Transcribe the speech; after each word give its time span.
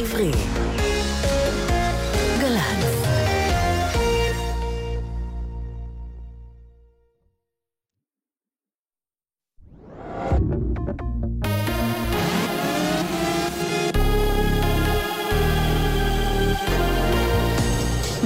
עברי. 0.00 0.30
גל"צ 2.40 2.60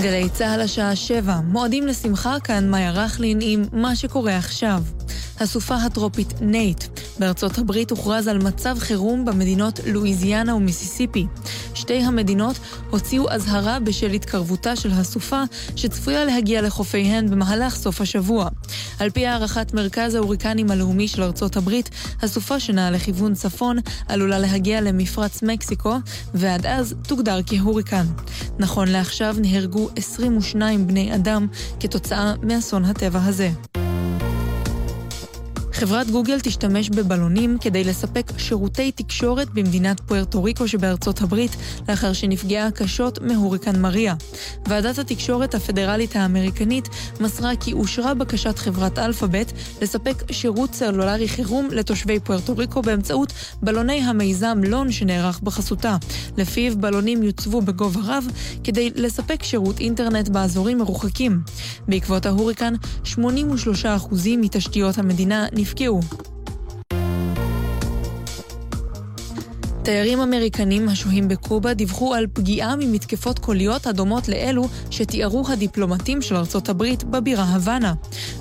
גלי 0.03 0.29
צה"ל 0.33 0.61
השעה 0.61 0.97
שבע, 0.97 1.41
מועדים 1.45 1.87
לשמחה 1.87 2.41
כאן 2.41 2.71
מאיה 2.71 2.91
רכלין 2.91 3.39
עם 3.43 3.65
מה 3.73 3.97
שקורה 3.97 4.37
עכשיו. 4.37 4.83
הסופה 5.41 5.75
הטרופית 5.75 6.35
נייט. 6.41 6.85
בארצות 7.19 7.59
הברית 7.59 7.91
הוכרז 7.91 8.29
על 8.29 8.39
מצב 8.39 8.77
חירום 8.79 9.25
במדינות 9.25 9.81
לואיזיאנה 9.87 10.55
ומיסיסיפי. 10.55 11.27
שתי 11.85 12.03
המדינות 12.03 12.57
הוציאו 12.91 13.31
אזהרה 13.31 13.79
בשל 13.81 14.11
התקרבותה 14.11 14.77
של 14.77 14.91
הסופה, 14.93 15.43
שצפויה 15.77 16.25
להגיע 16.25 16.63
לחופיהן 16.63 17.31
במהלך 17.31 17.75
סוף 17.75 18.01
השבוע. 18.01 18.49
על 19.01 19.11
פי 19.11 19.27
הערכת 19.27 19.75
מרכז 19.75 20.15
ההוריקנים 20.15 20.71
הלאומי 20.71 21.09
של 21.09 21.23
ארצות 21.23 21.57
הברית, 21.57 21.91
הסופה 22.23 22.61
שנעה 22.61 22.91
לכיוון 22.91 23.35
צפון 23.35 23.77
עלולה 24.09 24.39
להגיע 24.39 24.81
למפרץ 24.81 25.43
מקסיקו, 25.43 25.97
ועד 26.35 26.67
אז 26.67 26.95
תוגדר 27.09 27.41
כהוריקן. 27.47 28.07
נכון 28.59 28.89
לעכשיו 28.89 29.37
נהרגו 29.39 29.89
22 29.97 30.87
בני 30.87 31.15
אדם 31.15 31.47
כתוצאה 31.81 32.35
מאסון 32.43 32.85
הטבע 32.85 33.21
הזה. 33.25 33.51
חברת 35.75 36.11
גוגל 36.11 36.41
תשתמש 36.41 36.91
בבלונים 36.91 37.59
כדי 37.61 37.85
לספק 37.85 38.33
שירותי 38.39 38.93
תקשורת 38.93 39.51
במדינת 39.51 40.01
פוארטו 40.01 40.43
ריקו 40.43 40.69
שבארצות 40.69 41.21
הברית, 41.23 41.57
לאחר 41.89 42.13
שנפגעה 42.13 42.71
קשות 42.71 43.23
מהוריקן 43.23 43.81
מריה. 43.81 44.15
ועדת 44.69 44.99
התקשורת 44.99 45.55
הפדרלית 45.55 46.17
האמריקנית 46.17 46.89
מסרה 47.21 47.57
כי 47.57 47.73
אושרה 47.73 48.15
בקשת 48.15 48.59
חברת 48.59 48.99
אלפאבית 48.99 49.53
לספק 49.83 50.33
שירות 50.33 50.75
סלולרי 50.75 51.29
חירום 51.29 51.69
לתושבי 51.71 52.21
פוארטו 52.21 52.57
ריקו 52.57 52.83
באמצעות 52.83 53.33
בלוני 53.63 54.01
המיזם 54.01 54.59
לון 54.65 54.93
שנערך 54.93 55.41
בחסותה. 55.41 55.97
לפיו 56.37 56.79
בלונים 56.79 57.23
יוצבו 57.23 57.61
בגובה 57.61 58.01
רב 58.05 58.27
כדי 58.65 58.91
לספק 58.95 59.43
שירות 59.43 59.81
אינטרנט 59.81 60.29
באזורים 60.29 60.79
מרוחקים. 60.79 61.41
בעקבות 61.89 62.27
ההוריקן, 62.27 62.75
83% 63.05 63.19
מתשתיות 64.39 64.99
המדינה 64.99 65.47
נפגעו. 65.65 66.01
תיירים 69.85 70.21
אמריקנים 70.21 70.89
השוהים 70.89 71.29
בקובה 71.29 71.75
דיווחו 71.75 72.15
על 72.15 72.27
פגיעה 72.33 72.77
ממתקפות 72.77 73.39
קוליות 73.39 73.87
הדומות 73.87 74.29
לאלו 74.29 74.69
שתיארו 74.91 75.45
הדיפלומטים 75.49 76.23
של 76.23 76.37
ארצות 76.37 76.69
הברית 76.69 77.05
בבירה 77.05 77.45
הוואנה. 77.45 77.95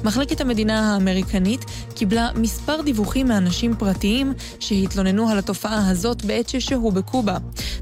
מחלקת 0.04 0.42
המדינה 0.42 0.94
האמריקנית 0.94 1.66
קיבלה 1.96 2.30
מספר 2.36 2.82
דיווחים 2.82 3.28
מאנשים 3.28 3.76
פרטיים 3.76 4.34
שהתלוננו 4.60 5.30
על 5.30 5.38
התופעה 5.38 5.90
הזאת 5.90 6.26
בעת 6.26 6.50
ששהו 6.50 6.92
בקובה. 6.92 7.38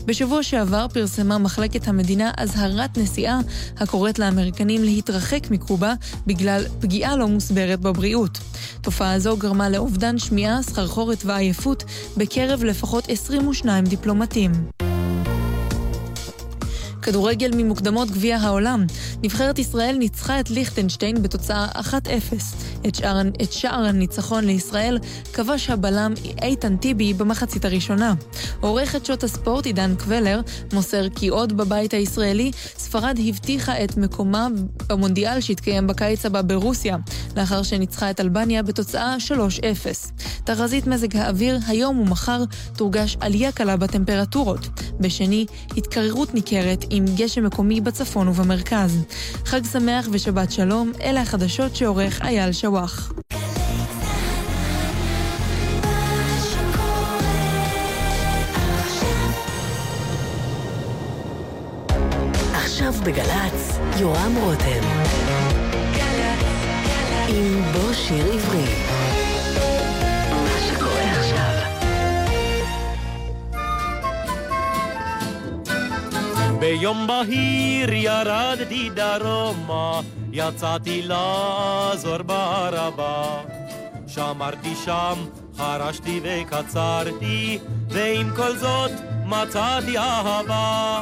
בשבוע 0.05 0.43
שעבר 0.43 0.87
פרסמה 0.93 1.37
מחלקת 1.37 1.87
המדינה 1.87 2.31
אזהרת 2.37 2.97
נסיעה 2.97 3.39
הקוראת 3.77 4.19
לאמריקנים 4.19 4.83
להתרחק 4.83 5.51
מקובה 5.51 5.93
בגלל 6.27 6.63
פגיעה 6.79 7.15
לא 7.15 7.27
מוסברת 7.27 7.79
בבריאות. 7.79 8.39
תופעה 8.81 9.19
זו 9.19 9.37
גרמה 9.37 9.69
לאובדן 9.69 10.17
שמיעה, 10.17 10.63
סחרחורת 10.63 11.25
ועייפות 11.25 11.83
בקרב 12.17 12.63
לפחות 12.63 13.09
22 13.09 13.83
דיפלומטים. 13.83 14.51
כדורגל 17.01 17.51
ממוקדמות 17.55 18.11
גביע 18.11 18.37
העולם. 18.37 18.85
נבחרת 19.23 19.59
ישראל 19.59 19.95
ניצחה 19.99 20.39
את 20.39 20.49
ליכטנשטיין 20.49 21.23
בתוצאה 21.23 21.67
1-0. 21.75 21.81
את 22.87 22.95
שער, 22.95 23.21
את 23.43 23.51
שער 23.51 23.85
הניצחון 23.85 24.43
לישראל 24.43 24.99
כבש 25.33 25.69
הבלם 25.69 26.13
איתן 26.41 26.77
טיבי 26.77 27.13
במחצית 27.13 27.65
הראשונה. 27.65 28.13
עורכת 28.59 29.05
שעות 29.05 29.23
הספורט 29.23 29.65
עידן 29.65 29.95
קבלר 29.95 30.41
מוסר 30.73 31.09
כי 31.09 31.27
עוד 31.27 31.57
בבית 31.57 31.93
הישראלי 31.93 32.51
ספרד 32.77 33.19
הבטיחה 33.27 33.83
את 33.83 33.97
מקומה 33.97 34.47
במונדיאל 34.87 35.41
שהתקיים 35.41 35.87
בקיץ 35.87 36.25
הבא 36.25 36.41
ברוסיה, 36.41 36.97
לאחר 37.37 37.63
שניצחה 37.63 38.09
את 38.09 38.19
אלבניה 38.19 38.63
בתוצאה 38.63 39.15
3-0. 39.27 39.31
תחזית 40.43 40.87
מזג 40.87 41.17
האוויר 41.17 41.59
היום 41.67 41.99
ומחר 41.99 42.43
תורגש 42.77 43.17
עלייה 43.19 43.51
קלה 43.51 43.77
בטמפרטורות. 43.77 44.67
בשני, 44.99 45.45
התקררות 45.77 46.33
ניכרת 46.33 46.85
עם 46.89 47.05
גשם 47.15 47.45
מקומי 47.45 47.81
בצפון 47.81 48.27
ובמרכז. 48.27 48.97
חג 49.45 49.65
שמח 49.71 50.07
ושבת 50.11 50.51
שלום, 50.51 50.91
אלה 51.01 51.21
החדשות 51.21 51.75
שעורך 51.75 52.21
אייל 52.21 52.51
שוואח. 52.71 53.11
עכשיו 62.53 62.93
בגל"צ, 63.03 63.79
יורם 63.99 64.35
רותם. 64.41 64.81
עם 67.27 67.63
בוא 67.73 67.93
שיר 67.93 68.33
עברי. 68.33 68.90
ביום 76.61 77.07
בהיר 77.07 77.93
ירדתי 77.93 78.89
דרומה, 78.89 80.01
יצאתי 80.31 81.01
לעזור 81.01 82.17
בערבה. 82.17 83.41
שמרתי 84.07 84.75
שם, 84.75 85.13
חרשתי 85.57 86.21
וקצרתי, 86.23 87.59
ועם 87.89 88.29
כל 88.35 88.57
זאת 88.57 88.91
מצאתי 89.25 89.97
אהבה. 89.97 91.01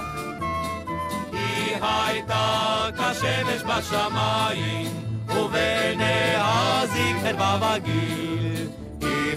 היא 1.31 1.75
הייתה 1.81 2.85
כשמש 2.97 3.61
בשמיים, 3.61 4.87
ובעיניה 5.27 6.81
זיג 6.85 7.15
חדווה 7.23 7.75
וגיל. 7.77 8.09
היא 8.09 8.78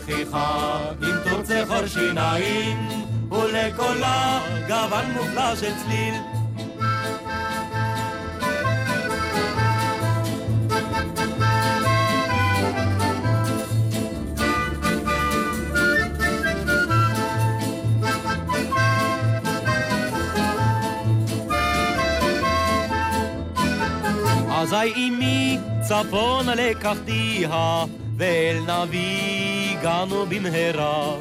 חיכה 0.00 0.78
עם 1.02 1.30
תורצי 1.30 1.66
חור 1.66 1.86
שיניים, 1.86 2.88
ולקולה 3.30 4.40
גוון 4.68 5.10
מופלא 5.16 5.56
של 5.56 5.72
צליל. 5.84 6.14
אזי 24.62 24.92
אמי 24.96 25.58
צפונה 25.80 26.54
לקחתיה, 26.54 27.84
ואל 28.16 28.56
נביא 28.66 29.61
הגענו 29.82 30.26
במהרה. 30.28 31.14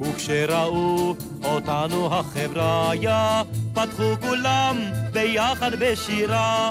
וכשראו 0.00 1.14
אותנו 1.44 2.14
החבריה, 2.14 3.42
פתחו 3.74 4.14
כולם 4.20 4.76
ביחד 5.12 5.70
בשירה. 5.78 6.70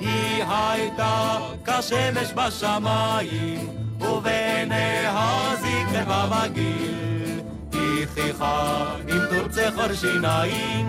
היא 0.00 0.44
הייתה 0.48 1.38
כשמש 1.64 2.32
בשמיים, 2.34 3.68
ובעיניה 4.00 5.54
זקנה 5.60 6.26
בגיל. 6.26 7.40
היא 7.72 8.06
חיכה 8.14 8.86
עם 9.08 9.20
תורצי 9.30 9.70
חור 9.74 9.94
שיניים, 9.94 10.88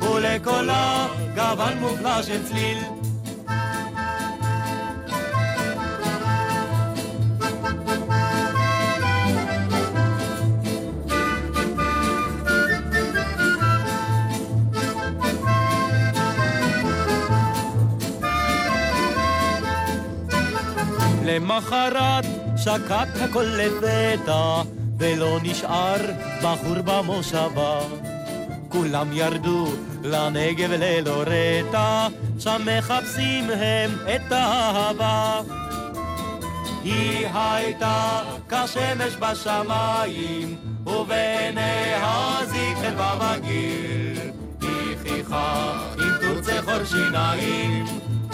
ולקולה 0.00 1.06
גוון 1.34 1.78
מופלא 1.78 2.22
של 2.22 2.46
צליל. 2.48 2.78
למחרת 21.36 22.24
שקט 22.56 23.08
הכל 23.20 23.44
לפתע, 23.44 24.62
ולא 24.98 25.38
נשאר 25.42 25.96
בחור 26.42 26.76
במושבה. 26.84 27.78
כולם 28.68 29.12
ירדו 29.12 29.66
לנגב 30.04 30.70
ללא 30.70 31.24
רטע, 31.26 32.06
שם 32.38 32.62
מחפשים 32.78 33.50
הם 33.50 33.90
את 34.14 34.32
האהבה. 34.32 35.40
היא 36.84 37.26
הייתה 37.34 38.22
כשמש 38.48 39.16
בשמיים, 39.20 40.56
ובעיני 40.86 41.92
הזיכר 41.94 42.94
בבגיל. 42.96 44.18
היא 44.60 44.96
חיכה 45.02 45.72
עם 45.98 46.12
תורצי 46.20 46.62
חור 46.62 46.84
שיניים, 46.84 47.84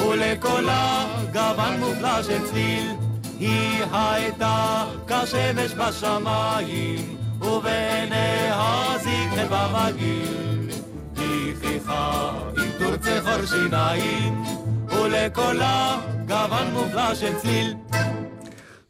ולקולה 0.09 1.07
גוון 1.33 1.81
מופלא 1.81 2.23
של 2.23 2.47
צליל. 2.51 2.93
היא 3.39 3.85
הייתה 3.93 4.85
כשמש 5.07 5.73
בשמיים, 5.75 7.17
ובעיני 7.41 8.49
הזיכר 8.51 9.47
בבגיל. 9.51 10.71
היא 11.17 11.55
חיכה 11.61 12.31
עם 12.57 12.71
תורצי 12.79 13.21
חור 13.21 13.47
שיניים, 13.47 14.45
ולקולה 14.89 15.99
גוון 16.27 16.71
מופלא 16.73 17.15
של 17.15 17.35
צליל. 17.39 17.75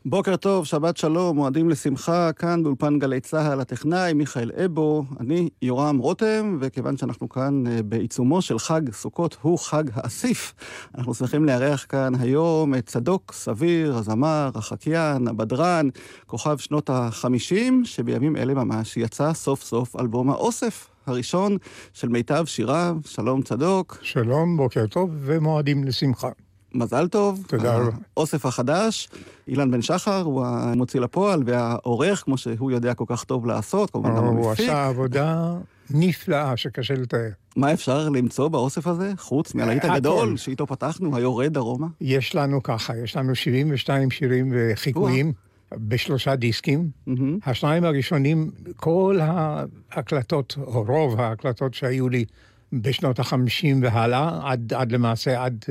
בוקר 0.04 0.36
טוב, 0.36 0.66
שבת 0.66 0.96
שלום, 0.96 1.36
מועדים 1.36 1.70
לשמחה, 1.70 2.32
כאן 2.32 2.62
באולפן 2.62 2.98
גלי 2.98 3.20
צה"ל, 3.20 3.60
הטכנאי 3.60 4.12
מיכאל 4.12 4.50
אבו, 4.64 5.04
אני 5.20 5.48
יורם 5.62 5.98
רותם, 5.98 6.56
וכיוון 6.60 6.96
שאנחנו 6.96 7.28
כאן 7.28 7.66
אה, 7.66 7.82
בעיצומו 7.82 8.42
של 8.42 8.58
חג 8.58 8.92
סוכות, 8.92 9.36
הוא 9.42 9.58
חג 9.58 9.84
האסיף. 9.94 10.54
אנחנו 10.98 11.14
שמחים 11.14 11.44
לארח 11.44 11.86
כאן 11.88 12.12
היום 12.20 12.74
את 12.74 12.86
צדוק 12.86 13.32
סביר, 13.32 13.96
הזמר, 13.96 14.50
החקיין, 14.54 15.28
הבדרן, 15.28 15.88
כוכב 16.26 16.58
שנות 16.58 16.90
החמישים, 16.90 17.84
שבימים 17.84 18.36
אלה 18.36 18.54
ממש 18.54 18.96
יצא 18.96 19.32
סוף 19.32 19.62
סוף 19.62 19.96
אלבום 20.00 20.30
האוסף. 20.30 20.88
הראשון 21.06 21.56
של 21.92 22.08
מיטב 22.08 22.44
שיריו, 22.46 22.96
שלום 23.06 23.42
צדוק. 23.42 23.98
שלום, 24.02 24.56
בוקר 24.56 24.86
טוב 24.86 25.10
ומועדים 25.14 25.84
לשמחה. 25.84 26.28
מזל 26.74 27.08
טוב. 27.08 27.44
תודה 27.48 27.76
רבה. 27.76 27.90
האוסף 28.16 28.46
החדש, 28.46 29.08
אילן 29.48 29.70
בן 29.70 29.82
שחר 29.82 30.22
הוא 30.22 30.46
המוציא 30.46 31.00
לפועל 31.00 31.42
והעורך, 31.46 32.22
כמו 32.24 32.38
שהוא 32.38 32.70
יודע 32.70 32.94
כל 32.94 33.04
כך 33.08 33.24
טוב 33.24 33.46
לעשות, 33.46 33.90
כמובן 33.90 34.16
גם 34.16 34.24
המפיק. 34.24 34.44
הוא 34.44 34.52
עשה 34.52 34.86
עבודה 34.86 35.54
נפלאה 35.90 36.56
שקשה 36.56 36.94
לתאר. 36.94 37.28
מה 37.56 37.72
אפשר 37.72 38.08
למצוא 38.08 38.48
באוסף 38.48 38.86
הזה, 38.86 39.12
חוץ 39.18 39.54
מהלהיט 39.54 39.84
הגדול 39.84 40.36
שאיתו 40.36 40.66
פתחנו, 40.66 41.16
היורד 41.16 41.52
דרומה? 41.52 41.86
יש 42.00 42.34
לנו 42.34 42.62
ככה, 42.62 42.96
יש 42.96 43.16
לנו 43.16 43.34
72 43.34 44.10
שירים 44.10 44.52
וחיקויים. 44.54 45.32
בשלושה 45.76 46.36
דיסקים. 46.36 46.90
Mm-hmm. 47.08 47.10
השניים 47.46 47.84
הראשונים, 47.84 48.50
כל 48.76 49.18
ההקלטות, 49.22 50.54
או 50.66 50.84
רוב 50.88 51.20
ההקלטות 51.20 51.74
שהיו 51.74 52.08
לי 52.08 52.24
בשנות 52.72 53.18
החמישים 53.18 53.82
והלאה, 53.82 54.40
עד, 54.50 54.72
עד 54.74 54.92
למעשה, 54.92 55.44
עד 55.44 55.64
uh, 55.64 55.68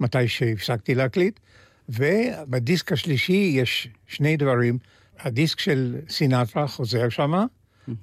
מתי 0.00 0.28
שהפסקתי 0.28 0.94
להקליט. 0.94 1.40
ובדיסק 1.88 2.92
השלישי 2.92 3.52
יש 3.54 3.88
שני 4.06 4.36
דברים. 4.36 4.78
הדיסק 5.20 5.60
של 5.60 5.96
סינטרה 6.08 6.66
חוזר 6.66 7.08
שמה, 7.08 7.44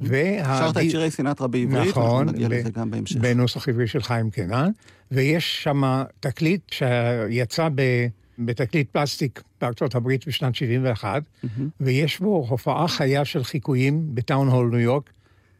וה... 0.01 0.59
שרת 0.59 0.77
את 0.77 0.91
שירי 0.91 1.11
סינטרה 1.11 1.47
בעברית, 1.47 1.89
נכון, 1.89 2.29
נגיע 2.29 2.47
לזה 2.49 2.69
גם 2.69 2.91
בהמשך. 2.91 3.17
בנוסח 3.17 3.69
עברי 3.69 3.87
של 3.87 4.01
חיים 4.01 4.29
קנן, 4.29 4.69
ויש 5.11 5.63
שם 5.63 6.03
תקליט 6.19 6.61
שיצא 6.71 7.69
ב... 7.75 8.07
בתקליט 8.39 8.87
פלסטיק 8.91 9.43
בארצות 9.61 9.95
הברית 9.95 10.27
בשנת 10.27 10.55
71, 10.55 11.23
mm-hmm. 11.23 11.47
ויש 11.81 12.19
בו 12.19 12.45
הופעה 12.49 12.87
חיה 12.87 13.25
של 13.25 13.43
חיקויים 13.43 14.15
בטאון 14.15 14.47
הול 14.47 14.69
ניו 14.69 14.79
יורק, 14.79 15.09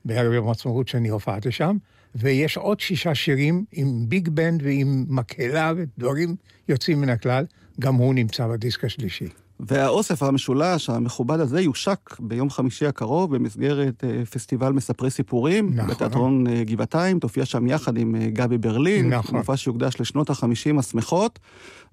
בערב 0.06 0.34
יום 0.34 0.48
העצמאות 0.48 0.88
שאני 0.88 1.10
הופעתי 1.10 1.52
שם, 1.52 1.78
ויש 2.20 2.58
עוד 2.58 2.80
שישה 2.80 3.16
שירים 3.16 3.66
עם 3.72 4.06
ביג 4.08 4.30
בנד 4.30 4.64
ועם 4.64 5.06
מקהלה 5.10 5.74
ודברים 5.78 6.36
יוצאים 6.70 7.02
מן 7.02 7.10
הכלל, 7.10 7.46
גם 7.80 7.96
הוא 7.96 8.14
נמצא 8.14 8.48
בדיסק 8.48 8.84
השלישי. 8.86 9.28
והאוסף 9.60 10.24
המשולש 10.24 10.90
המכובד 10.90 11.40
הזה 11.40 11.62
יושק 11.62 12.00
ביום 12.20 12.50
חמישי 12.50 12.86
הקרוב 12.86 13.36
במסגרת 13.36 14.04
אה, 14.04 14.26
פסטיבל 14.26 14.72
מספרי 14.72 15.10
סיפורים. 15.10 15.70
נכון. 15.76 15.90
בתיאטרון 15.90 16.48
אה, 16.48 16.64
גבעתיים, 16.64 17.20
תופיע 17.20 17.46
שם 17.46 17.68
יחד 17.68 17.98
עם 17.98 18.16
אה, 18.16 18.30
גבי 18.30 18.58
ברלין. 18.58 19.14
נכון. 19.14 19.38
מופע 19.38 19.58
שיוקדש 19.58 20.02
לשנות 20.02 20.30
החמישים 20.30 20.80
השמחות. 20.80 21.40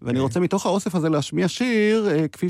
ואני. 0.03 0.21
רוצה 0.21 0.41
מתוך 0.41 0.67
האוסף 0.67 0.95
הזה 0.95 1.09
להשמיע 1.09 1.49
שיר, 1.49 2.09
כפי 2.33 2.47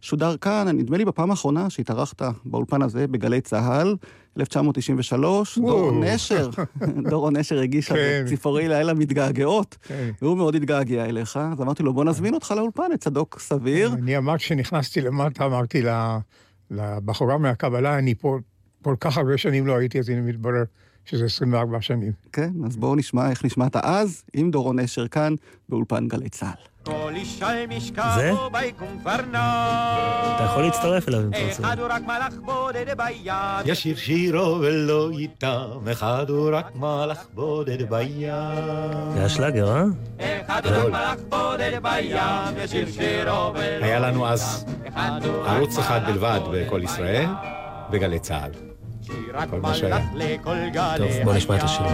ששודר 0.00 0.36
כאן, 0.36 0.68
נדמה 0.68 0.96
לי 0.96 1.04
בפעם 1.04 1.30
האחרונה 1.30 1.70
שהתארחת 1.70 2.22
באולפן 2.44 2.82
הזה, 2.82 3.06
בגלי 3.06 3.40
צה"ל, 3.40 3.96
1993, 4.40 5.58
דורון 5.58 6.04
נשר, 6.04 6.50
דורון 7.10 7.36
נשר 7.36 7.58
הגיש 7.58 7.92
כן. 7.92 8.24
ציפורי 8.28 8.68
לילה 8.68 8.94
מתגעגעות, 8.94 9.76
כן. 9.82 10.10
והוא 10.22 10.36
מאוד 10.36 10.54
התגעגע 10.54 11.04
אליך, 11.04 11.36
אז 11.36 11.60
אמרתי 11.60 11.82
לו, 11.82 11.94
בוא 11.94 12.04
נזמין 12.04 12.34
אותך 12.34 12.54
לאולפן, 12.56 12.92
את 12.94 13.00
צדוק 13.00 13.38
סביר. 13.40 13.92
אני 13.92 14.16
אמרתי, 14.16 14.38
כשנכנסתי 14.38 15.00
למטה, 15.00 15.46
אמרתי 15.46 15.82
לבחורה 16.70 17.38
מהקבלה, 17.38 17.98
אני 17.98 18.14
פה 18.14 18.38
כל 18.82 18.94
כך 19.00 19.18
הרבה 19.18 19.38
שנים 19.38 19.66
לא 19.66 19.76
הייתי, 19.76 19.98
אז 19.98 20.08
הנה 20.08 20.20
מתברר 20.20 20.64
שזה 21.04 21.24
24 21.24 21.80
שנים. 21.80 22.12
כן, 22.32 22.50
אז 22.66 22.76
בואו 22.76 22.94
נשמע 22.94 23.30
איך 23.30 23.44
נשמעת 23.44 23.76
אז, 23.76 24.22
עם 24.32 24.50
דורון 24.50 24.80
נשר 24.80 25.08
כאן, 25.08 25.34
באולפן 25.68 26.08
גלי 26.08 26.28
צה"ל. 26.28 26.73
זה? 28.14 28.32
אתה 30.34 30.44
יכול 30.44 30.62
להצטרף 30.62 31.08
אליו 31.08 31.20
אם 31.20 31.28
אתה 31.28 31.38
רוצה. 31.48 31.62
ישיר 33.64 33.96
שירו 33.96 34.58
ולא 34.60 35.10
איתם, 35.18 35.68
אחד 35.92 36.26
הוא 36.30 36.50
רק 36.52 36.74
מלאך 36.74 37.24
בודד 37.34 37.88
בים. 37.90 38.32
זה 39.12 39.18
היה 39.18 39.28
שלאגר, 39.28 39.76
אה? 39.76 39.84
אחד 40.46 40.66
הוא 40.66 40.74
רק 40.76 40.88
מלאך 40.90 41.18
בודד 41.28 41.72
בים, 41.82 42.16
ישיר 42.64 42.86
שירו 42.90 43.52
ולא 43.54 43.84
היה 43.84 43.98
לנו 44.00 44.28
אז 44.28 44.64
ערוץ 45.46 45.78
אחד 45.78 46.00
בלבד 46.06 46.40
בכל 46.52 46.80
ישראל, 46.84 47.26
וגלי 47.92 48.18
צה"ל. 48.18 48.50
כל 49.50 49.60
מה 49.60 49.74
שהיה. 49.74 49.98
טוב, 50.98 51.24
בוא 51.24 51.34
נשמע 51.34 51.56
את 51.56 51.62
השיר. 51.62 51.86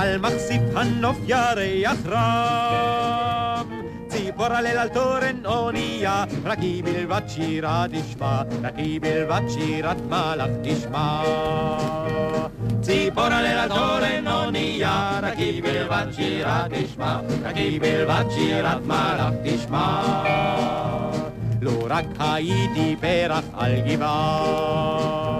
ועל 0.00 0.18
מחשיף 0.18 0.62
הנוף 0.76 1.18
ירח 1.26 1.96
רם. 2.06 3.82
ציפור 4.08 4.46
הלל 4.46 4.78
על 4.78 4.88
תורן 4.88 5.46
אונייה, 5.46 6.24
רק 6.44 6.58
היא 6.58 6.84
בלבד 6.84 7.20
שירה 7.28 7.84
תשמע, 7.92 8.42
רק 8.62 8.74
היא 8.76 9.00
בלבד 9.00 9.40
שירת 9.48 9.96
מלאך 10.08 10.50
תשמע. 10.62 11.22
ציפור 12.80 13.24
הלל 13.24 13.58
על 13.58 13.68
תורן 13.68 14.28
אונייה, 14.28 15.20
רק 15.22 15.38
היא 15.38 15.62
בלבד 15.62 16.06
שירה 16.12 16.66
תשמע, 16.70 17.20
רק 17.44 17.56
היא 17.56 17.80
בלבד 17.80 18.24
שירת 18.30 18.82
מלאך 18.86 19.34
תשמע. 19.44 20.02
לו 21.60 21.78
רק 21.88 22.04
הייתי 22.18 22.96
פרח 23.00 23.44
על 23.54 23.72
גבעה 23.80 25.39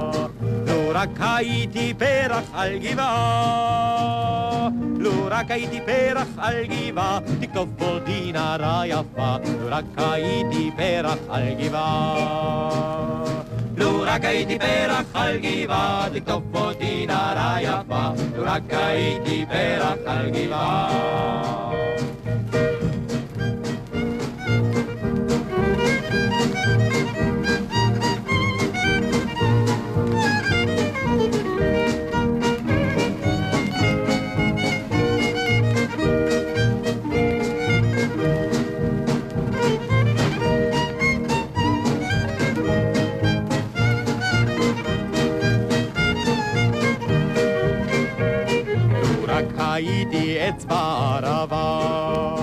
הייתי 1.19 1.95
פרח 1.99 2.45
על 2.53 2.79
גבעה, 2.79 4.69
לו 4.99 5.11
רק 5.31 5.51
הייתי 5.51 5.81
פרח 5.87 6.29
על 6.39 6.55
גבעה, 6.67 7.19
תכתוב 7.41 7.83
אותי 7.83 8.33
נערה 8.33 8.83
יפה, 8.87 9.37
לו 9.61 9.67
רק 9.69 9.85
הייתי 9.97 10.71
פרח 10.77 11.19
על 11.29 11.55
גבעה. 11.59 12.71
לו 13.77 14.03
רק 14.07 14.25
הייתי 14.25 14.59
פרח 14.59 15.07
על 15.15 15.39
גבעה, 15.39 16.07
תכתוב 16.15 16.57
אותי 16.57 17.07
נערה 17.07 17.57
יפה, 17.63 18.09
לו 18.37 18.43
רק 18.47 18.63
הייתי 18.73 19.45
פרח 19.49 19.99
על 20.07 20.31
גבעה. 20.31 21.70
ערבה, 51.41 52.37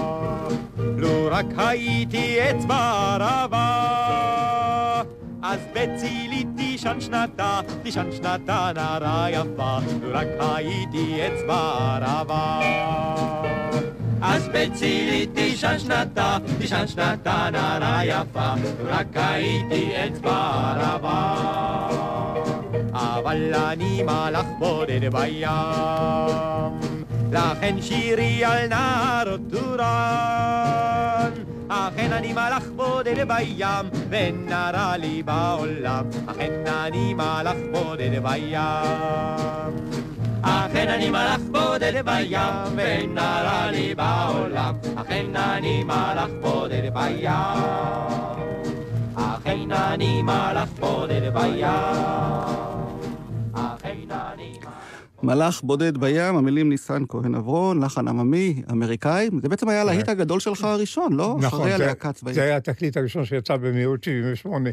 לו 0.97 1.27
רק 1.31 1.45
הייתי 1.57 2.37
אצבע 2.49 3.15
ערבה, 3.19 5.01
אז 5.41 5.59
בצילי 5.73 6.45
תישן 6.57 7.01
שנתה, 7.01 7.59
תישן 7.83 8.11
שנתה 8.11 8.71
נערה 8.75 9.27
יפה, 9.29 9.77
לו 10.01 10.09
רק 10.13 10.27
הייתי 10.39 11.27
אצבע 11.27 11.97
ערבה. 12.01 12.59
אז 14.21 14.47
בצילי 14.47 15.27
תישן 15.27 15.79
שנתה, 15.79 16.37
תישן 16.59 16.87
שנתה 16.87 17.49
נערה 17.51 18.05
יפה, 18.05 18.53
לו 18.79 18.89
רק 18.89 19.07
הייתי 19.15 19.91
אצבע 20.07 20.73
ערבה. 20.75 21.35
אבל 22.93 23.53
אני 23.53 24.03
מלאך 24.03 24.45
בודד 24.59 25.15
בים. 25.15 26.56
לכן 27.31 27.81
שירי 27.81 28.45
על 28.45 28.67
נהרות 28.67 29.39
טורן, 29.51 31.31
אכן 31.67 32.13
אני 32.13 32.33
מלאך 32.33 32.63
בודד 32.75 33.27
בים, 33.27 33.89
ואין 34.09 34.45
נערה 34.49 34.97
לי 34.97 35.23
בעולם, 35.23 36.05
אכן 36.27 36.51
אני 36.67 37.13
מלאך 37.13 37.57
בודד 37.71 38.23
בים. 38.23 38.59
אכן 40.41 40.87
אני 40.87 41.09
מלאך 41.09 41.41
בודד 41.51 42.05
בים, 42.05 42.75
ואין 42.75 43.13
נערה 43.13 43.71
לי 43.71 43.95
בעולם, 43.95 44.75
אכן 44.95 45.35
אני 45.35 45.83
מלאך 45.83 46.29
בודד 46.41 46.93
בים. 46.93 47.31
אכן 49.15 49.71
אני 49.71 50.21
מלאך 50.21 50.69
בודד 50.79 51.33
בים. 51.33 52.76
מלאך 55.23 55.61
בודד 55.63 55.97
בים, 55.97 56.35
המילים 56.35 56.69
ניסן 56.69 57.03
כהן 57.09 57.35
אברון, 57.35 57.83
לחן 57.83 58.07
עממי, 58.07 58.61
אמריקאי. 58.71 59.29
זה 59.41 59.49
בעצם 59.49 59.69
היה 59.69 59.81
הלהיט 59.81 60.09
הגדול 60.09 60.39
שלך 60.39 60.63
הראשון, 60.63 61.13
לא? 61.13 61.37
נכון, 61.41 61.59
אחרי 61.59 61.73
הלהקה 61.73 62.13
צבאית. 62.13 62.35
זה 62.35 62.43
היה 62.43 62.57
התקליט 62.57 62.97
הראשון 62.97 63.25
שיצא 63.25 63.57
במהירות 63.57 64.03
78. 64.03 64.69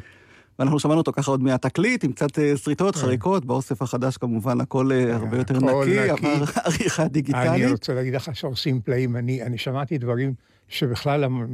ואנחנו 0.58 0.78
שמענו 0.78 0.98
אותו 0.98 1.12
ככה 1.12 1.30
עוד 1.30 1.42
מהתקליט, 1.42 2.04
עם 2.04 2.12
קצת 2.12 2.38
אה, 2.38 2.56
שריטות, 2.56 2.94
כן. 2.94 3.00
חריקות, 3.00 3.44
באוסף 3.44 3.82
החדש 3.82 4.16
כמובן 4.16 4.60
הכל 4.60 4.92
אה, 4.92 5.16
הרבה 5.16 5.36
יותר 5.36 5.54
נקי, 5.54 5.98
עבר 5.98 6.44
עריכה 6.64 7.08
דיגיטלית. 7.08 7.46
אני 7.46 7.70
רוצה 7.70 7.94
להגיד 7.94 8.14
לך 8.14 8.36
שעושים 8.36 8.80
פלאים, 8.80 9.16
אני 9.16 9.58
שמעתי 9.58 9.98
דברים 9.98 10.34
שבכלל 10.68 11.24
אמ, 11.24 11.46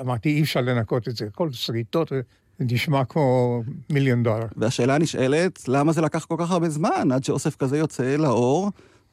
אמרתי, 0.00 0.28
אי 0.28 0.42
אפשר 0.42 0.60
לנקות 0.60 1.08
את 1.08 1.16
זה, 1.16 1.26
כל 1.34 1.52
שריטות, 1.52 2.12
נשמע 2.60 3.04
כמו 3.04 3.62
מיליון 3.90 4.22
דולר. 4.22 4.46
והשאלה 4.56 4.94
הנשאלת, 4.94 5.68
למה 5.68 5.92
זה 5.92 6.00
לקח 6.00 6.24
כל 6.24 6.36
כך 6.38 6.50
הרבה 6.50 6.68
זמן 6.68 7.12
עד 7.12 7.24
שאוסף 7.24 7.56
כזה 7.56 7.78
יוצא 7.78 8.16
לאור? 8.16 8.70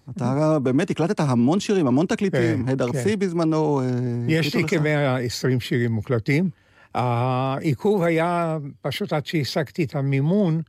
אתה 0.09 0.59
באמת 0.59 0.89
הקלטת 0.89 1.19
המון 1.19 1.59
שירים, 1.59 1.87
המון 1.87 2.05
תקליטים, 2.05 2.67
הד 2.67 2.81
ארצי 2.81 3.09
כן. 3.09 3.19
בזמנו. 3.19 3.81
אה, 3.81 3.85
יש 4.27 4.55
לי 4.55 4.63
כ-120 4.67 5.59
שירים 5.59 5.91
מוקלטים. 5.91 6.49
העיכוב 6.95 8.03
היה 8.03 8.57
פשוט 8.81 9.13
עד 9.13 9.25
שהשגתי 9.25 9.83
את 9.83 9.95
המימון, 9.95 10.61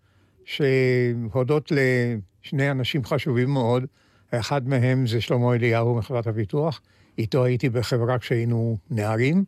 שהודות 0.45 1.73
לשני 1.73 2.71
אנשים 2.71 3.05
חשובים 3.05 3.51
מאוד, 3.51 3.85
אחד 4.31 4.69
מהם 4.69 5.07
זה 5.07 5.21
שלמה 5.21 5.55
אליהו 5.55 5.95
מחברת 5.95 6.27
הביטוח, 6.27 6.81
איתו 7.19 7.45
הייתי 7.45 7.69
בחברה 7.69 8.19
כשהיינו 8.19 8.77
נערים. 8.91 9.45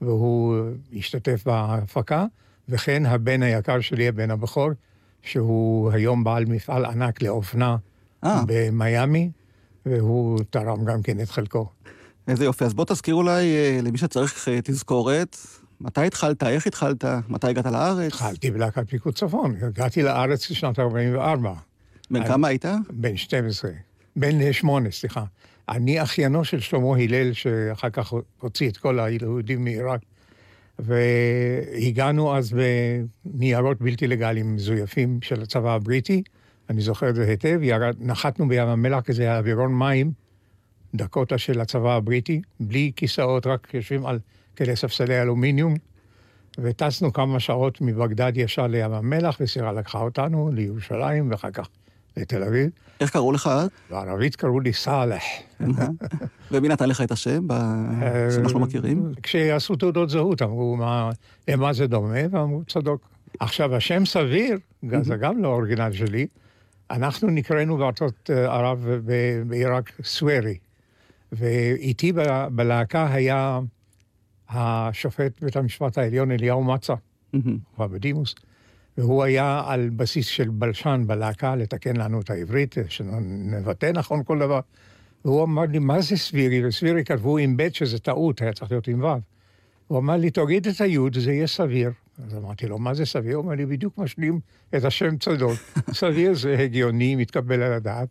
והוא 0.00 0.56
השתתף 0.96 1.42
בהפקה. 1.46 2.26
וכן 2.68 3.06
הבן 3.06 3.42
היקר 3.42 3.80
שלי, 3.80 4.08
הבן 4.08 4.30
הבכור, 4.30 4.70
שהוא 5.22 5.90
היום 5.92 6.24
בעל 6.24 6.44
מפעל 6.44 6.84
ענק 6.84 7.22
לאופנה 7.22 7.76
אה. 8.24 8.42
במיאמי, 8.46 9.30
והוא 9.86 10.38
תרם 10.50 10.84
גם 10.84 11.02
כן 11.02 11.20
את 11.20 11.30
חלקו. 11.30 11.68
איזה 12.28 12.44
יופי. 12.44 12.64
אז 12.64 12.74
בוא 12.74 12.84
תזכיר 12.84 13.14
אולי 13.14 13.56
אה, 13.56 13.78
למי 13.82 13.98
שצריך 13.98 14.48
אה, 14.48 14.58
תזכורת, 14.64 15.36
מתי 15.80 16.06
התחלת, 16.06 16.42
איך 16.42 16.66
התחלת, 16.66 17.04
מתי 17.28 17.46
הגעת 17.46 17.66
לארץ? 17.66 18.06
התחלתי 18.06 18.50
בלהקת 18.50 18.88
פיקוד 18.88 19.14
צפון, 19.14 19.56
הגעתי 19.62 20.02
לארץ 20.02 20.50
בשנת 20.50 20.78
44. 20.78 21.54
בן 22.10 22.26
כמה 22.26 22.48
היית? 22.48 22.64
בן 22.90 23.16
12. 23.16 23.70
בן 24.16 24.52
8, 24.52 24.90
סליחה. 24.90 25.24
אני 25.68 26.02
אחיינו 26.02 26.44
של 26.44 26.60
שלמה 26.60 26.96
הלל, 26.96 27.32
שאחר 27.32 27.90
כך 27.90 28.12
הוציא 28.40 28.68
את 28.68 28.76
כל 28.76 29.00
היהודים 29.00 29.64
מעיראק 29.64 30.00
והגענו 30.82 32.36
אז 32.36 32.56
בניירות 33.24 33.80
בלתי 33.80 34.06
לגאליים 34.06 34.54
מזויפים 34.54 35.18
של 35.22 35.42
הצבא 35.42 35.74
הבריטי, 35.74 36.22
אני 36.70 36.80
זוכר 36.80 37.08
את 37.08 37.14
זה 37.14 37.26
היטב, 37.26 37.58
ירד, 37.62 37.96
נחתנו 38.00 38.48
בים 38.48 38.68
המלח, 38.68 39.00
כי 39.00 39.12
זה 39.12 39.22
היה 39.22 39.38
אווירון 39.38 39.78
מים, 39.78 40.12
דקוטה 40.94 41.38
של 41.38 41.60
הצבא 41.60 41.94
הבריטי, 41.94 42.42
בלי 42.60 42.92
כיסאות, 42.96 43.46
רק 43.46 43.74
יושבים 43.74 44.06
על 44.06 44.18
כאלה 44.56 44.76
ספסלי 44.76 45.22
אלומיניום, 45.22 45.74
וטסנו 46.58 47.12
כמה 47.12 47.40
שעות 47.40 47.80
מבגדד 47.80 48.32
ישר 48.34 48.66
לים 48.66 48.92
המלח, 48.92 49.36
וסירה 49.40 49.72
לקחה 49.72 49.98
אותנו 49.98 50.50
לירושלים, 50.52 51.30
ואחר 51.30 51.50
כך 51.50 51.68
לתל 52.16 52.42
אביב. 52.42 52.70
איך 53.00 53.10
קראו 53.10 53.32
לך 53.32 53.46
אז? 53.46 53.68
בערבית 53.90 54.36
קראו 54.36 54.60
לי 54.60 54.72
סאלח. 54.72 55.22
ומי 56.50 56.68
נתן 56.68 56.88
לך 56.88 57.00
את 57.00 57.10
השם 57.10 57.46
שאנחנו 58.34 58.60
מכירים? 58.60 59.12
כשעשו 59.22 59.76
תעודות 59.76 60.10
זהות, 60.10 60.42
אמרו, 60.42 60.76
למה 61.48 61.72
זה 61.72 61.86
דומה? 61.86 62.18
ואמרו, 62.30 62.62
צדוק. 62.64 63.08
עכשיו, 63.40 63.76
השם 63.76 64.06
סביר, 64.06 64.58
זה 65.02 65.16
גם 65.16 65.42
לא 65.42 65.48
אורגינל 65.48 65.92
שלי, 65.92 66.26
אנחנו 66.90 67.30
נקראנו 67.30 67.76
בארצות 67.76 68.30
אה, 68.30 68.44
ערב 68.44 68.86
בעיראק 69.46 69.92
סוורי. 70.04 70.58
ואיתי 71.32 72.12
בלהקה 72.52 73.12
היה 73.12 73.60
השופט 74.48 75.42
בית 75.42 75.56
המשפט 75.56 75.98
העליון 75.98 76.30
אליהו 76.30 76.64
מצה, 76.64 76.94
כבר 77.74 77.86
בדימוס. 77.86 78.34
והוא 78.98 79.22
היה 79.22 79.62
על 79.66 79.90
בסיס 79.96 80.26
של 80.26 80.48
בלשן 80.48 81.02
בלהקה 81.06 81.56
לתקן 81.56 81.96
לנו 81.96 82.20
את 82.20 82.30
העברית, 82.30 82.76
שנבטא 82.88 83.90
נכון 83.94 84.24
כל 84.24 84.38
דבר. 84.38 84.60
והוא 85.24 85.44
אמר 85.44 85.62
לי, 85.62 85.78
מה 85.78 86.00
זה 86.00 86.16
סבירי? 86.16 86.66
וסבירי 86.66 87.04
כתבו 87.04 87.38
עם 87.38 87.56
ב' 87.56 87.68
שזה 87.72 87.98
טעות, 87.98 88.42
היה 88.42 88.52
צריך 88.52 88.70
להיות 88.70 88.88
עם 88.88 89.04
ו'. 89.04 89.06
הוא 89.86 89.98
אמר 89.98 90.16
לי, 90.16 90.30
תוריד 90.30 90.66
את 90.66 90.80
היוד, 90.80 91.18
זה 91.18 91.32
יהיה 91.32 91.46
סביר. 91.46 91.90
אז 92.26 92.34
אמרתי 92.36 92.66
לו, 92.66 92.78
מה 92.78 92.94
זה 92.94 93.06
סביר? 93.06 93.36
הוא 93.36 93.44
אמר 93.44 93.54
לי, 93.54 93.66
בדיוק 93.66 93.98
משלים 93.98 94.40
את 94.76 94.84
השם 94.84 95.16
צדוק. 95.16 95.58
סביר 95.92 96.34
זה 96.34 96.58
הגיוני, 96.58 97.16
מתקבל 97.16 97.62
על 97.62 97.72
הדעת. 97.72 98.08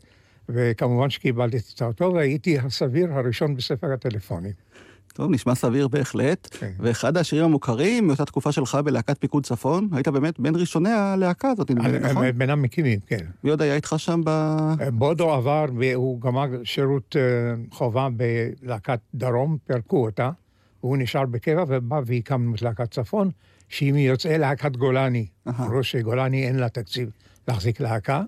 וכמובן 0.49 1.09
שקיבלתי 1.09 1.57
את 1.57 1.81
אותו, 1.81 2.13
והייתי 2.13 2.59
הסביר 2.59 3.13
הראשון 3.13 3.55
בספר 3.55 3.93
הטלפונים. 3.93 4.51
טוב, 5.13 5.31
נשמע 5.31 5.55
סביר 5.55 5.87
בהחלט. 5.87 6.47
כן. 6.59 6.71
ואחד 6.79 7.17
השירים 7.17 7.45
המוכרים 7.45 8.07
מאותה 8.07 8.25
תקופה 8.25 8.51
שלך 8.51 8.75
בלהקת 8.75 9.17
פיקוד 9.19 9.45
צפון, 9.45 9.89
היית 9.91 10.07
באמת 10.07 10.39
בין 10.39 10.55
ראשוני 10.55 10.89
הלהקה 10.89 11.49
הזאת, 11.49 11.71
נדמה 11.71 11.87
לי, 11.87 11.99
נכון? 11.99 12.31
בין 12.31 12.49
המקימים, 12.49 12.99
כן. 13.07 13.25
מי 13.43 13.49
עוד 13.49 13.61
היה 13.61 13.75
איתך 13.75 13.93
שם 13.97 14.21
ב... 14.25 14.29
בודו 14.93 15.33
עבר, 15.33 15.65
הוא 15.95 16.21
גמר 16.21 16.45
שירות 16.63 17.15
אה, 17.19 17.21
חובה 17.71 18.07
בלהקת 18.15 18.99
דרום, 19.15 19.57
פירקו 19.67 20.05
אותה. 20.05 20.31
הוא 20.79 20.97
נשאר 20.97 21.25
בקבע 21.25 21.63
ובא 21.67 22.01
והקמנו 22.05 22.55
את 22.55 22.61
להקת 22.61 22.91
צפון, 22.91 23.29
שהיא 23.69 23.93
מיוצאי 23.93 24.37
להקת 24.37 24.75
גולני. 24.75 25.27
אמרו 25.47 25.83
שגולני 25.83 26.47
אין 26.47 26.55
לה 26.55 26.69
תקציב 26.69 27.09
להחזיק 27.47 27.79
להקה. 27.79 28.21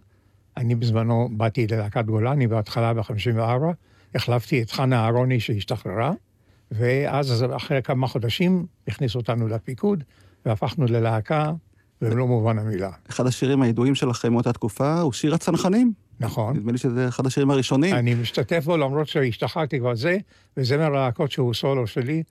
אני 0.57 0.75
בזמנו 0.75 1.29
באתי 1.31 1.67
ללהקת 1.67 2.05
גולני 2.05 2.47
בהתחלה 2.47 2.93
ב-54, 2.93 3.41
החלפתי 4.15 4.61
את 4.61 4.71
חנה 4.71 5.05
אהרוני 5.05 5.39
שהשתחררה. 5.39 6.13
ואז 6.71 7.45
אחרי 7.55 7.81
כמה 7.81 8.07
חודשים 8.07 8.65
הכניסו 8.87 9.19
אותנו 9.19 9.47
לפיקוד, 9.47 10.03
והפכנו 10.45 10.85
ללהקה 10.85 11.51
במלוא 12.01 12.27
מובן 12.27 12.59
המילה. 12.59 12.91
אחד 13.09 13.27
השירים 13.27 13.61
הידועים 13.61 13.95
שלכם 13.95 14.33
מאותה 14.33 14.53
תקופה 14.53 14.99
הוא 15.01 15.13
שיר 15.13 15.33
הצנחנים. 15.33 15.93
נכון. 16.19 16.55
נדמה 16.57 16.71
לי 16.71 16.77
שזה 16.77 17.07
אחד 17.07 17.25
השירים 17.25 17.51
הראשונים. 17.51 17.95
אני 17.95 18.13
משתתף 18.13 18.63
בו 18.65 18.77
למרות 18.77 19.07
שהשתחררתי 19.07 19.79
כבר 19.79 19.95
זה, 19.95 20.17
וזה 20.57 20.77
מהלהקות 20.77 21.31
שהוא 21.31 21.53
סולו 21.53 21.87
שלי, 21.87 22.23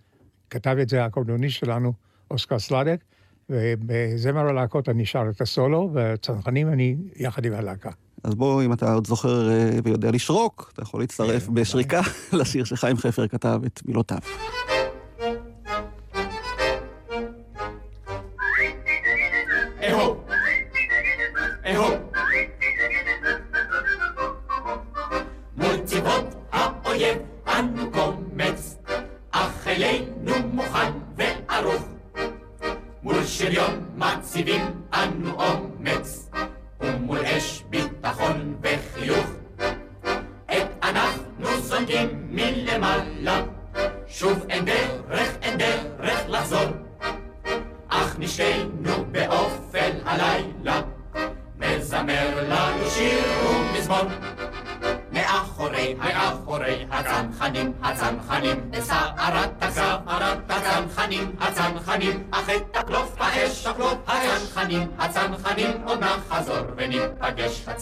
כתב 0.51 0.77
את 0.83 0.89
זה 0.89 1.05
האקורדוניסט 1.05 1.57
שלנו, 1.57 1.93
אוסקר 2.31 2.59
סלדק, 2.59 3.05
ובזמר 3.51 4.49
הלהקות 4.49 4.89
אני 4.89 5.07
שר 5.07 5.23
את 5.31 5.41
הסולו, 5.41 5.91
וצנחנים 5.95 6.69
אני 6.69 6.97
יחד 7.17 7.45
עם 7.45 7.53
הלהקה. 7.53 7.91
אז 8.25 8.35
בוא, 8.35 8.63
אם 8.63 8.73
אתה 8.73 8.93
עוד 8.93 9.07
זוכר 9.07 9.51
אה, 9.51 9.71
ויודע 9.85 10.11
לשרוק, 10.11 10.71
אתה 10.75 10.83
יכול 10.83 11.01
להצטרף 11.01 11.47
כן, 11.47 11.55
בשריקה 11.55 12.01
לשיר 12.33 12.65
שחיים 12.65 12.97
חפר 12.97 13.29
כתב 13.29 13.61
את 13.67 13.81
מילותיו. 13.87 14.19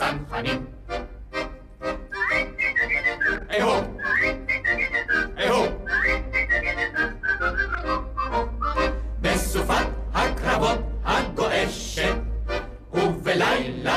הצנחנים. 0.01 0.67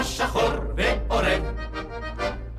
שחור 0.04 0.52
ועורב 0.78 1.44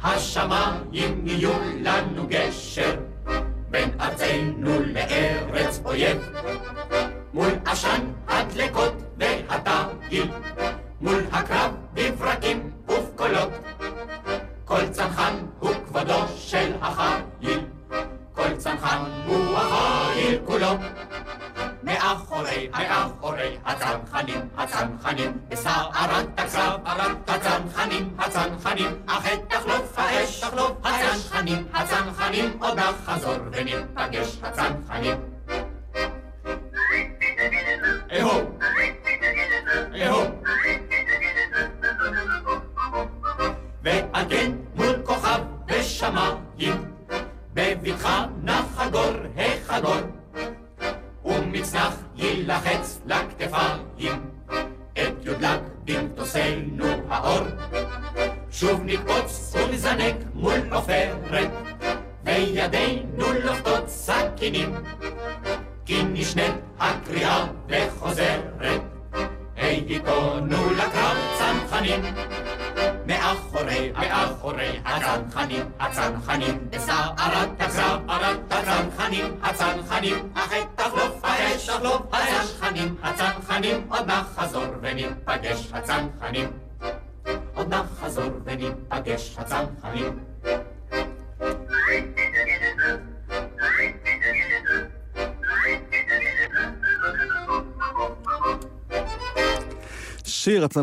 השמיים 0.03 1.27
יהיו 1.27 1.53
לנו 1.83 2.27
גשר. 2.29 3.02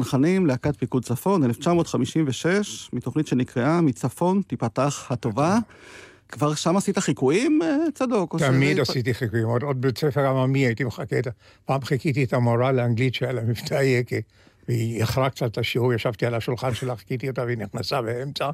הצנחנים, 0.09 0.45
להקת 0.45 0.75
פיקוד 0.75 1.05
צפון, 1.05 1.43
1956, 1.43 2.89
מתוכנית 2.93 3.27
שנקראה 3.27 3.81
מצפון 3.81 4.41
תיפתח 4.47 5.07
הטובה. 5.09 5.57
כבר 6.29 6.55
שם 6.55 6.77
עשית 6.77 6.97
חיקויים, 6.99 7.59
אה, 7.63 7.77
צדוק? 7.93 8.35
תמיד 8.39 8.71
שזה... 8.71 8.81
עשיתי 8.81 9.13
חיקויים, 9.13 9.45
עוד, 9.45 9.63
עוד 9.63 9.81
בית 9.81 9.97
ספר 9.97 10.27
עממי 10.27 10.59
הייתי 10.59 10.83
מחכה, 10.83 11.15
פעם 11.65 11.81
חיכיתי 11.81 12.23
את 12.23 12.33
המורה 12.33 12.71
לאנגלית 12.71 13.13
שהיה 13.13 13.31
לה 13.31 13.43
מבטא 13.43 13.73
יקה, 13.83 14.15
והיא 14.67 15.01
איחרה 15.01 15.29
קצת 15.29 15.51
את 15.51 15.57
השיעור, 15.57 15.93
ישבתי 15.93 16.25
על 16.25 16.35
השולחן 16.35 16.73
שלה, 16.73 16.95
חיכיתי 16.95 17.29
אותה 17.29 17.43
והיא 17.43 17.57
נכנסה 17.57 18.01
באמצע, 18.01 18.49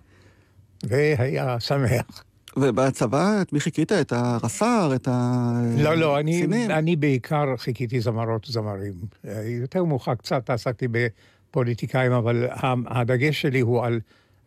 והיה 0.83 1.59
שמח. 1.59 2.23
ובצבא, 2.57 3.41
את 3.41 3.53
מי 3.53 3.59
חיכית? 3.59 3.91
את 3.91 4.11
הרס"ר? 4.11 4.91
את 4.95 5.07
הקצינים? 5.11 5.85
לא, 5.85 5.95
לא, 5.95 6.19
אני, 6.19 6.65
אני 6.69 6.95
בעיקר 6.95 7.57
חיכיתי 7.57 7.99
זמרות 7.99 8.49
וזמרים. 8.49 8.93
יותר 9.45 9.83
מאוחר 9.83 10.15
קצת 10.15 10.49
עסקתי 10.49 10.87
בפוליטיקאים, 11.55 12.11
אבל 12.11 12.47
הדגש 12.87 13.41
שלי 13.41 13.59
הוא 13.59 13.85
על 13.85 13.99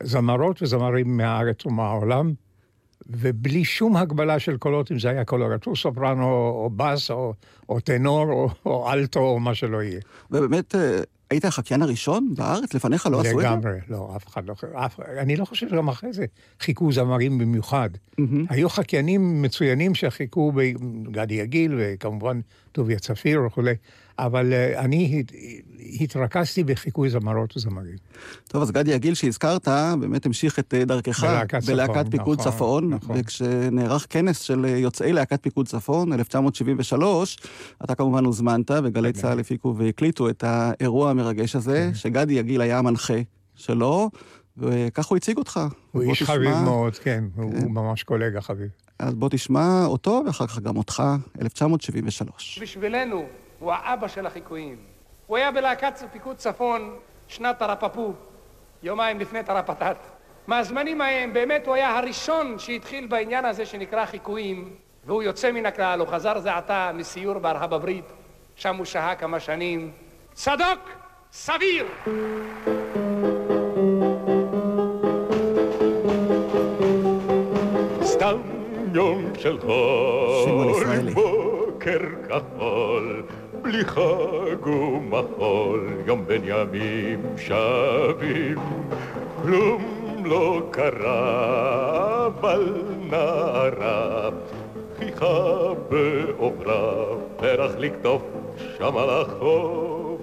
זמרות 0.02 0.62
וזמרים 0.62 1.16
מהארץ 1.16 1.66
ומהעולם, 1.66 2.32
ובלי 3.06 3.64
שום 3.64 3.96
הגבלה 3.96 4.38
של 4.38 4.56
קולות, 4.56 4.92
אם 4.92 4.98
זה 4.98 5.10
היה 5.10 5.24
קולורטור 5.24 5.76
סופרנו, 5.76 6.24
או 6.24 6.70
בס, 6.76 7.10
או, 7.10 7.34
או 7.68 7.80
טנור, 7.80 8.30
או, 8.30 8.50
או 8.66 8.92
אלטו, 8.92 9.20
או 9.20 9.40
מה 9.40 9.54
שלא 9.54 9.82
יהיה. 9.82 10.00
ובאמת, 10.30 10.74
אה, 10.74 11.00
היית 11.30 11.44
החקיין 11.44 11.82
הראשון 11.82 12.34
בארץ? 12.36 12.74
לפניך 12.74 13.06
לא 13.06 13.20
עשו 13.20 13.30
את 13.30 13.36
זה? 13.36 13.48
לגמרי, 13.48 13.78
לא, 13.88 14.12
אף 14.16 14.26
אחד 14.26 14.46
לא... 14.46 14.54
אף, 14.74 15.00
אני 15.00 15.36
לא 15.36 15.44
חושב 15.44 15.68
שגם 15.68 15.88
אחרי 15.88 16.12
זה 16.12 16.24
חיכו 16.60 16.92
זמרים 16.92 17.38
במיוחד. 17.38 17.90
Mm-hmm. 17.94 18.22
היו 18.48 18.68
חקיינים 18.68 19.42
מצוינים 19.42 19.94
שחיכו 19.94 20.52
בגדי 20.52 21.34
יגיל, 21.34 21.74
וכמובן 21.78 22.40
טוביה 22.72 22.98
צפיר 22.98 23.42
וכולי, 23.46 23.74
אבל 24.18 24.52
uh, 24.52 24.78
אני 24.78 25.22
התרכזתי 26.00 26.64
בחיקוי 26.64 27.10
זמרות 27.10 27.56
וזמרים. 27.56 27.96
טוב, 28.48 28.62
אז 28.62 28.70
גדי 28.70 28.90
יגיל 28.90 29.14
שהזכרת, 29.14 29.68
באמת 30.00 30.26
המשיך 30.26 30.58
את 30.58 30.74
אה, 30.74 30.84
דרכך 30.84 31.24
בלהקת, 31.24 31.64
בלהקת 31.64 32.10
פיקוד 32.10 32.40
נכון, 32.40 32.52
צפון, 32.52 32.94
נכון. 32.94 33.16
וכשנערך 33.18 34.06
כנס 34.10 34.40
של 34.40 34.64
אה, 34.64 34.70
יוצאי 34.70 35.12
להקת 35.12 35.42
פיקוד 35.42 35.68
צפון, 35.68 36.12
1973, 36.12 37.36
אתה 37.84 37.94
כמובן 37.94 38.24
הוזמנת, 38.24 38.70
וגלי 38.84 39.12
צה"ל 39.12 39.40
הפיקו 39.40 39.74
והקליטו 39.76 40.28
את 40.28 40.44
האירוע 40.46 41.10
המרגש 41.10 41.56
הזה, 41.56 41.88
כן. 41.88 41.94
שגדי 41.94 42.34
יגיל 42.34 42.60
היה 42.60 42.78
המנחה 42.78 43.18
שלו, 43.54 44.10
וכך 44.56 45.06
הוא 45.06 45.16
הציג 45.16 45.36
אותך. 45.36 45.60
הוא 45.92 46.02
איש 46.02 46.22
תשמע... 46.22 46.34
חביב 46.34 46.56
מאוד, 46.64 46.94
כן, 46.94 47.24
כן, 47.36 47.42
הוא 47.42 47.70
ממש 47.70 48.02
קולגה 48.02 48.40
חביב. 48.40 48.68
אז 48.98 49.14
בוא 49.14 49.28
תשמע 49.28 49.84
אותו, 49.86 50.22
ואחר 50.26 50.46
כך 50.46 50.58
גם 50.58 50.76
אותך, 50.76 51.02
1973. 51.40 52.58
בשבילנו, 52.62 53.26
הוא 53.58 53.72
האבא 53.72 54.08
של 54.08 54.26
החיקויים. 54.26 54.76
הוא 55.26 55.36
היה 55.36 55.50
בלהקת 55.50 56.02
פיקוד 56.12 56.36
צפון 56.36 56.98
שנת 57.28 57.58
תרפפו, 57.58 58.12
יומיים 58.82 59.20
לפני 59.20 59.42
תרפתת. 59.42 59.96
מהזמנים 60.46 61.00
ההם 61.00 61.32
באמת 61.32 61.66
הוא 61.66 61.74
היה 61.74 61.98
הראשון 61.98 62.58
שהתחיל 62.58 63.06
בעניין 63.06 63.44
הזה 63.44 63.66
שנקרא 63.66 64.04
חיקויים, 64.06 64.74
והוא 65.04 65.22
יוצא 65.22 65.52
מן 65.52 65.66
הכלל, 65.66 66.00
הוא 66.00 66.08
חזר 66.08 66.38
זה 66.38 66.54
עתה 66.54 66.90
מסיור 66.94 67.38
בארה"ב 67.38 67.74
הברית, 67.74 68.12
שם 68.56 68.76
הוא 68.76 68.84
שהה 68.84 69.14
כמה 69.14 69.40
שנים. 69.40 69.92
צדוק, 70.32 70.90
סביר! 71.32 71.86
סתם 78.02 78.40
יום 78.94 79.32
של 79.38 79.60
חול, 79.60 81.12
בוקר 81.14 81.98
כחול 82.28 83.22
בלי 83.68 83.84
חג 83.84 84.66
ומחול, 84.66 85.88
יום 86.06 86.24
בין 86.26 86.42
ימים 86.44 87.22
שווים, 87.36 88.58
כלום 89.42 89.82
לא 90.24 90.62
קרה, 90.70 92.26
אבל 92.26 92.82
נערה 93.10 94.28
חיכה 94.98 95.74
בעוברה, 95.88 97.04
פרח 97.36 97.70
לקטוף 97.78 98.22
שם 98.78 98.96
על 98.96 99.10
החוף. 99.10 100.20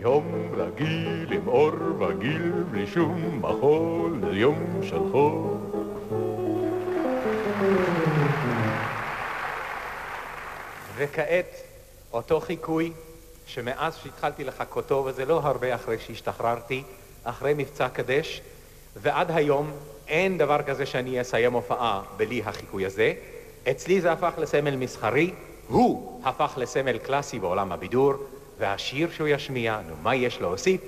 יום 0.00 0.24
רגיל 0.56 1.32
עם 1.32 1.48
אור 1.48 1.72
וגיל, 1.98 2.52
בלי 2.70 2.86
שום 2.86 3.40
מחול, 3.40 4.12
יום 4.32 4.80
של 4.82 5.00
חוף. 5.12 5.56
וכעת 10.96 11.63
אותו 12.14 12.40
חיקוי 12.40 12.92
שמאז 13.46 13.96
שהתחלתי 14.02 14.44
לחכותו, 14.44 15.04
וזה 15.06 15.24
לא 15.24 15.40
הרבה 15.44 15.74
אחרי 15.74 15.98
שהשתחררתי, 15.98 16.82
אחרי 17.24 17.54
מבצע 17.56 17.88
קדש, 17.88 18.40
ועד 18.96 19.30
היום 19.30 19.70
אין 20.08 20.38
דבר 20.38 20.62
כזה 20.62 20.86
שאני 20.86 21.20
אסיים 21.20 21.52
הופעה 21.52 22.02
בלי 22.16 22.42
החיקוי 22.46 22.86
הזה. 22.86 23.12
אצלי 23.70 24.00
זה 24.00 24.12
הפך 24.12 24.32
לסמל 24.38 24.76
מסחרי, 24.76 25.30
הוא 25.68 26.20
הפך 26.24 26.52
לסמל 26.56 26.98
קלאסי 26.98 27.38
בעולם 27.38 27.72
הבידור, 27.72 28.14
והשיר 28.58 29.10
שהוא 29.10 29.28
ישמיע, 29.28 29.80
נו, 29.88 29.94
מה 30.02 30.14
יש 30.14 30.40
להוסיף? 30.40 30.80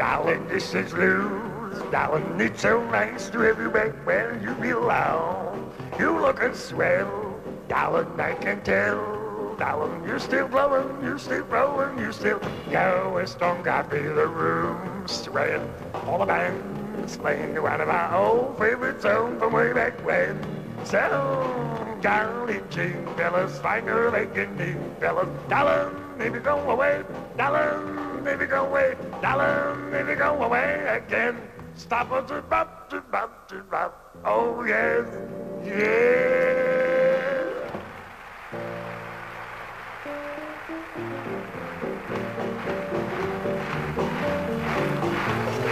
Darling, 0.00 0.48
this 0.48 0.72
is 0.72 0.94
Luz. 0.94 1.82
Darling, 1.92 2.40
it's 2.40 2.62
so 2.62 2.82
nice 2.90 3.28
to 3.28 3.40
have 3.40 3.60
you 3.60 3.68
back 3.68 3.92
where 4.06 4.32
you 4.42 4.54
belong. 4.54 5.74
You 5.98 6.18
looking 6.18 6.54
swell. 6.54 7.38
Darling, 7.68 8.18
I 8.18 8.32
can 8.32 8.62
tell. 8.62 9.56
Darling, 9.58 10.02
you're 10.06 10.18
still 10.18 10.48
blowing, 10.48 11.04
you're 11.04 11.18
still 11.18 11.44
blowing, 11.44 11.98
you're 11.98 12.14
still 12.14 12.40
going 12.72 13.26
strong. 13.26 13.62
Got 13.62 13.92
me 13.92 14.00
the 14.00 14.26
room 14.26 15.06
spread. 15.06 15.60
All 16.06 16.18
the 16.18 16.24
bands 16.24 17.18
playing 17.18 17.62
one 17.62 17.82
of 17.82 17.88
my 17.88 18.16
old 18.16 18.58
favorite 18.58 19.02
songs 19.02 19.38
from 19.38 19.52
way 19.52 19.74
back 19.74 20.02
when. 20.02 20.40
So 20.82 21.98
Charlie 22.00 22.62
Jean, 22.70 23.06
fellas, 23.18 23.58
find 23.58 23.84
finger 23.84 24.10
licking 24.10 24.56
me, 24.56 24.76
fellas. 24.98 25.28
Darling, 25.50 25.94
if 26.18 26.32
you 26.32 26.40
go 26.40 26.58
away, 26.70 27.02
darling, 27.36 28.09
Darling, 28.20 28.38
baby, 28.38 28.50
go 28.50 28.66
away. 28.66 28.96
Darling, 29.22 29.90
baby, 29.90 30.14
go 30.14 30.42
away 30.42 30.84
again. 30.88 31.36
Stop 31.74 32.12
us, 32.12 32.30
bop, 32.50 32.90
bop, 33.10 33.50
bop. 33.70 34.14
Oh, 34.26 34.62
yes, 34.64 35.06
yeah. 35.64 36.20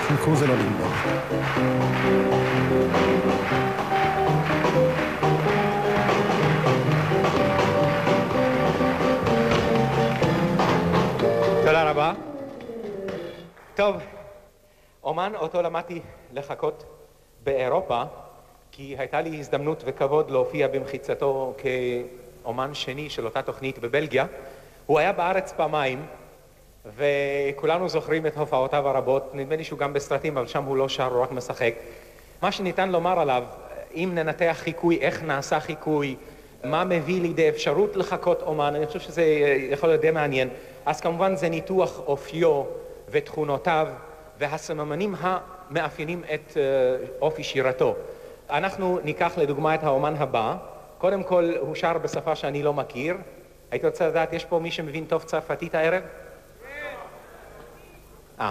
Sul 0.07 0.19
coso 0.25 0.45
e. 0.47 0.49
טוב, 13.79 13.97
אומן 15.05 15.33
אותו 15.35 15.63
למדתי 15.63 16.01
לחכות 16.33 16.85
באירופה, 17.45 18.03
כי 18.73 18.97
הייתה 18.99 19.21
לי 19.21 19.39
הזדמנות 19.39 19.83
וכבוד 19.87 20.31
להופיע 20.31 20.69
במחיצתו 20.69 21.55
כאומן 21.59 22.75
שני 22.75 23.11
של 23.11 23.25
אותה 23.25 23.43
תוכנית 23.43 23.79
בבלגיה. 23.79 24.27
הוא 24.87 24.99
היה 24.99 25.13
בארץ 25.13 25.53
פעמיים, 25.53 26.07
וכולנו 26.97 27.89
זוכרים 27.89 28.27
את 28.27 28.37
הופעותיו 28.37 28.89
הרבות, 28.89 29.35
נדמה 29.35 29.57
לי 29.57 29.65
שהוא 29.65 29.79
גם 29.79 29.93
בסרטים, 29.93 30.39
אבל 30.39 30.47
שם 30.47 30.65
הוא 30.65 30.77
לא 30.77 30.89
שר, 30.89 31.13
הוא 31.13 31.23
רק 31.23 31.33
משחק. 31.33 31.75
מה 32.43 32.53
שניתן 32.53 32.89
לומר 32.89 33.21
עליו, 33.21 33.45
אם 33.95 34.11
ננתח 34.15 34.57
חיקוי, 34.61 34.99
איך 35.01 35.23
נעשה 35.23 35.61
חיקוי, 35.61 36.17
מה 36.65 36.85
מביא 36.85 37.21
לידי 37.21 37.49
אפשרות 37.49 37.97
לחקות 37.97 38.43
אומן, 38.43 38.75
אני 38.75 38.87
חושב 38.87 39.01
שזה 39.01 39.25
יכול 39.71 39.89
להיות 39.89 40.01
די 40.01 40.11
מעניין. 40.11 40.49
אז 40.87 41.01
כמובן 41.01 41.37
זה 41.37 41.49
ניתוח 41.49 42.01
אופיו 42.07 42.65
ותכונותיו 43.11 43.89
והסממנים 44.39 45.15
המאפיינים 45.21 46.23
את 46.35 46.57
אה, 46.57 46.63
אופי 47.21 47.43
שירתו. 47.43 47.97
אנחנו 48.51 48.99
ניקח 49.05 49.39
לדוגמה 49.39 49.75
את 49.75 49.85
האומן 49.85 50.15
הבא, 50.19 50.57
קודם 50.99 51.23
כל 51.23 51.53
הוא 51.61 51.75
שר 51.75 51.99
בשפה 51.99 52.37
שאני 52.37 52.63
לא 52.63 52.75
מכיר, 52.75 53.17
הייתי 53.71 53.87
רוצה 53.87 54.09
לדעת, 54.09 54.33
יש 54.33 54.45
פה 54.45 54.59
מי 54.59 54.71
שמבין 54.71 55.05
טוב 55.05 55.23
צרפתית 55.23 55.75
הערב? 55.75 56.03
אה, 58.41 58.51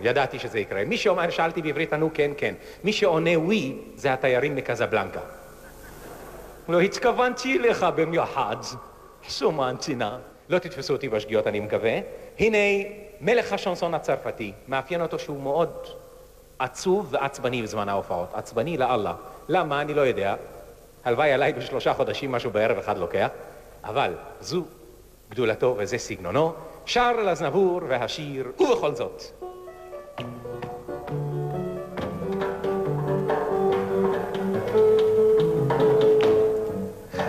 ידעתי 0.00 0.38
שזה 0.38 0.58
יקרה. 0.58 0.84
מי 0.84 0.96
שאומר, 0.96 1.30
שאלתי 1.30 1.62
בעברית, 1.62 1.92
ענו 1.92 2.10
כן, 2.14 2.30
כן. 2.36 2.54
מי 2.84 2.92
שעונה 2.92 3.38
ווי, 3.38 3.76
זה 3.94 4.12
התיירים 4.12 4.56
מקזבלנקה. 4.56 5.20
לא 6.68 6.80
התכוונתי 6.80 7.58
לך 7.58 7.86
במיוחד, 7.96 8.56
סומנתי 9.28 9.94
נא. 9.94 10.16
לא 10.48 10.58
תתפסו 10.58 10.92
אותי 10.92 11.08
בשגיאות, 11.08 11.46
אני 11.46 11.60
מקווה. 11.60 11.98
הנה, 12.38 12.58
מלך 13.24 13.52
השנסון 13.52 13.94
הצרפתי, 13.94 14.52
מאפיין 14.68 15.00
אותו 15.00 15.18
שהוא 15.18 15.42
מאוד 15.42 15.70
עצוב 16.58 17.08
ועצבני 17.10 17.62
בזמן 17.62 17.88
ההופעות. 17.88 18.28
עצבני 18.34 18.76
לאללה. 18.76 19.14
למה? 19.48 19.80
אני 19.80 19.94
לא 19.94 20.00
יודע. 20.00 20.34
הלוואי 21.04 21.32
עליי 21.32 21.52
בשלושה 21.52 21.94
חודשים 21.94 22.32
משהו 22.32 22.50
בערב 22.50 22.78
אחד 22.78 22.98
לוקח. 22.98 23.28
אבל 23.84 24.14
זו 24.40 24.64
גדולתו 25.30 25.74
וזה 25.78 25.98
סגנונו. 25.98 26.52
שר 26.86 27.12
לזנבור 27.12 27.80
והשיר, 27.88 28.52
ובכל 28.60 28.94
זאת. 28.94 29.22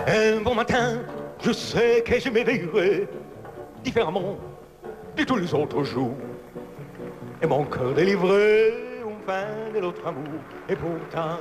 Un 0.06 0.40
bon 0.44 0.54
matin, 0.54 0.88
je 1.44 1.52
sais 1.52 2.02
que 2.06 2.16
je 2.22 2.28
m'éveillerai 2.34 3.08
différemment 3.86 4.36
de 5.16 5.24
tous 5.24 5.36
les 5.36 5.54
autres 5.54 5.82
jours. 5.82 6.16
Et 7.42 7.46
mon 7.46 7.64
cœur 7.64 7.94
délivré 7.94 8.74
enfin 9.04 9.72
de 9.74 9.80
l'autre 9.80 10.06
amour. 10.06 10.40
Et 10.68 10.76
pourtant, 10.76 11.38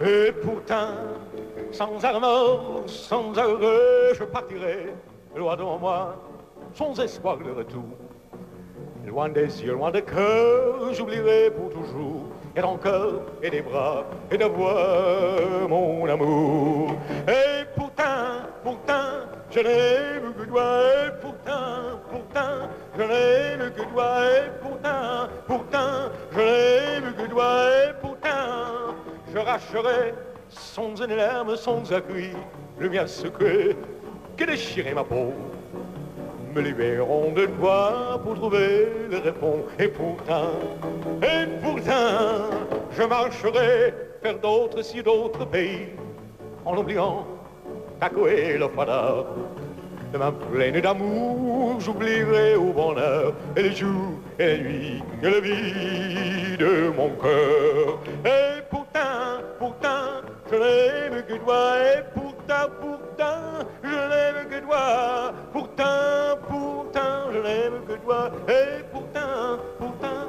et 0.00 0.32
pourtant, 0.32 0.94
sans 1.72 2.04
armor, 2.04 2.84
sans 2.86 3.36
heureux, 3.36 4.12
je 4.14 4.24
partirai, 4.24 4.92
loin 5.36 5.56
de 5.56 5.62
moi, 5.62 6.16
sans 6.74 6.98
espoir 7.00 7.38
de 7.38 7.50
retour. 7.50 7.84
Loin 9.06 9.28
des 9.28 9.62
yeux, 9.62 9.72
loin 9.72 9.90
des 9.90 10.02
cœurs, 10.02 10.92
j'oublierai 10.92 11.50
pour 11.50 11.70
toujours. 11.70 12.33
Et 12.56 12.60
ton 12.60 12.76
cœur, 12.76 13.22
et 13.42 13.50
des 13.50 13.62
bras, 13.62 14.04
et 14.30 14.38
de 14.38 14.44
voix, 14.44 15.66
mon 15.68 16.08
amour. 16.08 16.92
Et 17.26 17.64
pourtant, 17.74 18.46
pourtant, 18.62 19.26
je 19.50 19.60
n'aime 19.60 20.32
que 20.38 20.44
toi, 20.44 20.80
et 20.82 21.20
pourtant, 21.20 21.98
pourtant, 22.10 22.68
je 22.96 23.02
n'aime 23.02 23.72
que 23.72 23.82
toi, 23.92 24.24
et 24.24 24.50
pourtant, 24.62 25.28
pourtant, 25.48 26.12
je 26.30 26.38
n'aime 26.38 27.14
que 27.14 27.26
toi, 27.28 27.66
et 27.88 27.92
pourtant, 28.00 28.94
je 29.32 29.38
racherai 29.38 30.14
sans 30.48 30.94
une 31.02 31.16
larme, 31.16 31.56
sans 31.56 31.92
accui, 31.92 32.30
le 32.78 32.88
mien 32.88 33.06
secret, 33.08 33.76
que 34.36 34.44
déchirer 34.44 34.94
ma 34.94 35.02
peau 35.02 35.32
me 36.54 36.60
libérons 36.60 37.32
de 37.32 37.46
toi 37.46 38.20
pour 38.22 38.34
trouver 38.34 38.88
les 39.10 39.18
réponses. 39.18 39.64
Et 39.78 39.88
pourtant, 39.88 40.52
et 41.22 41.46
pourtant, 41.62 42.50
je 42.96 43.02
marcherai 43.02 43.92
vers 44.22 44.38
d'autres 44.38 44.82
si 44.82 45.02
d'autres 45.02 45.46
pays, 45.46 45.88
en 46.64 46.76
oubliant 46.76 47.26
Taco 47.98 48.28
et 48.28 48.56
le 48.56 48.68
fada. 48.68 49.24
De 50.12 50.18
ma 50.18 50.30
pleine 50.30 50.80
d'amour, 50.80 51.80
j'oublierai 51.80 52.54
au 52.54 52.72
bonheur 52.72 53.34
et 53.56 53.62
les 53.62 53.72
jours 53.72 54.20
et 54.38 54.46
les 54.46 54.58
nuits 54.62 55.02
et 55.22 55.30
la 55.30 55.40
vie 55.40 56.56
de 56.56 56.92
mon 56.96 57.10
cœur. 57.16 57.98
Et 58.24 58.62
pourtant, 58.70 59.42
pourtant, 59.58 60.22
je 60.48 60.54
n'aime 60.54 61.24
que 61.26 61.34
toi 61.34 61.78
et 61.80 62.02
pourtant, 62.14 62.23
pourtant, 62.46 63.68
je 63.82 63.88
n'aime 63.88 64.48
que 64.50 64.60
toi. 64.66 65.32
Pourtant, 65.52 66.38
pourtant, 66.48 67.32
je 67.32 67.38
n'aime 67.38 67.86
que 67.88 67.94
toi 68.04 68.30
et 68.48 68.82
pourtant, 68.92 69.58
pourtant. 69.78 70.28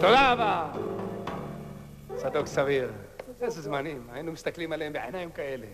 תודה 0.00 0.32
רבה. 0.32 0.66
צדוק 2.16 2.46
סביר. 2.46 2.92
איזה 3.40 3.60
זמנים, 3.60 4.06
היינו 4.12 4.32
מסתכלים 4.32 4.72
עליהם 4.72 4.92
בעיניים 4.92 5.30
כאלה. 5.30 5.66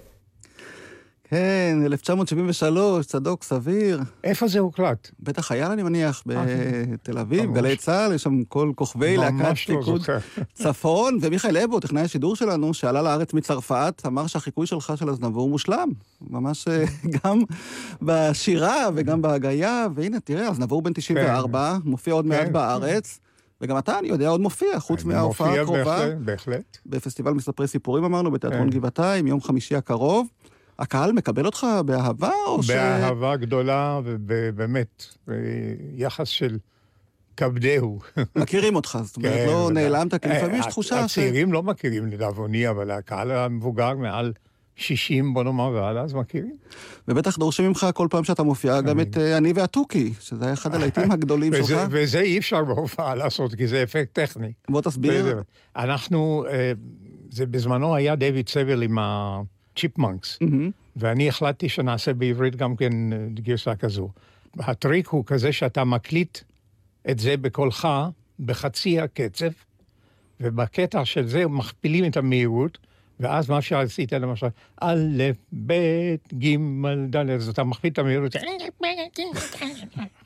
כן, 1.32 1.78
1973, 1.84 3.06
צדוק 3.06 3.42
סביר. 3.42 4.00
איפה 4.24 4.48
זה 4.48 4.58
הוקלט? 4.58 5.10
בטח 5.20 5.52
היה, 5.52 5.72
אני 5.72 5.82
מניח, 5.82 6.22
בתל 6.26 7.18
אביב, 7.18 7.54
גלי 7.54 7.76
צה"ל, 7.76 8.14
יש 8.14 8.22
שם 8.22 8.44
כל 8.44 8.72
כוכבי 8.74 9.16
להקת 9.16 9.56
פיקוד 9.66 10.02
צפון, 10.52 11.18
ומיכאל 11.20 11.56
אבו, 11.56 11.80
טכנאי 11.80 12.02
השידור 12.02 12.36
שלנו, 12.36 12.74
שעלה 12.74 13.02
לארץ 13.02 13.34
מצרפת, 13.34 14.02
אמר 14.06 14.26
שהחיקוי 14.26 14.66
שלך 14.66 14.92
של 14.96 15.08
הזנבור 15.08 15.48
מושלם. 15.48 15.88
ממש 16.20 16.68
גם 17.24 17.40
בשירה 18.02 18.88
וגם 18.94 19.22
בהגייה, 19.22 19.86
והנה, 19.94 20.20
תראה, 20.20 20.48
הזנבור 20.48 20.82
בן 20.82 20.92
94, 20.92 21.76
מופיע 21.84 22.14
עוד 22.14 22.26
מעט 22.26 22.48
בארץ. 22.48 23.18
וגם 23.60 23.78
אתה, 23.78 23.98
אני 23.98 24.08
יודע, 24.08 24.28
עוד 24.28 24.40
מופיע, 24.40 24.80
חוץ 24.80 25.04
מההופעה 25.04 25.60
הקרובה. 25.60 25.80
מופיע 25.80 26.14
בהחלט. 26.18 26.78
בפסטיבל 26.86 27.32
מספרי 27.32 27.66
סיפורים 27.68 28.04
אמרנו, 28.04 28.30
בתיאטרון 28.30 28.70
גבעתיים, 28.70 29.26
יום 29.26 29.40
חמישי 29.40 29.76
הקרוב. 29.76 30.26
הקהל 30.78 31.12
מקבל 31.12 31.46
אותך 31.46 31.66
באהבה, 31.86 32.30
או 32.46 32.62
ש... 32.62 32.70
באהבה 32.70 33.36
גדולה, 33.36 34.00
ובאמת, 34.04 35.06
יחס 35.96 36.28
של 36.28 36.58
כבדהו. 37.36 37.98
מכירים 38.36 38.76
אותך, 38.76 38.98
זאת 39.02 39.16
אומרת, 39.16 39.32
כן, 39.32 39.46
לא 39.46 39.70
נעלמת, 39.72 40.14
כי 40.14 40.28
לפעמים 40.28 40.60
יש 40.60 40.66
תחושה 40.66 41.08
ש... 41.08 41.18
הצעירים 41.18 41.52
לא 41.52 41.62
מכירים 41.62 42.06
לדאבוני, 42.06 42.68
אבל 42.68 42.90
הקהל 42.90 43.30
המבוגר 43.30 43.94
מעל 43.94 44.32
60, 44.76 45.34
בוא 45.34 45.44
נאמר, 45.44 45.68
ועד 45.68 45.96
אז 45.96 46.14
מכירים. 46.14 46.56
ובטח 47.08 47.38
דורשים 47.38 47.68
ממך 47.68 47.86
כל 47.94 48.06
פעם 48.10 48.24
שאתה 48.24 48.42
מופיע 48.42 48.80
גם 48.80 49.00
את 49.00 49.16
אני 49.16 49.52
והתוכי, 49.52 50.12
שזה 50.20 50.44
היה 50.44 50.54
אחד 50.54 50.74
הלהיטים 50.74 51.10
הגדולים 51.12 51.52
שלך. 51.54 51.80
וזה 51.90 52.20
אי 52.20 52.38
אפשר 52.38 52.64
בהופעה 52.64 53.14
לעשות, 53.14 53.54
כי 53.54 53.66
זה 53.66 53.82
אפקט 53.82 54.12
טכני. 54.12 54.52
בוא 54.68 54.80
תסביר. 54.80 55.42
אנחנו, 55.76 56.44
זה 57.30 57.46
בזמנו 57.46 57.94
היה 57.94 58.16
דיוויד 58.16 58.48
סוויל 58.48 58.82
עם 58.82 58.98
ה... 58.98 59.40
צ'יפמאנקס, 59.76 60.38
mm-hmm. 60.42 60.70
ואני 60.96 61.28
החלטתי 61.28 61.68
שנעשה 61.68 62.14
בעברית 62.14 62.56
גם 62.56 62.76
כן 62.76 62.92
גרסה 63.34 63.76
כזו. 63.76 64.08
הטריק 64.58 65.08
הוא 65.08 65.24
כזה 65.26 65.52
שאתה 65.52 65.84
מקליט 65.84 66.38
את 67.10 67.18
זה 67.18 67.36
בקולך 67.36 67.88
בחצי 68.40 69.00
הקצב, 69.00 69.50
ובקטע 70.40 71.04
של 71.04 71.26
זה 71.26 71.46
מכפילים 71.46 72.04
את 72.04 72.16
המהירות, 72.16 72.78
ואז 73.20 73.50
מה 73.50 73.62
שעשית 73.62 74.12
למשל, 74.12 74.46
א', 74.80 75.22
ב', 75.66 75.72
ג', 76.38 76.56
ד', 77.10 77.30
אז 77.30 77.48
אתה 77.48 77.64
מכפיל 77.64 77.92
את 77.92 77.98
המהירות, 77.98 78.36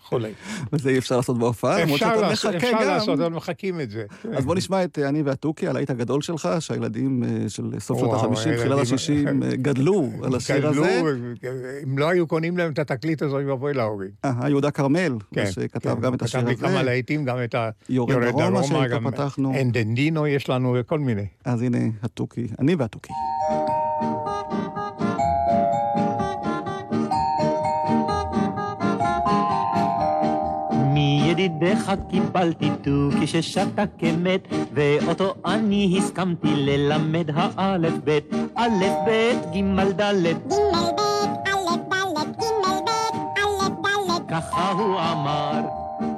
וכולי. 0.07 0.33
וזה 0.73 0.91
אי 0.91 0.99
אפשר 0.99 1.17
לעשות 1.17 1.39
בהופעה, 1.39 1.81
למרות 1.81 1.99
שאתה 1.99 2.29
מחכה 2.33 2.51
גם. 2.51 2.57
אפשר 2.57 2.81
לעשות, 2.81 3.21
אבל 3.21 3.33
מחכים 3.33 3.81
את 3.81 3.91
זה. 3.91 4.05
אז 4.37 4.45
בוא 4.45 4.55
נשמע 4.55 4.85
את 4.85 4.99
אני 4.99 5.23
והתוכי, 5.23 5.69
הלהיט 5.69 5.91
הגדול 5.91 6.23
שלך, 6.23 6.49
שהילדים 6.61 7.25
אה, 7.25 7.49
של 7.49 7.71
סוף 7.79 7.99
שנות 7.99 8.15
ה-50, 8.15 8.57
תחילת 8.57 8.79
ה-60, 8.79 9.45
אה, 9.45 9.57
גדלו 9.57 10.11
על 10.23 10.35
השיר 10.35 10.69
הזה. 10.69 10.81
גדלו, 10.81 11.09
אם 11.85 11.99
לא 11.99 12.09
היו 12.09 12.27
קונים 12.27 12.59
להם 12.59 12.73
את 12.73 12.79
התקליט 12.79 13.23
הזה, 13.23 13.37
הם 13.37 13.51
אבוי 13.51 13.75
להורים. 13.75 14.11
אה, 14.25 14.49
יהודה 14.49 14.71
כרמל, 14.71 15.13
כן, 15.35 15.51
שכתב 15.51 15.95
כן. 15.95 16.01
גם 16.01 16.15
את 16.15 16.23
השיר 16.23 16.41
הזה. 16.41 16.55
כתב 16.55 16.65
לי 16.65 16.71
כמה 16.71 16.83
להיטים, 16.83 17.25
גם 17.25 17.39
את 17.45 17.55
ה... 17.55 17.71
יורד 17.89 18.13
דרומה, 18.13 19.11
פתחנו. 19.11 19.55
אנדנדינו 19.61 20.27
יש 20.27 20.49
לנו, 20.49 20.77
וכל 20.81 20.99
מיני. 20.99 21.27
אז 21.45 21.63
הנה 21.63 21.79
התוכי, 22.03 22.47
אני 22.59 22.75
והתוכי. 22.75 23.13
מידידיך 31.49 31.93
קיבלתי 32.11 32.71
תוכי 32.83 33.27
ששתה 33.27 33.85
כמת, 33.99 34.41
ואותו 34.75 35.35
אני 35.45 35.95
הסכמתי 35.99 36.49
ללמד 36.57 37.31
האלף 37.35 37.93
בית, 38.05 38.25
א' 38.55 38.69
ב' 39.07 39.11
ג' 39.55 39.81
ד' 39.81 40.11
ג' 40.51 40.63
ב' 40.99 41.03
א' 41.49 41.63
ד' 41.67 41.87
ג' 42.39 42.51
ב' 42.57 43.87
א' 43.87 44.19
ד' 44.19 44.31
ככה 44.31 44.71
הוא 44.71 44.99
אמר 44.99 45.61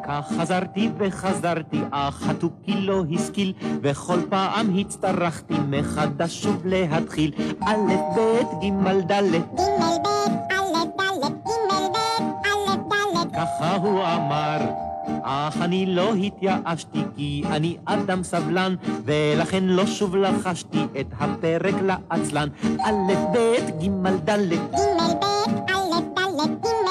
כך 0.02 0.32
חזרתי 0.40 0.90
וחזרתי, 0.98 1.80
אך 1.90 2.28
התוכי 2.28 2.80
לא 2.80 3.02
השכיל, 3.14 3.52
וכל 3.82 4.20
פעם 4.28 4.78
הצטרכתי 4.78 5.54
מחדש 5.68 6.42
שוב 6.42 6.66
להתחיל. 6.66 7.32
א', 7.60 7.76
ב', 8.16 8.42
ג', 8.62 8.66
ד', 9.06 9.24
ג', 9.58 9.68
ב', 10.04 10.08
א', 10.50 10.74
ד', 10.94 11.30
ג', 11.30 11.86
ב', 11.94 12.08
א', 12.46 12.76
ד', 13.24 13.36
ככה 13.36 13.76
הוא 13.76 14.00
אמר. 14.00 14.88
אך 15.30 15.56
אני 15.60 15.86
לא 15.86 16.14
התייאשתי 16.14 17.02
כי 17.16 17.42
אני 17.50 17.76
אדם 17.84 18.22
סבלן 18.22 18.74
ולכן 19.04 19.64
לא 19.64 19.86
שוב 19.86 20.16
לחשתי 20.16 20.86
את 21.00 21.06
הפרק 21.20 21.74
לעצלן. 21.82 22.48
א', 22.84 23.12
ב', 23.32 23.36
ג', 23.82 23.88
ד', 24.24 24.28
ג', 24.28 24.56
ב', 24.64 25.28
א', 25.68 26.00
ד', 26.16 26.16
ג', 26.16 26.16
ב', 26.16 26.88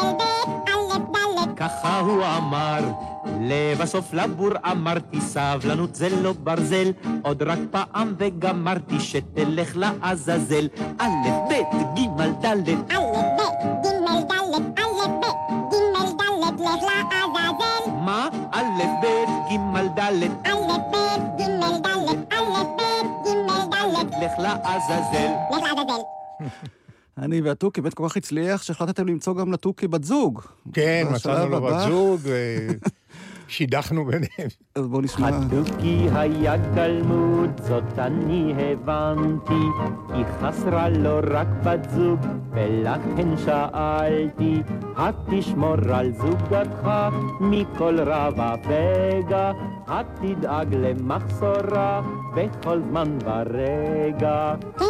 א', 0.68 0.98
ד', 1.46 1.56
ככה 1.58 2.00
הוא 2.00 2.24
אמר 2.38 2.80
לבסוף 3.42 4.14
לבור 4.14 4.52
אמרתי 4.72 5.22
סבלנות 5.22 5.96
זה 5.96 6.10
לא 6.22 6.34
ברזל 6.44 6.92
עוד 7.22 7.44
רק 7.44 7.60
פעם 7.72 8.14
וגמרתי 8.18 9.00
שתלך 9.00 9.78
לעזאזל. 9.78 10.68
א', 11.00 11.06
ב', 11.50 11.54
ג', 11.98 12.46
ד' 12.46 12.46
א', 12.46 13.02
ב', 13.38 13.77
ג', 20.08 20.24
ד' 20.24 20.48
א', 20.48 20.78
ב', 20.92 20.96
ג', 21.38 21.44
ד' 21.44 21.86
א', 22.32 22.64
ב', 22.78 22.82
ג', 23.26 23.30
ד' 23.72 24.24
לך 24.24 24.40
לעזאזל 24.40 25.32
לך 25.52 25.64
לעזאזל 25.76 26.02
אני 27.18 27.42
והתוכי 27.42 27.82
באמת 27.82 27.94
כל 27.94 28.10
כך 28.10 28.18
הצליח 28.18 28.64
שהחלטתם 28.64 29.08
למצוא 29.08 29.36
גם 29.36 29.52
לתוכי 29.52 29.88
בת 29.88 30.04
זוג. 30.04 30.42
כן, 30.74 31.08
מצאנו 31.12 31.50
לו 31.50 31.62
בת 31.62 31.90
זוג. 31.90 32.22
שידכנו 33.48 34.06
ביניהם. 34.06 34.50
אז 34.76 34.88
בואו 34.88 35.02
נשמע. 35.02 35.28
הדוקי 35.28 36.08
היה 36.14 36.58
גלמוד, 36.58 37.50
זאת 37.68 38.00
אני 38.00 38.54
הבנתי, 38.58 39.64
כי 40.08 40.22
חסרה 40.40 40.90
לו 40.90 41.20
רק 41.32 41.48
בת 41.64 41.90
זוג, 41.90 42.20
ולכן 42.52 43.38
שאלתי, 43.46 44.62
התשמור 44.96 45.76
על 45.94 46.12
זוגתך 46.12 46.90
מכל 47.40 48.00
רב 48.00 48.34
הפגע, 48.38 49.52
התדאג 49.88 50.76
למחסורה 50.76 52.02
בכל 52.36 52.82
זמן 52.90 53.18
ורגע. 53.26 54.54
כן, 54.80 54.86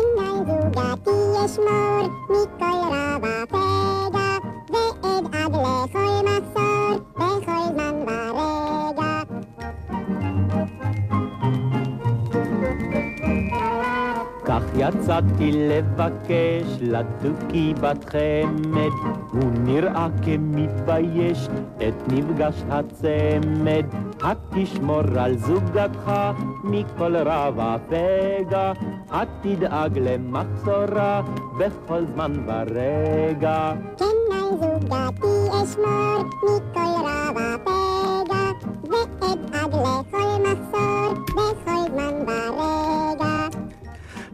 זוגתי 0.48 1.12
ישמור 1.46 2.10
מכל 2.30 2.94
רב 2.94 3.26
הפגע, 3.26 4.38
ואדאג 4.74 5.56
לכל 5.56 6.26
מחסור 6.26 6.57
יצאתי 14.78 15.52
לבקש 15.52 16.78
לתוכי 16.82 17.74
בת 17.82 18.06
חמד, 18.10 19.12
הוא 19.32 19.52
נראה 19.64 20.08
כמתבייש, 20.26 21.48
את 21.78 21.94
נפגש 22.08 22.64
הצמד. 22.70 23.86
התשמור 24.22 25.02
על 25.20 25.38
זוגתך 25.38 26.12
מכל 26.64 27.16
רב 27.16 27.60
הפגע, 27.60 28.74
התדאג 29.10 30.00
למחסורה 30.00 31.22
בכל 31.58 32.06
זמן 32.14 32.34
ורגע. 32.46 33.74
כן, 33.98 34.06
על 34.32 34.50
זוגתי 34.60 35.48
אשמור 35.64 36.24
מכל 36.44 37.06
רב 37.06 37.38
הפגע, 37.38 38.52
ואדאג 38.84 39.76
לכל 39.76 40.44
מחסור 40.44 41.14
בכל 41.36 41.92
זמן 41.94 42.14
ורגע. 42.28 42.77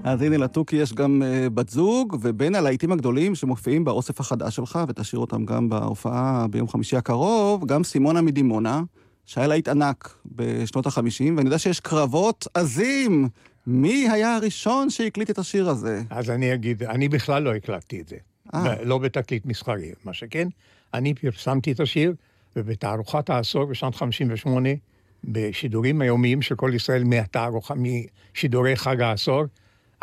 אז 0.04 0.22
הנה 0.22 0.38
לתוכי 0.38 0.76
יש 0.76 0.94
גם 0.94 1.22
uh, 1.22 1.50
בת 1.50 1.70
זוג, 1.70 2.18
ובין 2.22 2.56
הלהיטים 2.56 2.92
הגדולים 2.92 3.36
שמופיעים 3.36 3.84
באוסף 3.84 4.20
החדש 4.20 4.56
שלך, 4.56 4.80
ותשאיר 4.88 5.20
אותם 5.20 5.46
גם 5.46 5.70
בהופעה 5.70 6.46
ביום 6.50 6.68
חמישי 6.68 6.98
הקרוב, 6.98 7.66
גם 7.66 7.84
סימונה 7.84 8.22
מדימונה, 8.22 8.82
שהיה 9.26 9.48
להיט 9.48 9.68
ענק 9.68 10.18
בשנות 10.26 10.86
החמישים, 10.86 11.38
ואני 11.38 11.48
יודע 11.48 11.60
שיש 11.60 11.80
קרבות 11.80 12.48
עזים. 12.54 13.30
מי 13.68 14.10
היה 14.10 14.36
הראשון 14.36 14.90
שהקליט 14.90 15.30
את 15.30 15.38
השיר 15.38 15.70
הזה? 15.70 16.02
אז 16.10 16.30
אני 16.30 16.54
אגיד, 16.54 16.84
אני 16.84 17.10
בכלל 17.10 17.44
לא 17.44 17.56
הקלטתי 17.56 18.02
את 18.02 18.08
זה. 18.08 18.18
אה. 18.54 18.84
לא 18.84 18.98
בתקליט 18.98 19.46
מסחרי. 19.46 19.92
מה 20.06 20.14
שכן, 20.14 20.48
אני 20.94 21.14
פרסמתי 21.14 21.72
את 21.72 21.80
השיר, 21.80 22.14
ובתערוכת 22.56 23.30
העשור 23.30 23.66
בשנת 23.66 23.96
58, 23.96 24.70
בשידורים 25.24 26.02
היומיים 26.02 26.42
של 26.42 26.56
כל 26.56 26.72
ישראל 26.76 27.04
מהתערוכה, 27.04 27.74
משידורי 27.76 28.76
חג 28.76 29.02
העשור, 29.02 29.44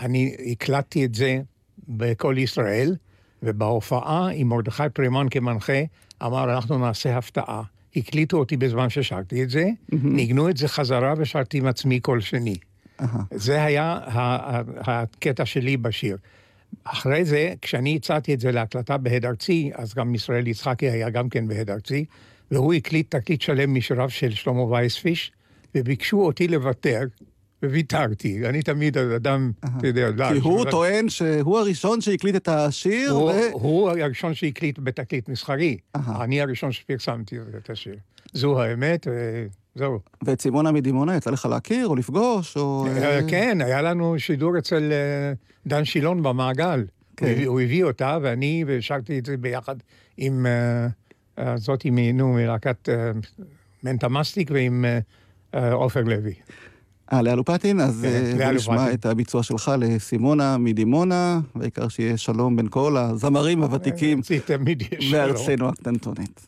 אני 0.01 0.35
הקלטתי 0.53 1.05
את 1.05 1.15
זה 1.15 1.41
בכל 1.89 2.35
ישראל, 2.39 2.97
ובהופעה 3.43 4.29
עם 4.35 4.49
מרדכי 4.49 4.83
פרימן 4.95 5.27
כמנחה, 5.31 5.83
אמר, 6.23 6.55
אנחנו 6.55 6.79
נעשה 6.79 7.19
הפתעה. 7.19 7.63
הקליטו 7.97 8.37
אותי 8.37 8.57
בזמן 8.57 8.91
ששרתי 8.91 9.43
את 9.43 9.51
זה, 9.51 9.65
mm-hmm. 9.65 9.97
ניגנו 10.03 10.51
את 10.51 10.57
זה 10.57 10.69
חזרה 10.69 11.15
ושרתי 11.19 11.59
עם 11.59 11.67
עצמי 11.67 12.01
קול 12.01 12.21
שני. 12.21 12.55
Uh-huh. 13.01 13.05
זה 13.31 13.65
היה 13.65 13.99
הקטע 14.81 15.45
שלי 15.45 15.77
בשיר. 15.77 16.17
אחרי 16.85 17.25
זה, 17.25 17.55
כשאני 17.63 17.97
הצעתי 17.97 18.35
את 18.35 18.41
זה 18.41 18.53
להקלטה 18.53 18.97
בהד 18.97 19.27
ארצי, 19.27 19.71
אז 19.75 19.95
גם 19.95 20.15
ישראל 20.15 20.47
יצחקי 20.47 20.91
היה 20.91 21.11
גם 21.11 21.29
כן 21.29 21.49
בהד 21.49 21.71
ארצי, 21.71 22.05
והוא 22.51 22.75
הקליט 22.75 23.17
תקליט 23.17 23.41
שלם 23.41 23.75
משיריו 23.75 24.11
של 24.11 24.31
שלמה 24.31 24.63
וייספיש, 24.63 25.33
וביקשו 25.75 26.21
אותי 26.21 26.49
לוותר, 26.49 27.01
וויתרתי. 27.62 28.49
אני 28.49 28.62
תמיד 28.62 28.99
אדם, 28.99 29.53
אתה 29.79 29.87
יודע... 29.87 30.29
כי 30.33 30.38
הוא 30.38 30.64
טוען 30.70 31.09
שהוא 31.09 31.59
הראשון 31.59 32.01
שהקליט 32.01 32.37
את 32.37 32.49
השיר, 32.49 33.18
ו... 33.18 33.33
הוא 33.53 33.90
הראשון 33.90 34.35
שהקליט 34.35 34.79
בתקליט 34.79 35.29
מסחרי. 35.29 35.77
אני 35.94 36.40
הראשון 36.40 36.73
שפרסמתי 36.73 37.37
את 37.57 37.70
השיר. 37.70 37.96
זו 38.33 38.62
האמת, 38.62 39.07
וזהו. 39.07 39.99
ואת 40.25 40.40
סימונה 40.40 40.73
מדימונה 40.73 41.16
יצא 41.16 41.31
לך 41.31 41.46
להכיר 41.46 41.88
או 41.88 41.96
לפגוש, 41.96 42.57
או... 42.57 42.87
אה, 42.87 43.20
כן, 43.29 43.59
היה 43.61 43.83
לנו 43.83 44.18
שידור 44.18 44.59
אצל 44.59 44.92
אה, 44.92 45.33
דן 45.66 45.85
שילון 45.85 46.23
במעגל. 46.23 46.85
כן. 47.16 47.35
הוא 47.46 47.61
הביא 47.61 47.85
אותה, 47.85 48.18
ואני, 48.23 48.64
ושרתי 48.66 49.18
את 49.18 49.27
זה 49.27 49.37
ביחד 49.37 49.77
עם 50.16 50.46
אה, 51.38 51.57
זאתי, 51.57 51.90
נו, 51.90 52.33
מלהקת 52.33 52.88
מנטה 53.85 54.09
מסטיק 54.09 54.51
ועם 54.51 54.85
עופר 55.73 56.01
לוי. 56.01 56.35
אה, 57.12 57.23
לאלופטין? 57.23 57.81
אז 57.81 58.07
כן, 58.38 58.44
בוא 58.44 58.53
נשמע 58.53 58.92
את 58.92 59.07
הביצוע 59.07 59.42
שלך 59.42 59.73
לסימונה 59.79 60.59
מדימונה, 60.59 61.40
והעיקר 61.57 61.88
שיהיה 61.88 62.16
שלום 62.16 62.57
בין 62.57 62.66
כל 62.70 62.96
הזמרים 62.96 63.62
הוותיקים 63.62 64.20
בארצנו 65.11 65.68
הקטנטונת. 65.68 66.46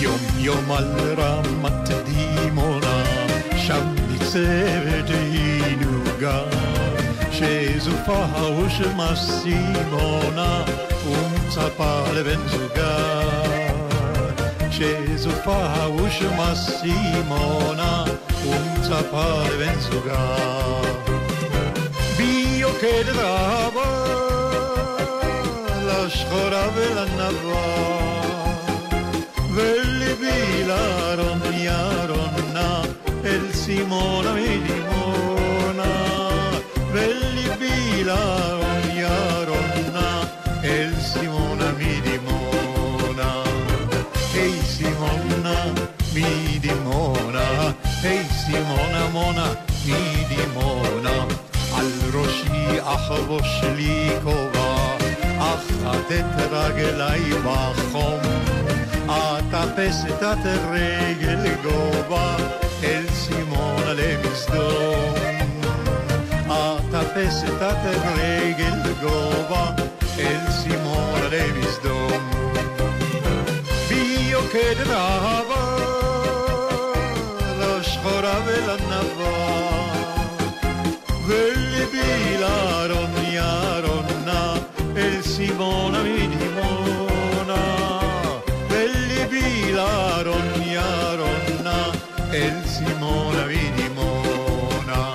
יום 0.00 0.18
יום 0.38 0.70
על 0.70 1.14
רמת 1.16 1.88
דימונה, 2.04 3.04
שם 3.56 3.94
ניצבת 4.12 5.10
עינוגה, 5.10 6.42
שזופה 7.32 8.24
ושמה 8.66 9.16
סימונה, 9.16 10.64
sa 11.54 11.70
parle 11.78 12.22
benzugar 12.24 13.74
Gesù 14.76 15.30
fa 15.44 15.86
uscima 16.02 16.34
massimona 16.38 17.90
un 18.54 18.82
sa 18.82 19.00
parle 19.12 19.56
benzugar 19.62 20.84
Bio 22.16 22.70
che 22.80 23.04
drava 23.10 23.88
la 25.88 26.02
scora 26.18 26.64
la 26.96 27.06
nava 27.18 27.66
Velli 29.56 30.12
bila 30.22 30.82
ronia 31.20 31.80
ronna 32.10 32.68
el 33.22 33.46
Simona 33.54 34.32
mi 34.32 34.60
dimona. 34.66 35.90
Velli 36.92 37.48
bila 37.60 38.63
ראשי 52.74 52.82
אחבוש 52.82 53.60
לי 53.76 54.10
כובע 54.24 54.96
אחת 55.38 56.12
את 56.12 56.52
רגליי 56.52 57.30
בחום. 57.44 58.20
אטפס 59.06 60.04
את 60.08 60.22
הרגל 60.22 61.54
גובה 61.62 62.36
אל 62.84 63.04
סימונה 63.14 63.92
למסדום 63.92 65.14
אטפס 66.48 67.44
את 67.44 67.62
הרגל 67.62 68.92
גובה 69.00 69.70
אל 70.18 70.50
סימונה 70.50 71.28
למסדום 71.30 72.30
בי 73.88 74.28
יוקדת 74.30 74.90
אהבה 74.90 75.64
לשחורה 82.44 82.84
ולנבה 82.84 83.54
וליבי 83.80 84.12
לארון 84.12 84.22
ירונה 84.26 84.34
אל 84.84 85.24
סימונה 85.24 85.84
מדימונה 85.84 86.74
וליבי 88.70 89.62
לארון 89.72 90.62
ירונה 90.62 91.90
אל 92.34 92.66
סימונה 92.66 93.46
מדימונה 93.46 95.14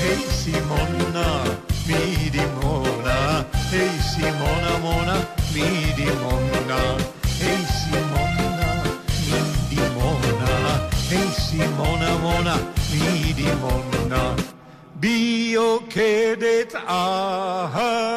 היי 0.00 0.26
סימונה 0.30 1.44
מדימונה 1.86 3.42
היי 3.72 4.00
סימונה 4.14 4.78
מונה 4.80 5.20
מדימונה 5.54 6.96
היי 7.40 7.66
סימונה 7.66 8.82
מדימונה 9.30 10.78
היי 11.10 11.30
סימונה 11.30 12.16
מונה 12.16 12.56
מדימונה 12.94 14.34
בי 14.38 14.61
יוקדת 15.08 16.74
אהבה 16.74 18.12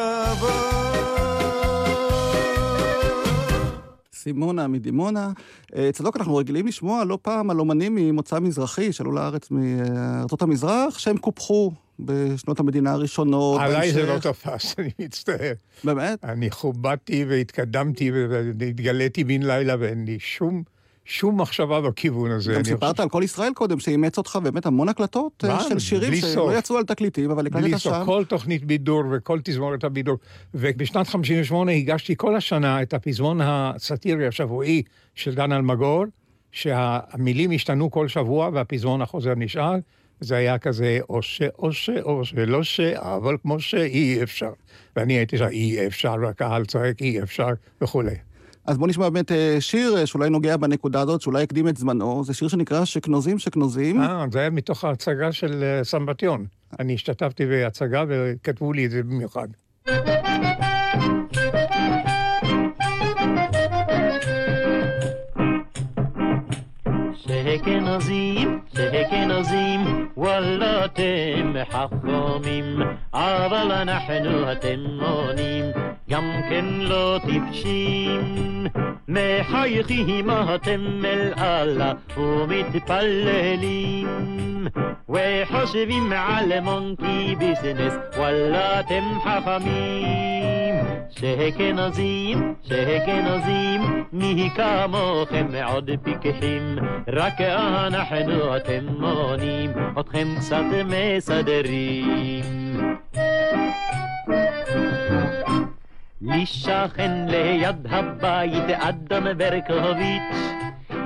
סימונה 4.14 4.66
מדימונה. 4.66 5.32
אה, 5.76 5.92
צדוק, 5.92 6.16
אנחנו 6.16 6.36
רגילים 6.36 6.66
לשמוע 6.66 7.04
לא 7.04 7.18
פעם 7.22 7.50
על 7.50 7.60
אומנים 7.60 7.94
ממוצא 7.94 8.38
מזרחי 8.38 8.92
שעלו 8.92 9.12
לארץ 9.12 9.50
מארצות 9.50 10.42
המזרח, 10.42 10.98
שהם 10.98 11.16
קופחו 11.16 11.72
בשנות 12.00 12.60
המדינה 12.60 12.92
הראשונות. 12.92 13.60
עליי 13.60 13.92
זה. 13.92 14.06
לא 14.06 14.18
תפס, 14.18 14.74
אני 14.78 14.90
מצטער. 14.98 15.52
באמת? 15.84 16.24
אני 16.24 16.50
כובדתי 16.50 17.24
והתקדמתי 17.28 18.10
והתגליתי 18.58 19.24
בן 19.24 19.42
לילה 19.42 19.74
ואין 19.78 20.04
לי 20.04 20.18
שום, 20.20 20.62
שום 21.06 21.40
מחשבה 21.40 21.80
בכיוון 21.80 22.30
הזה. 22.30 22.54
גם 22.54 22.64
סיפרת 22.64 23.00
על 23.00 23.08
כל 23.08 23.22
ישראל 23.24 23.52
קודם, 23.54 23.80
שאימץ 23.80 24.18
אותך 24.18 24.38
באמת 24.42 24.66
המון 24.66 24.88
הקלטות 24.88 25.44
אה, 25.44 25.54
מה? 25.54 25.62
של 25.68 25.78
שירים 25.78 26.10
בלי 26.10 26.20
שלא 26.20 26.28
סוף. 26.28 26.52
יצאו 26.58 26.76
על 26.78 26.84
תקליטים, 26.84 27.30
אבל 27.30 27.48
בלי 27.48 27.60
הקלטת 27.60 27.82
סוף, 27.82 27.94
שם. 27.94 28.02
כל 28.06 28.24
תוכנית 28.24 28.64
בידור 28.64 29.02
וכל 29.12 29.38
תזמורת 29.44 29.84
הבידור. 29.84 30.18
ובשנת 30.54 31.08
58 31.08 31.72
הגשתי 31.72 32.14
כל 32.16 32.36
השנה 32.36 32.82
את 32.82 32.94
הפזמון 32.94 33.40
הסאטירי 33.42 34.26
השבועי 34.26 34.82
של 35.14 35.34
דן 35.34 35.52
אלמגור, 35.52 36.04
שהמילים 36.52 37.50
השתנו 37.50 37.90
כל 37.90 38.08
שבוע 38.08 38.50
והפזמון 38.52 39.02
החוזר 39.02 39.34
נשאר. 39.36 39.74
זה 40.20 40.36
היה 40.36 40.58
כזה 40.58 40.98
או 41.08 41.22
ש, 41.22 41.42
או 41.58 41.72
ש, 41.72 41.90
או 41.90 42.24
שלא 42.24 42.62
ש, 42.62 42.80
אבל 42.80 43.36
כמו 43.42 43.60
שאי 43.60 44.22
אפשר. 44.22 44.50
ואני 44.96 45.12
הייתי 45.12 45.38
שם, 45.38 45.48
אי 45.48 45.86
אפשר, 45.86 46.14
והקהל 46.20 46.64
צועק, 46.64 47.00
אי 47.00 47.22
אפשר, 47.22 47.48
וכולי. 47.80 48.14
אז 48.66 48.78
בוא 48.78 48.88
נשמע 48.88 49.08
באמת 49.08 49.32
אה, 49.32 49.56
שיר 49.60 49.96
אה, 49.96 50.06
שאולי 50.06 50.30
נוגע 50.30 50.56
בנקודה 50.56 51.00
הזאת, 51.00 51.20
שאולי 51.20 51.42
יקדים 51.42 51.68
את 51.68 51.76
זמנו. 51.76 52.24
זה 52.24 52.34
שיר 52.34 52.48
שנקרא 52.48 52.84
שקנוזים 52.84 53.38
שקנוזים. 53.38 54.00
אה, 54.00 54.24
זה 54.32 54.40
היה 54.40 54.50
מתוך 54.50 54.84
ההצגה 54.84 55.32
של 55.32 55.62
אה, 55.62 55.84
סמבטיון. 55.84 56.46
אני 56.80 56.94
השתתפתי 56.94 57.46
בהצגה 57.46 58.04
וכתבו 58.08 58.72
לי 58.72 58.86
את 58.86 58.90
זה 58.90 59.02
במיוחד. 59.02 59.48
שהכנזים, 67.14 68.60
שהכנזים, 68.74 69.80
וואלה 70.26 70.84
אתם 70.84 71.54
חכמים, 71.70 72.82
אבל 73.14 73.72
אנחנו 73.72 74.50
התימונים, 74.50 75.64
גם 76.10 76.30
כן 76.48 76.64
לא 76.64 77.20
טיפשים. 77.26 78.66
מחייכים 79.08 80.30
אתם 80.54 81.04
אל 81.04 81.32
אללה 81.38 81.92
ומתפללים, 82.16 84.08
וחושבים 85.08 86.12
על 86.12 86.60
מונקי 86.60 87.36
ביזנס, 87.38 87.94
וואלה 88.16 88.80
אתם 88.80 89.04
חכמים. 89.24 90.36
שהכנזים, 91.10 92.54
שהכנזים, 92.62 94.04
מי 94.12 94.50
כמוכם 94.54 95.46
עוד 95.64 95.90
פיקחים, 96.02 96.78
רק 97.08 97.40
אנחנו 97.40 98.56
אתם 98.56 98.86
מונים, 98.98 99.70
אתכם 100.16 100.34
קצת 100.38 100.64
מסדרים. 100.86 102.38
לי 106.20 106.46
שכן 106.46 107.26
ליד 107.28 107.86
הבית 107.90 108.70
אדם 108.70 109.38
ברקוביץ', 109.38 110.36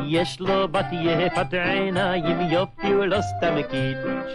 יש 0.07 0.41
לו 0.41 0.69
בת 0.69 0.87
יפת 0.93 1.55
עיניים 1.55 2.41
יופי 2.51 2.95
ולא 2.95 3.21
סתם 3.21 3.55
קיץ'. 3.71 4.31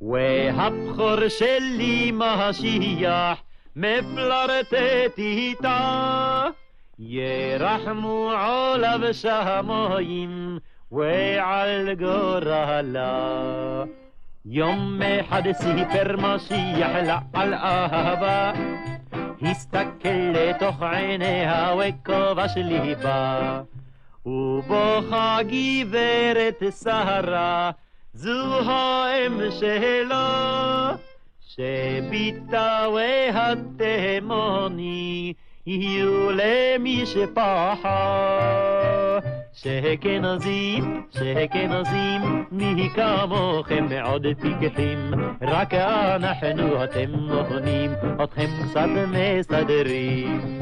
והבכור 0.00 1.28
שלי 1.28 2.12
משיח, 2.14 3.42
מפלרטט 3.76 5.18
איתה. 5.18 6.44
ירחמו 6.98 8.32
עולב 8.32 9.12
שמיים 9.12 10.58
ועל 10.92 11.94
גורלה. 11.94 13.84
יום 14.46 15.00
אחד 15.20 15.42
סיפר 15.52 16.16
משיח 16.18 16.90
לה 17.06 17.18
על 17.32 17.54
אהבה, 17.54 18.52
הסתכל 19.42 20.08
לתוך 20.34 20.82
עיניה 20.82 21.74
וכובש 21.78 22.52
ליבה. 22.56 23.62
ובוכה 24.26 25.38
גברת 25.42 26.62
שרה, 26.82 27.70
זו 28.14 28.60
האם 28.70 29.40
שלו, 29.50 30.16
שביתה 31.40 32.86
והתימוני 33.74 35.32
יהיו 35.66 36.30
למשפחה. 36.30 37.74
שהכנזים, 39.54 41.02
שהכנזים, 41.10 42.44
מי 42.52 42.88
כמוכם 42.94 43.86
עוד 44.04 44.26
פיקחים, 44.40 45.14
רק 45.42 45.74
אנחנו 45.74 46.84
אתם 46.84 47.10
נותנים, 47.10 47.90
אתכם 48.24 48.46
קצת 48.70 48.88
מסדרים. 49.08 50.60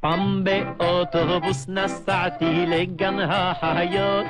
פעם 0.00 0.44
באוטובוס 0.44 1.68
נסעתי 1.68 2.66
לגן 2.66 3.18
החיות, 3.18 4.26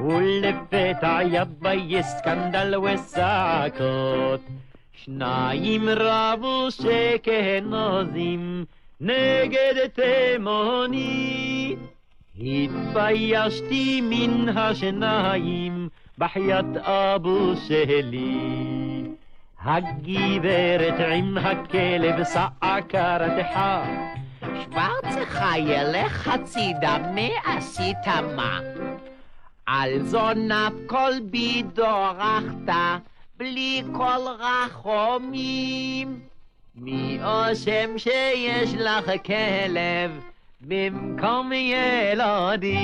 ולפתע 0.00 1.44
בי 1.58 2.02
סקנדל 2.02 2.74
וסעקות. 2.78 4.40
שניים 4.92 5.88
רבו 5.88 6.68
שכנוזים 6.70 8.64
נגד 9.04 9.86
תימוני. 9.94 11.76
התביישתי 12.40 14.00
מן 14.02 14.58
השניים 14.58 15.88
בחיית 16.18 16.76
אבו 16.76 17.56
שלי. 17.68 19.04
הגברת 19.62 21.00
עם 21.12 21.38
הכלב 21.38 22.22
סעקה 22.22 23.16
רתחה 23.16 23.84
שוורצך 24.42 25.44
ילך 25.56 26.28
הצידה, 26.28 26.98
מה 27.14 27.56
עשית 27.56 28.06
מה? 28.36 28.60
על 29.66 30.02
זונב 30.02 30.72
כל 30.86 31.12
בידורכת, 31.30 32.72
בלי 33.36 33.82
כל 33.92 34.20
רחומים. 34.38 36.33
מי 36.76 37.18
אושם 37.24 37.98
שיש 37.98 38.74
לך 38.74 39.10
כלב 39.26 40.20
במקום 40.60 41.52
ילדים? 41.52 42.80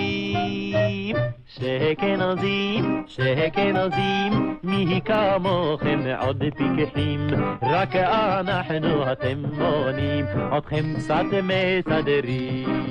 שכנוזים, 1.47 3.05
שכנוזים, 3.07 4.59
מי 4.63 5.01
כמוכם 5.05 6.01
עוד 6.21 6.45
פיקחים, 6.57 7.27
רק 7.63 7.97
אנחנו 7.97 9.13
אתם 9.13 9.43
מונים, 9.53 10.25
אתכם 10.59 10.95
קצת 10.97 11.25
מסדרים, 11.43 12.85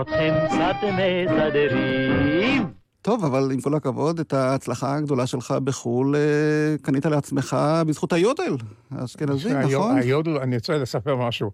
אתכם 0.00 0.34
קצת 0.46 0.76
מסדרים. 0.82 2.79
טוב, 3.02 3.24
אבל 3.24 3.52
עם 3.52 3.60
כל 3.60 3.74
הכבוד, 3.74 4.20
את 4.20 4.32
ההצלחה 4.32 4.96
הגדולה 4.96 5.26
שלך 5.26 5.54
בחו"ל 5.64 6.16
אה, 6.16 6.20
קנית 6.82 7.06
לעצמך 7.06 7.56
בזכות 7.86 8.12
היודל 8.12 8.56
האשכנזי, 8.90 9.54
נכון? 9.54 9.98
היודל, 9.98 10.36
אני 10.36 10.56
רוצה 10.56 10.78
לספר 10.78 11.16
משהו. 11.16 11.50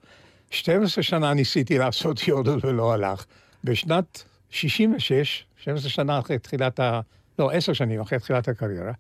12 0.51 1.03
שנה 1.03 1.35
ניסיתי 1.35 1.79
לעשות 1.79 2.29
יודל 2.29 2.59
ולא 2.63 2.93
הלך. 2.93 3.25
בשנת 3.65 4.25
66, 4.51 5.45
12 5.57 5.91
שנה 5.91 6.19
אחרי 6.19 6.39
תחילת 6.39 6.81
ה... 6.81 7.01
לא, 7.39 7.51
10 7.51 7.73
שנים 7.73 8.01
אחרי 8.01 8.19
תחילת 8.19 8.49
הקריירה, 8.49 8.93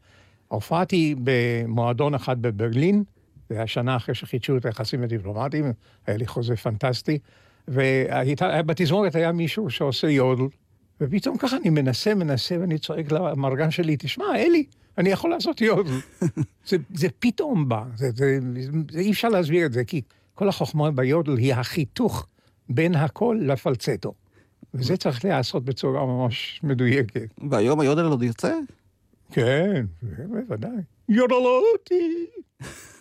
הופעתי 0.48 1.14
במועדון 1.24 2.14
אחד 2.14 2.42
בברלין, 2.42 3.04
זה 3.48 3.54
היה 3.56 3.66
שנה 3.66 3.96
אחרי 3.96 4.14
שחידשו 4.14 4.56
את 4.56 4.66
היחסים 4.66 5.02
הדיפלומטיים, 5.02 5.72
היה 6.06 6.16
לי 6.16 6.26
חוזה 6.26 6.56
פנטסטי, 6.56 7.18
ובתזמורת 7.68 9.14
היה 9.14 9.32
מישהו 9.32 9.70
שעושה 9.70 10.10
יודל, 10.10 10.44
ופתאום 11.00 11.36
ככה 11.38 11.56
אני 11.56 11.70
מנסה, 11.70 12.14
מנסה, 12.14 12.56
ואני 12.60 12.78
צועק 12.78 13.12
למרגן 13.12 13.70
שלי, 13.70 13.96
תשמע, 13.98 14.24
אלי, 14.36 14.64
אני 14.98 15.08
יכול 15.10 15.30
לעשות 15.30 15.60
יודל. 15.60 15.90
זה, 16.68 16.76
זה 16.94 17.08
פתאום 17.18 17.68
בא, 17.68 17.84
זה, 17.94 18.10
זה, 18.14 18.38
זה, 18.54 18.70
זה 18.90 18.98
אי 18.98 19.10
אפשר 19.10 19.28
להסביר 19.28 19.66
את 19.66 19.72
זה, 19.72 19.84
כי 19.84 20.00
כל 20.34 20.48
החוכמה 20.48 20.90
ביודל 20.90 21.36
היא 21.36 21.54
החיתוך 21.54 22.26
בין 22.68 22.94
הקול 22.94 23.40
לפלצטו. 23.52 24.14
וזה 24.74 24.96
צריך 24.96 25.24
להיעשות 25.24 25.64
בצורה 25.64 26.06
ממש 26.06 26.60
מדויקת. 26.62 27.28
והיום 27.50 27.80
היודל 27.80 28.04
עוד 28.04 28.22
יוצא? 28.22 28.54
כן, 29.32 29.86
בוודאי. 30.02 30.70
יודלותי. 31.08 32.26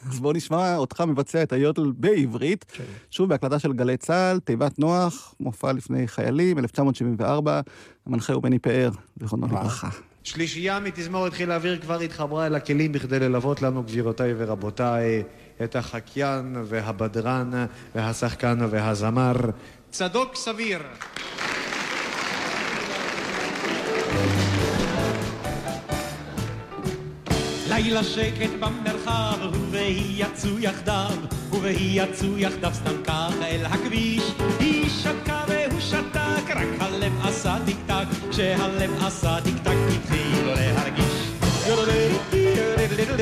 אז 0.10 0.20
בוא 0.20 0.34
נשמע 0.34 0.76
אותך 0.76 1.02
מבצע 1.02 1.44
את 1.44 1.54
היודל 1.54 1.92
בעברית, 1.98 2.66
כן. 2.72 2.84
שוב 3.12 3.30
בהקלטה 3.30 3.60
של 3.60 3.74
גלי 3.74 3.98
צה"ל, 3.98 4.40
תיבת 4.40 4.80
נוח, 4.80 5.36
מופע 5.40 5.74
לפני 5.74 6.08
חיילים, 6.08 6.58
1974, 6.60 7.62
המנחה 8.06 8.34
הוא 8.34 8.44
בני 8.44 8.60
פאר, 8.60 8.90
זיכרונו 9.20 9.48
לברכה. 9.48 9.90
שלישייה 10.24 10.80
מתזמורת 10.80 11.34
חיל 11.34 11.52
האוויר 11.52 11.82
כבר 11.82 12.00
התחברה 12.00 12.48
אל 12.48 12.56
הכלים 12.56 12.92
בכדי 12.92 13.20
ללוות 13.20 13.62
לנו, 13.62 13.84
גבירותיי 13.84 14.34
ורבותיי, 14.38 15.24
את 15.64 15.76
החקיין 15.76 16.56
והבדרן 16.66 17.52
והשחקן 17.96 18.58
והזמר, 18.70 19.36
צדוק 19.92 20.36
סביר. 20.36 20.80
לילה 27.76 28.04
שקט 28.04 28.50
במרחב, 28.60 29.38
ובהי 29.54 30.14
יצאו 30.18 30.60
יחדיו, 30.60 31.18
ובהי 31.52 31.96
יצאו 31.96 32.38
יחדיו 32.38 32.72
סתם 32.74 33.04
כך 33.04 33.34
אל 33.42 33.66
הכביש. 33.66 34.24
היא 34.60 34.90
שקעה 34.90 35.46
והוא 35.48 35.80
שתק, 35.80 36.56
רק 36.56 36.68
הלב 36.80 37.12
עשה 37.24 37.58
טיק 37.66 37.78
טק, 37.88 38.32
כשהלב 38.32 39.04
עשה 39.04 39.38
טיק 39.44 39.56
טק 39.64 39.78
התחילו 39.96 40.54
להרגיש. 40.56 41.26
מבלי 42.78 43.16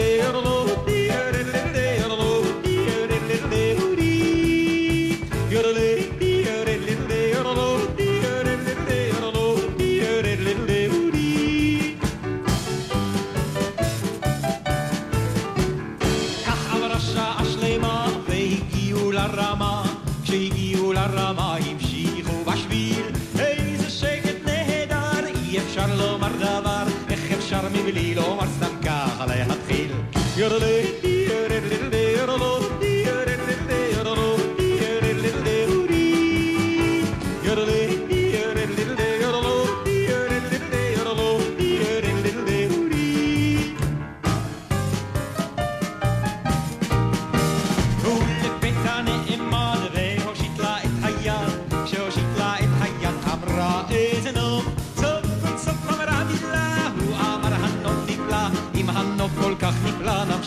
כך 59.64 59.74
נפלא 59.86 60.03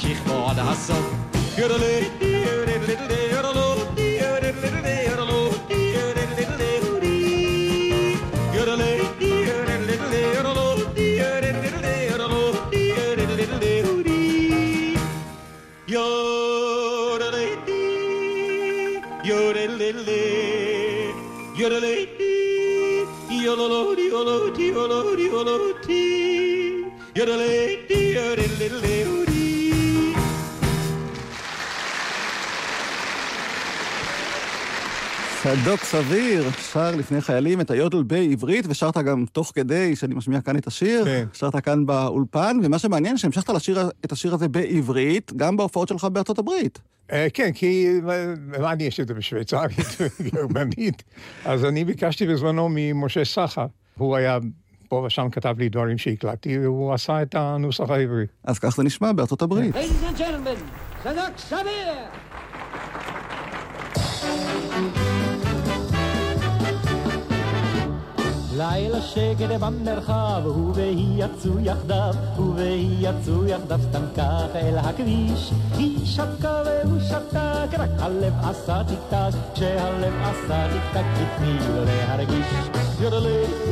Stichwort 0.06 0.56
Hassel. 0.62 0.94
צדוק 35.62 35.84
סביר 35.84 36.50
שר 36.50 36.96
לפני 36.96 37.20
חיילים 37.20 37.60
את 37.60 37.70
היודל 37.70 38.02
בעברית, 38.02 38.64
ושרת 38.68 38.96
גם 38.96 39.24
תוך 39.32 39.52
כדי 39.54 39.96
שאני 39.96 40.14
משמיע 40.14 40.40
כאן 40.40 40.56
את 40.56 40.66
השיר, 40.66 41.04
כן. 41.04 41.26
שרת 41.32 41.56
כאן 41.56 41.86
באולפן, 41.86 42.56
ומה 42.62 42.78
שמעניין 42.78 43.18
שהמשכת 43.18 43.48
לשיר 43.48 43.90
את 44.04 44.12
השיר 44.12 44.34
הזה 44.34 44.48
בעברית, 44.48 45.32
גם 45.36 45.56
בהופעות 45.56 45.88
שלך 45.88 46.04
בארצות 46.04 46.38
הברית. 46.38 46.78
אה, 47.12 47.26
כן, 47.34 47.52
כי 47.52 47.88
מה 48.58 48.72
אני 48.72 48.84
יש 48.84 49.00
את 49.00 49.08
זה 49.08 49.14
בשוויצרית 49.14 49.96
וגרמנית? 50.20 51.02
אז 51.44 51.64
אני 51.64 51.84
ביקשתי 51.84 52.26
בזמנו 52.26 52.68
ממשה 52.70 53.24
סחה, 53.24 53.66
הוא 53.98 54.16
היה 54.16 54.38
פה 54.88 55.02
ושם 55.06 55.28
כתב 55.32 55.54
לי 55.58 55.68
דברים 55.68 55.98
שהקלטתי, 55.98 56.58
והוא 56.58 56.94
עשה 56.94 57.22
את 57.22 57.34
הנוסח 57.34 57.90
העברי. 57.90 58.26
אז 58.44 58.58
כך 58.58 58.76
זה 58.76 58.82
נשמע 58.82 59.12
בארצות 59.12 59.42
הברית. 59.42 59.74
צדוק 61.02 61.38
סביר! 61.38 61.96
לילה 68.56 69.02
שקט 69.02 69.60
במרחב, 69.60 70.42
ובהי 70.46 71.06
יצאו 71.16 71.60
יחדיו, 71.60 72.14
ובהי 72.38 72.96
יצאו 73.00 73.46
יחדיו 73.46 73.78
סתם 73.90 74.04
כך 74.16 74.46
אל 74.54 74.78
הכביש. 74.78 75.52
היא 75.78 76.06
שתקה 76.06 76.62
והוא 76.84 77.00
שתק, 77.00 77.78
רק 77.78 77.90
הלב 77.98 78.32
עשה 78.42 78.82
טיק 78.88 78.98
טק, 79.10 79.38
כשהלב 79.54 80.14
עשה 80.22 80.66
טיק 80.72 80.82
טק 80.92 81.04
התחיל 81.22 81.84
להרגיש. 81.84 82.46
יודלי, 83.00 83.65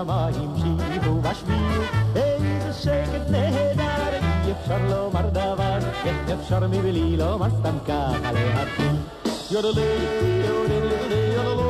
לרמה 0.00 0.26
המשיכו 0.26 1.20
בשביל 1.22 1.80
איזה 2.16 2.72
שקט 2.72 3.30
נהדר 3.30 4.18
אי 4.46 4.52
אפשר 4.52 4.78
לומר 4.88 5.28
דבר, 5.30 5.78
איך 6.04 6.30
אפשר 6.40 6.60
מבלי 6.68 7.16
לומר 7.16 7.46
סתם 7.60 7.74
ככה 7.88 8.32
להתחיל. 8.32 8.96
יודלי, 9.50 9.82
יודלי, 10.48 10.76
יודלי, 10.76 11.36
לפתע 11.36 11.69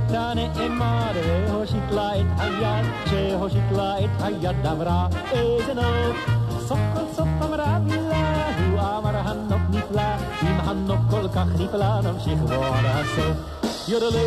נאמר, 0.00 1.12
והושיט 1.48 1.90
לה 1.90 2.20
את 2.20 2.26
היד, 2.38 2.86
שהושיט 3.10 3.72
לה 3.76 3.98
את 3.98 4.10
היד 4.20 4.66
אמרה, 4.66 5.08
איזה 5.32 5.74
נוף. 5.74 6.16
סוף 6.60 6.78
כל 6.94 7.04
סוף 7.16 7.28
אמרה 7.42 7.78
מילה, 7.78 8.48
הוא 8.70 8.80
אמר 8.80 9.16
הנוף 9.16 9.60
נפלא, 9.70 10.16
אם 10.42 10.60
הנוף 10.60 11.00
כל 11.10 11.28
כך 11.28 11.46
נפלא, 11.58 12.00
נמשיך 12.00 12.38
בו 12.38 12.64
עד 12.64 12.84
הסוף. 12.84 13.88
יודלי, 13.88 14.18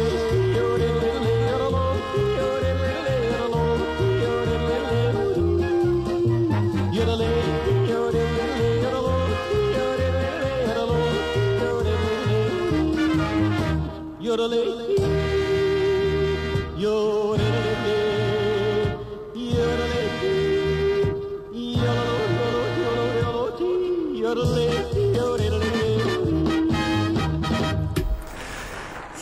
יודלי, 14.36 14.85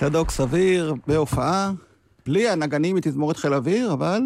צדוק 0.03 0.31
סביר 0.31 0.95
בהופעה, 1.07 1.71
בלי 2.25 2.49
הנגנים 2.49 2.95
מתזמורת 2.95 3.37
חיל 3.37 3.53
אוויר, 3.53 3.93
אבל... 3.93 4.21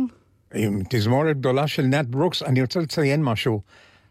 עם 0.53 0.82
תזמורת 0.89 1.38
גדולה 1.38 1.67
של 1.67 1.84
נאט 1.84 2.05
ברוקס, 2.05 2.43
אני 2.43 2.61
רוצה 2.61 2.80
לציין 2.80 3.23
משהו. 3.23 3.61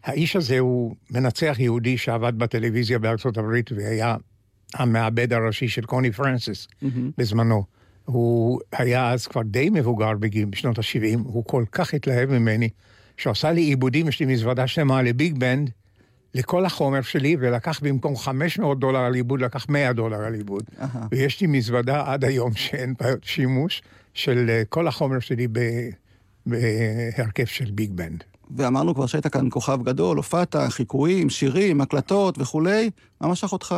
האיש 0.04 0.36
הזה 0.36 0.58
הוא 0.58 0.94
מנצח 1.10 1.56
יהודי 1.58 1.98
שעבד 1.98 2.38
בטלוויזיה 2.38 2.98
בארצות 2.98 3.38
הברית 3.38 3.72
והיה 3.72 4.16
המעבד 4.74 5.32
הראשי 5.32 5.68
של 5.68 5.84
קוני 5.84 6.12
פרנסיס 6.12 6.66
mm-hmm. 6.66 6.86
בזמנו. 7.18 7.64
הוא 8.04 8.60
היה 8.72 9.12
אז 9.12 9.26
כבר 9.26 9.42
די 9.42 9.70
מבוגר 9.70 10.12
בגיל, 10.20 10.44
בשנות 10.44 10.78
ה-70, 10.78 11.18
הוא 11.24 11.44
כל 11.44 11.64
כך 11.72 11.94
התלהב 11.94 12.30
ממני, 12.30 12.68
שהוא 13.16 13.30
עשה 13.30 13.52
לי 13.52 13.60
עיבודים, 13.60 14.08
יש 14.08 14.20
לי 14.20 14.26
מזוודה 14.26 14.66
שלמה 14.66 15.02
לביג 15.02 15.38
בנד, 15.38 15.70
לכל 16.36 16.64
החומר 16.64 17.02
שלי, 17.02 17.36
ולקח 17.40 17.80
במקום 17.82 18.16
500 18.16 18.78
דולר 18.78 18.98
על 18.98 19.14
עיבוד, 19.14 19.40
לקח 19.40 19.66
100 19.68 19.92
דולר 19.92 20.16
על 20.16 20.34
עיבוד. 20.34 20.62
Uh-huh. 20.78 20.84
ויש 21.10 21.40
לי 21.40 21.46
מזוודה 21.46 22.02
עד 22.06 22.24
היום 22.24 22.54
שאין 22.54 22.94
בה 23.00 23.06
שימוש, 23.22 23.82
של 24.14 24.46
אה, 24.48 24.62
כל 24.68 24.88
החומר 24.88 25.20
שלי 25.20 25.48
בהרכב 26.46 27.44
של 27.44 27.70
ביג 27.70 27.92
בנד. 27.92 28.24
ואמרנו 28.56 28.94
כבר 28.94 29.06
שהיית 29.06 29.26
כאן 29.26 29.48
כוכב 29.50 29.82
גדול, 29.82 30.16
הופעת, 30.16 30.56
חיקויים, 30.68 31.30
שירים, 31.30 31.80
הקלטות 31.80 32.38
וכולי. 32.38 32.90
מה 33.20 33.28
משך 33.28 33.52
אותך 33.52 33.74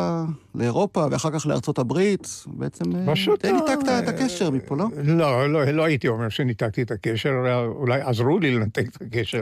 לאירופה 0.55 1.07
ואחר 1.11 1.31
כך 1.31 1.47
לארצות 1.47 1.79
הברית? 1.79 2.45
בעצם 2.47 2.97
אה, 2.97 3.13
פשוט 3.13 3.45
ניתקת 3.45 3.89
את 3.89 4.09
הקשר 4.09 4.51
מפה, 4.51 4.77
לא? 4.77 4.87
לא, 5.05 5.53
לא, 5.53 5.65
לא 5.65 5.85
הייתי 5.85 6.09
אומר 6.09 6.29
שניתקתי 6.29 6.83
את 6.83 6.91
הקשר, 6.91 7.31
אולי 7.67 8.01
עזרו 8.01 8.39
לי 8.39 8.51
לנתק 8.51 8.87
את 8.97 9.03
הקשר. 9.03 9.41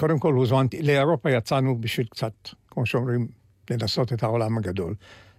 קודם 0.00 0.18
כל 0.18 0.34
הוזמנתי, 0.34 0.82
לאירופה 0.82 1.30
יצאנו 1.30 1.80
בשביל 1.80 2.06
קצת, 2.06 2.32
כמו 2.70 2.86
שאומרים, 2.86 3.26
לנסות 3.70 4.12
את 4.12 4.22
העולם 4.22 4.58
הגדול. 4.58 4.94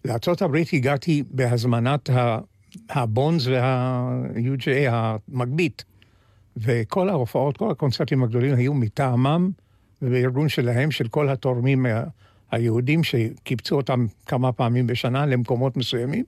לארה"ב 0.05 0.55
הגעתי 0.73 1.23
בהזמנת 1.29 2.09
הבונדס 2.89 3.47
וה-UJ 3.47 4.67
המגבית, 4.89 5.85
וכל 6.57 7.09
ההופעות, 7.09 7.57
כל 7.57 7.71
הקונצרטים 7.71 8.23
הגדולים 8.23 8.55
היו 8.55 8.73
מטעמם 8.73 9.51
ובארגון 10.01 10.49
שלהם, 10.49 10.91
של 10.91 11.07
כל 11.07 11.29
התורמים 11.29 11.85
היהודים 12.51 13.03
שקיבצו 13.03 13.75
אותם 13.75 14.05
כמה 14.25 14.51
פעמים 14.51 14.87
בשנה 14.87 15.25
למקומות 15.25 15.77
מסוימים, 15.77 16.25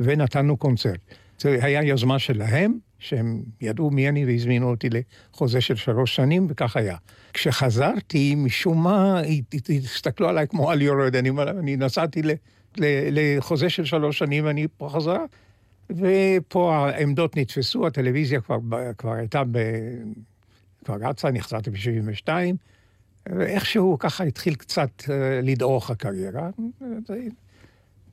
ונתנו 0.00 0.56
קונצרט. 0.56 1.00
זה 1.38 1.58
היה 1.62 1.82
יוזמה 1.82 2.18
שלהם, 2.18 2.78
שהם 2.98 3.42
ידעו 3.60 3.90
מי 3.90 4.08
אני 4.08 4.26
והזמינו 4.26 4.70
אותי 4.70 4.88
לחוזה 4.90 5.60
של 5.60 5.76
שלוש 5.76 6.16
שנים, 6.16 6.46
וכך 6.50 6.76
היה. 6.76 6.96
כשחזרתי, 7.32 8.34
משום 8.34 8.82
מה, 8.82 9.20
הסתכלו 9.84 10.28
עליי 10.28 10.48
כמו 10.48 10.70
על 10.70 10.82
יורד, 10.82 11.16
אני, 11.16 11.30
אני 11.60 11.76
נסעתי 11.76 12.22
ל, 12.22 12.30
ל, 12.76 12.84
לחוזה 13.10 13.70
של 13.70 13.84
שלוש 13.84 14.18
שנים 14.18 14.44
ואני 14.44 14.66
פה 14.76 14.88
חזרה, 14.92 15.24
ופה 15.90 16.76
העמדות 16.76 17.36
נתפסו, 17.36 17.86
הטלוויזיה 17.86 18.40
כבר, 18.40 18.58
כבר 18.98 19.12
הייתה 19.12 19.42
ב... 19.50 19.58
כבר 20.84 20.96
רצה, 21.00 21.30
נחזרתי 21.30 21.70
ב-72, 21.70 22.28
ואיכשהו 23.28 23.96
ככה 23.98 24.24
התחיל 24.24 24.54
קצת 24.54 24.90
אה, 25.10 25.40
לדעוך 25.42 25.90
הקריירה. 25.90 26.50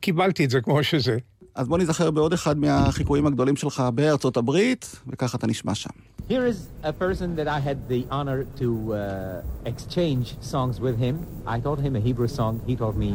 קיבלתי 0.00 0.44
את 0.44 0.50
זה 0.50 0.60
כמו 0.60 0.82
שזה. 0.82 1.16
אז 1.54 1.68
בוא 1.68 1.78
נזכר 1.78 2.10
בעוד 2.10 2.32
אחד 2.32 2.58
מהחיקויים 2.58 3.26
הגדולים 3.26 3.56
שלך 3.56 3.82
בארצות 3.94 4.36
הברית, 4.36 5.00
וככה 5.08 5.38
אתה 5.38 5.46
נשמע 5.46 5.74
שם. 5.74 5.90
Here 6.28 6.46
is 6.52 6.68
a 6.82 6.92
person 6.92 7.36
that 7.36 7.48
I 7.48 7.60
had 7.68 7.78
the 7.94 8.02
honor 8.10 8.46
to 8.60 8.68
uh, 8.94 8.96
exchange 9.72 10.26
songs 10.52 10.80
with 10.80 10.96
him. 11.04 11.14
I 11.46 11.60
taught 11.66 11.80
him 11.86 11.94
a 12.00 12.00
Hebrew 12.08 12.28
song. 12.28 12.54
He 12.66 12.74
taught 12.82 12.96
me 13.04 13.10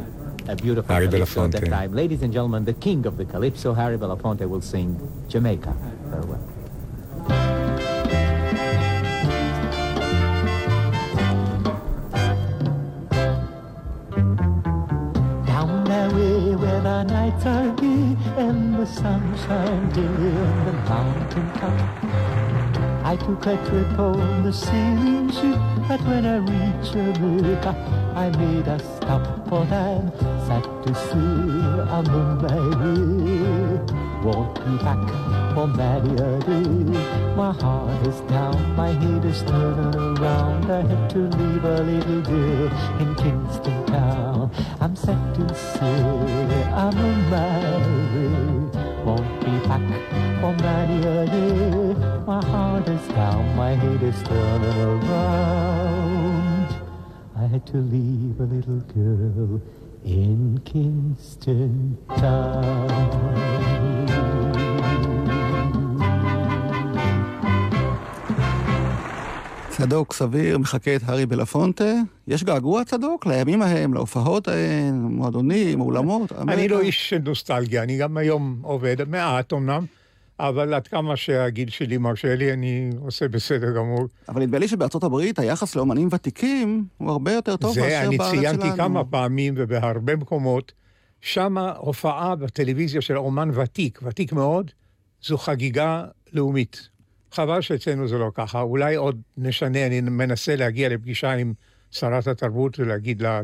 a 0.48 0.56
beautiful 0.56 0.94
Harry 0.96 1.08
calypso 1.08 1.46
at 1.46 1.52
that 1.52 1.64
Belafonte. 1.64 1.78
time. 1.80 1.92
Ladies 2.02 2.22
and 2.26 2.32
gentlemen, 2.38 2.62
the 2.72 2.78
king 2.88 3.02
of 3.10 3.14
the 3.22 3.26
calypso, 3.34 3.70
Harry 3.82 3.98
Belafonte, 4.04 4.46
will 4.54 4.66
sing 4.74 4.90
Jamaica. 5.34 5.74
Farewell. 6.12 7.59
Nights 17.04 17.46
are 17.46 17.72
gay 17.76 18.16
and 18.38 18.76
the 18.76 18.86
sunshine 18.86 19.90
dear 19.92 20.06
in 20.06 20.66
the 20.66 20.74
mountain 20.90 21.52
top. 21.54 21.78
I 23.06 23.16
took 23.16 23.46
a 23.46 23.58
trip 23.68 24.00
on 24.00 24.44
the 24.44 24.54
sailing 24.54 25.32
ship, 25.32 25.60
but 25.88 26.02
when 26.02 26.26
I 26.26 26.38
reached 26.38 26.94
Jamaica, 26.94 27.76
I 28.16 28.30
made 28.38 28.68
a 28.68 28.80
stop 28.80 29.48
for 29.48 29.66
time, 29.66 30.12
sat 30.48 30.64
to 30.86 30.94
see 30.94 31.60
a 31.98 32.04
moonlight 32.10 33.92
Won't 34.24 34.56
be 34.66 34.78
back 34.84 35.39
for 35.54 35.68
day. 35.68 36.64
My 37.36 37.52
heart 37.54 38.08
is 38.08 38.20
down, 38.22 38.76
my 38.76 38.90
head 38.90 39.26
is 39.26 39.42
turning 39.44 39.96
around. 39.96 40.72
I 40.72 40.82
had 40.82 41.10
to 41.12 41.20
leave 41.20 41.64
a 41.64 41.82
little 41.82 42.22
girl 42.22 42.72
in 43.00 43.16
Kingston 43.16 43.86
town. 43.86 44.52
I'm 44.80 44.96
set 44.96 45.36
to 45.36 45.56
say 45.56 46.04
I'm 46.74 46.98
way. 47.32 48.70
Won't 49.06 49.40
be 49.42 49.52
back 49.68 49.88
for 50.42 50.54
many 50.64 51.00
a 51.08 51.26
day. 51.26 51.96
My 52.26 52.44
heart 52.46 52.88
is 52.88 53.08
down, 53.10 53.56
my 53.56 53.72
head 53.72 54.04
is 54.04 54.22
turning 54.24 54.80
around. 54.82 56.70
I 57.36 57.46
had 57.48 57.66
to 57.68 57.78
leave 57.78 58.40
a 58.40 58.44
little 58.44 58.82
girl 58.94 59.62
in 60.04 60.60
Kingston 60.66 61.98
town. 62.18 63.30
צדוק 69.80 70.14
סביר 70.14 70.58
מחקה 70.58 70.96
את 70.96 71.02
הארי 71.06 71.26
בלפונטה. 71.26 71.94
יש 72.28 72.44
געגוע 72.44 72.84
צדוק 72.84 73.26
לימים 73.26 73.62
ההם, 73.62 73.94
להופעות 73.94 74.48
ההן, 74.48 74.96
מועדונים, 74.96 75.82
אולמות? 75.82 76.32
אני 76.32 76.68
לא 76.68 76.80
איש 76.80 77.10
של 77.10 77.18
נוסטלגיה, 77.18 77.84
אני 77.84 77.98
גם 77.98 78.18
היום 78.18 78.60
עובד, 78.62 79.10
מעט 79.10 79.54
אמנם, 79.54 79.86
אבל 80.40 80.74
עד 80.74 80.88
כמה 80.88 81.16
שהגיל 81.16 81.70
שלי 81.70 81.98
מרשה 81.98 82.36
לי, 82.36 82.54
אני 82.54 82.90
עושה 83.02 83.28
בסדר 83.28 83.76
גמור. 83.76 84.08
אבל 84.30 84.42
נדמה 84.42 84.58
לי 84.58 84.68
שבארצות 84.68 85.04
הברית 85.04 85.40
היחס 85.40 85.76
לאומנים 85.76 86.08
ותיקים 86.12 86.86
הוא 86.98 87.12
הרבה 87.12 87.34
יותר 87.34 87.58
טוב 87.58 87.80
מאשר 87.80 87.82
זה 87.82 88.18
בארץ 88.18 88.32
אני 88.32 88.42
שלנו. 88.42 88.60
ציינתי 88.60 88.78
כמה 88.78 89.04
פעמים 89.04 89.54
ובהרבה 89.58 90.16
מקומות, 90.16 90.72
שם 91.22 91.58
הופעה 91.58 92.36
בטלוויזיה 92.36 93.02
של 93.02 93.18
אומן 93.18 93.50
ותיק, 93.54 94.00
ותיק 94.04 94.34
מאוד, 94.34 94.72
זו 95.24 95.38
חגיגה 95.38 96.06
לאומית. 96.34 96.90
חבל 97.32 97.62
שאצלנו 97.62 98.08
זה 98.08 98.18
לא 98.18 98.32
ככה, 98.36 98.62
אולי 98.62 98.96
עוד 98.96 99.22
נשנה, 99.38 99.86
אני 99.86 100.02
מנסה 100.02 100.56
להגיע 100.56 100.90
לפגישה 100.90 101.32
עם 101.32 101.54
שרת 101.92 102.28
התרבות 102.28 102.80
ולהגיד 102.80 103.22
לה, 103.22 103.42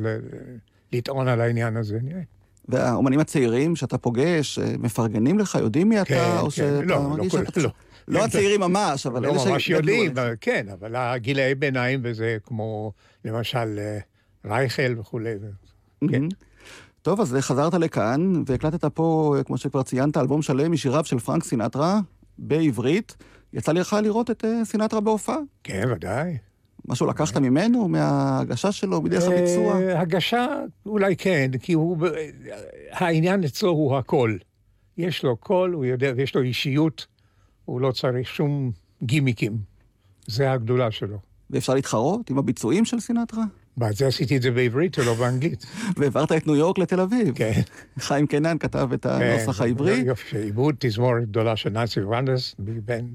לטעון 0.93 1.27
על 1.27 1.41
העניין 1.41 1.77
הזה, 1.77 1.97
נראה. 2.01 2.21
והאומנים 2.67 3.19
הצעירים 3.19 3.75
שאתה 3.75 3.97
פוגש, 3.97 4.59
אה, 4.59 4.75
מפרגנים 4.79 5.39
לך, 5.39 5.57
יודעים 5.61 5.89
מי 5.89 6.01
אתה, 6.01 6.09
כן, 6.09 6.37
או 6.37 6.43
כן, 6.43 6.49
שאתה 6.49 6.81
לא, 6.81 7.01
מרגיש 7.01 7.33
לא, 7.33 7.45
שאתה... 7.45 7.61
לא. 7.61 7.69
לא 8.07 8.23
הצעירים 8.23 8.59
ממש, 8.61 9.07
אבל 9.07 9.21
לא 9.21 9.31
אלה 9.31 9.51
ממש 9.51 9.69
יודעים, 9.69 10.13
כן, 10.41 10.65
אבל 10.73 10.95
הגילאי 10.95 11.55
ביניים 11.55 11.99
וזה 12.03 12.37
כמו, 12.43 12.91
למשל, 13.25 13.79
אה, 13.79 13.99
רייכל 14.45 14.99
וכולי. 14.99 15.33
כן. 16.11 16.23
טוב, 17.01 17.21
אז 17.21 17.37
חזרת 17.39 17.73
לכאן, 17.73 18.43
והקלטת 18.45 18.85
פה, 18.85 19.35
כמו 19.45 19.57
שכבר 19.57 19.83
ציינת, 19.83 20.17
אלבום 20.17 20.41
שלם 20.41 20.71
משיריו 20.71 21.05
של 21.05 21.19
פרנק 21.19 21.43
סינטרה, 21.43 21.99
בעברית. 22.37 23.15
יצא 23.55 23.71
לך 23.71 23.95
לראות 24.03 24.31
את 24.31 24.45
אה, 24.45 24.65
סינטרה 24.65 24.99
בהופעה? 24.99 25.37
כן, 25.63 25.87
ודאי. 25.91 26.37
משהו 26.87 27.07
לקחת 27.07 27.37
ממנו, 27.37 27.87
מההגשה 27.87 28.71
שלו, 28.71 29.01
בדרך 29.01 29.23
הביצוע? 29.23 29.81
אה, 29.81 29.99
הגשה, 29.99 30.47
אולי 30.85 31.15
כן, 31.15 31.51
כי 31.61 31.73
הוא... 31.73 31.97
העניין 32.91 33.43
אצלו 33.43 33.69
הוא 33.69 33.97
הקול. 33.97 34.39
יש 34.97 35.23
לו 35.23 35.37
קול, 35.37 35.73
הוא 35.73 35.85
יודע, 35.85 36.11
ויש 36.15 36.35
לו 36.35 36.41
אישיות, 36.41 37.07
הוא 37.65 37.81
לא 37.81 37.91
צריך 37.91 38.29
שום 38.29 38.71
גימיקים. 39.03 39.57
זה 40.27 40.51
הגדולה 40.51 40.91
שלו. 40.91 41.17
ואפשר 41.49 41.73
להתחרות 41.73 42.29
עם 42.29 42.37
הביצועים 42.37 42.85
של 42.85 42.99
סינטרה? 42.99 43.43
זה 43.91 44.07
עשיתי 44.07 44.37
את 44.37 44.41
זה 44.41 44.51
בעברית 44.51 44.99
ולא 44.99 45.13
באנגלית. 45.13 45.65
והעברת 45.97 46.31
את 46.31 46.47
ניו 46.47 46.55
יורק 46.55 46.77
לתל 46.77 46.99
אביב. 46.99 47.35
כן. 47.35 47.61
חיים 47.99 48.27
קנן 48.27 48.57
כתב 48.57 48.89
את 48.93 49.05
הנוסח 49.05 49.61
העברי. 49.61 49.95
יופי, 49.97 50.37
עיבוד 50.37 50.75
תזמורת 50.79 51.23
גדולה 51.23 51.55
של 51.55 51.69
נאצי 51.69 52.01
ורנדס, 52.01 52.55
ביג 52.59 52.79
בן. 52.85 53.05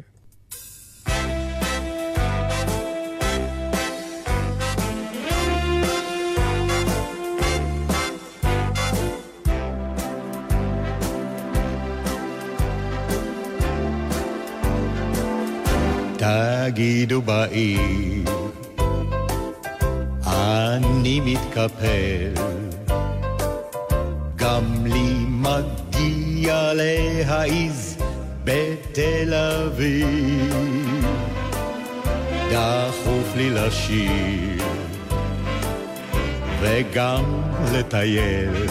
תגידו 16.64 17.22
בעיר, 17.22 18.24
אני 20.26 21.20
מתקפל, 21.20 22.34
גם 24.36 24.86
לי 24.86 25.14
מגיע 25.28 26.72
להעיז 26.74 27.96
בתל 28.44 29.34
אביב. 29.34 31.06
דחוף 32.52 33.36
לי 33.36 33.50
לשיר, 33.50 34.64
וגם 36.60 37.24
לטייל, 37.72 38.66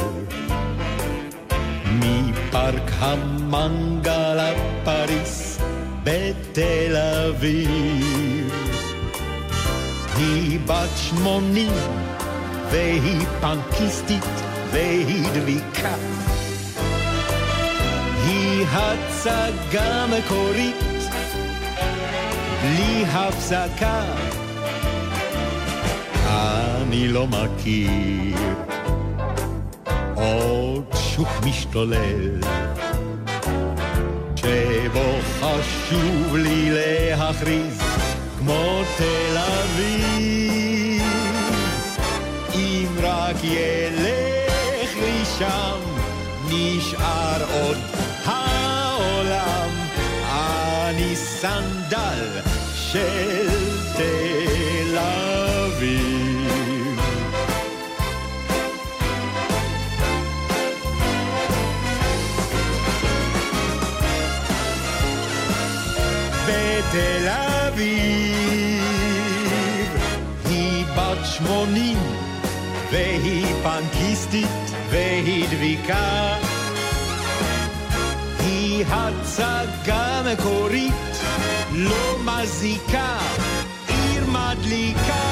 מפארק 1.99 2.91
המנגל 2.99 4.37
לפריס. 4.37 5.48
בתל 6.09 6.95
אביב. 6.95 8.53
היא 10.17 10.59
בת 10.65 10.89
שמונים, 10.95 11.71
והיא 12.71 13.25
פנקיסטית, 13.41 14.23
והיא 14.71 15.27
דביקה. 15.33 15.95
היא 18.25 18.65
הצגה 18.71 20.05
מקורית, 20.07 20.75
בלי 22.61 23.05
הפסקה. 23.07 24.03
אני 26.25 27.07
לא 27.07 27.27
מכיר 27.27 28.37
עוד 30.15 30.83
שוק 30.93 31.29
משתולל. 31.45 32.39
שבו 34.41 35.19
חשוב 35.39 36.35
לי 36.35 36.69
להכריז 36.71 37.81
כמו 38.39 38.81
תל 38.97 39.37
אביב. 39.37 41.03
אם 42.55 42.87
רק 43.01 43.35
ילך 43.43 44.95
לי 44.95 45.25
שם, 45.37 45.79
נשאר 46.49 47.43
עוד 47.61 47.77
העולם. 48.25 49.69
אני 50.29 51.15
סנדל 51.15 52.39
של 52.75 53.49
תל 53.97 54.38
שמונים, 71.39 71.97
והיא 72.91 73.45
פנקיסטית, 73.63 74.47
והיא 74.89 75.45
דביקה. 75.47 76.35
היא 78.39 78.85
הצגה 78.89 80.21
מקורית, 80.31 80.93
לא 81.71 82.15
מזיקה, 82.25 83.17
עיר 83.87 84.25
מדליקה, 84.25 85.28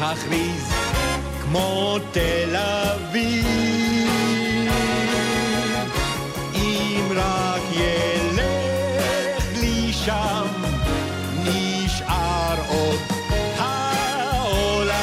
להכריז 0.00 0.72
כמו 1.42 1.98
תל 2.12 2.56
אביב. 2.56 3.46
אם 6.54 7.08
רק 7.16 7.62
ילך 7.72 9.44
לי 9.60 9.92
שם, 9.92 10.46
נשאר 11.44 12.56
עוד 12.68 13.00
העולם. 13.58 14.96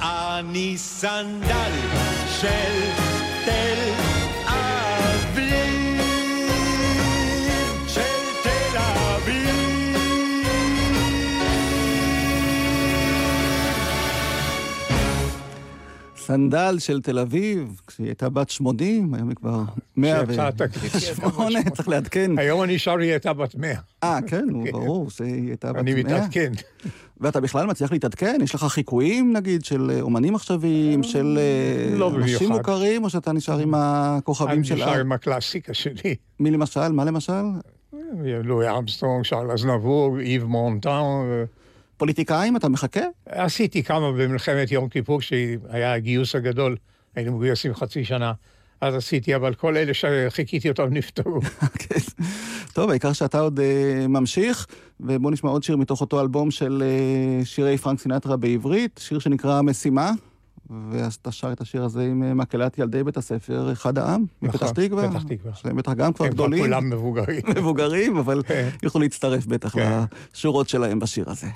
אני 0.00 0.74
סנדל 0.78 1.72
של 2.40 3.01
סנדל 16.26 16.76
של 16.78 17.00
תל 17.00 17.18
אביב, 17.18 17.80
כשהיא 17.86 18.06
הייתה 18.06 18.28
בת 18.28 18.50
80, 18.50 19.14
היום 19.14 19.28
היא 19.28 19.36
כבר 19.36 19.60
108, 19.96 21.70
צריך 21.74 21.88
לעדכן. 21.88 22.38
היום 22.38 22.62
אני 22.62 22.78
שר, 22.78 22.98
היא 22.98 23.10
הייתה 23.10 23.32
בת 23.32 23.54
100. 23.54 23.74
אה, 24.04 24.18
כן, 24.26 24.44
נו, 24.50 24.64
ברור, 24.72 25.10
שהיא 25.10 25.48
הייתה 25.48 25.72
בת 25.72 25.74
100. 25.74 25.80
אני 25.80 25.94
מתעדכן. 26.02 26.52
ואתה 27.20 27.40
בכלל 27.40 27.66
מצליח 27.66 27.92
להתעדכן? 27.92 28.38
יש 28.42 28.54
לך 28.54 28.64
חיקויים, 28.64 29.36
נגיד, 29.36 29.64
של 29.64 29.98
אומנים 30.00 30.34
עכשוויים, 30.34 31.02
של 31.02 31.38
אה, 31.38 31.96
לא 31.96 32.10
אנשים. 32.16 32.52
מוכרים, 32.52 33.04
או 33.04 33.10
שאתה 33.10 33.32
נשאר 33.32 33.58
עם 33.58 33.74
הכוכבים 33.76 34.64
של... 34.64 34.74
אני 34.74 34.82
נשאר 34.82 35.00
עם 35.00 35.12
הקלאסיקה 35.12 35.74
שלי. 35.74 36.14
מי 36.40 36.50
למשל? 36.50 36.88
מה 36.88 37.04
למשל? 37.04 37.42
לואי 38.44 38.78
אמסטרונג, 38.78 39.24
שארל 39.24 39.50
אזנבור, 39.50 40.18
איב 40.20 40.44
מונטאן. 40.44 41.02
פוליטיקאים, 41.96 42.56
אתה 42.56 42.68
מחכה? 42.68 43.00
עשיתי 43.26 43.82
כמה 43.82 44.12
במלחמת 44.12 44.72
יום 44.72 44.88
כיפור, 44.88 45.20
שהיה 45.20 45.94
הגיוס 45.94 46.34
הגדול, 46.34 46.76
היינו 47.14 47.32
מגויסים 47.32 47.74
חצי 47.74 48.04
שנה. 48.04 48.32
אז 48.80 48.94
עשיתי, 48.94 49.36
אבל 49.36 49.54
כל 49.54 49.76
אלה 49.76 49.94
שחיכיתי 49.94 50.68
אותם 50.68 50.88
נפטרו. 50.90 51.40
טוב, 52.74 52.90
העיקר 52.90 53.12
שאתה 53.12 53.40
עוד 53.40 53.58
uh, 53.58 54.08
ממשיך, 54.08 54.66
ובוא 55.00 55.30
נשמע 55.30 55.50
עוד 55.50 55.62
שיר 55.62 55.76
מתוך 55.76 56.00
אותו 56.00 56.20
אלבום 56.20 56.50
של 56.50 56.82
uh, 56.82 57.44
שירי 57.46 57.78
פרנק 57.78 58.00
סינטרה 58.00 58.36
בעברית, 58.36 59.00
שיר 59.02 59.18
שנקרא 59.18 59.62
משימה, 59.62 60.12
ואז 60.90 61.14
אתה 61.14 61.32
שר 61.32 61.52
את 61.52 61.60
השיר 61.60 61.84
הזה 61.84 62.02
עם 62.02 62.22
uh, 62.22 62.34
מקהלת 62.34 62.78
ילדי 62.78 63.04
בית 63.04 63.16
הספר, 63.16 63.72
אחד 63.72 63.98
העם, 63.98 64.24
מפתח 64.42 64.70
תקווה. 64.70 65.10
פתח 65.10 65.22
תקווה. 65.22 65.54
שהם 65.54 65.76
בטח 65.76 65.92
גם 65.92 65.96
כבר 65.96 66.06
הם 66.06 66.12
כבר 66.12 66.26
גדולים. 66.28 66.64
כולם 66.64 66.90
מבוגרים. 66.90 67.42
מבוגרים, 67.56 68.16
אבל 68.16 68.42
יוכלו 68.82 69.00
להצטרף 69.00 69.46
בטח 69.46 69.72
כן. 69.72 70.00
לשורות 70.34 70.68
שלהם 70.68 70.98
בשיר 70.98 71.30
הזה. 71.30 71.46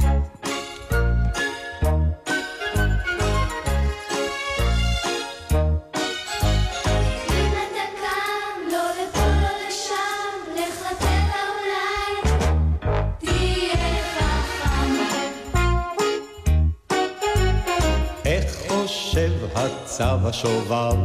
הצב 19.96 20.26
השובב 20.26 20.96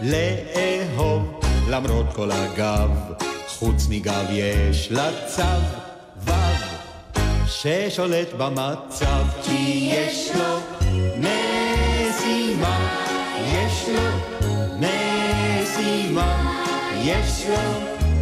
לאהוב 0.00 1.40
למרות 1.68 2.06
כל 2.14 2.30
הגב, 2.32 2.90
חוץ 3.48 3.86
מגב 3.88 4.24
יש 4.30 4.92
לה 4.92 5.10
צו, 5.26 5.42
וו, 6.24 6.32
ששולט 7.46 8.28
במצב, 8.38 9.24
כי 9.42 9.90
יש 9.92 10.30
לו 10.36 10.60
משימה, 11.18 12.88
יש 13.52 13.88
לו 13.88 14.10
משימה, 14.78 16.54
יש 17.04 17.46
לו 17.48 17.56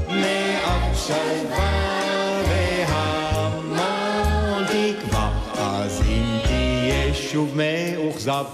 מעט 0.09 0.97
שלווה 1.07 2.43
והמון 2.89 4.65
תקווה, 4.67 5.31
אז 5.59 6.03
אם 6.09 6.39
תהיה 6.45 7.15
שוב 7.15 7.51
מאוכזב, 7.57 8.45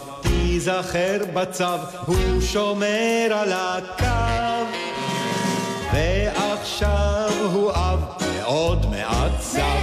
תיזכר 0.53 1.18
בצו, 1.34 1.64
הוא 2.07 2.40
שומר 2.40 3.28
על 3.30 3.53
הקו. 3.53 4.66
ועכשיו 5.92 7.30
הוא 7.53 7.70
אב 7.70 8.00
מאוד 8.36 8.86
מעצב. 8.90 9.61
ועכשיו 9.62 9.82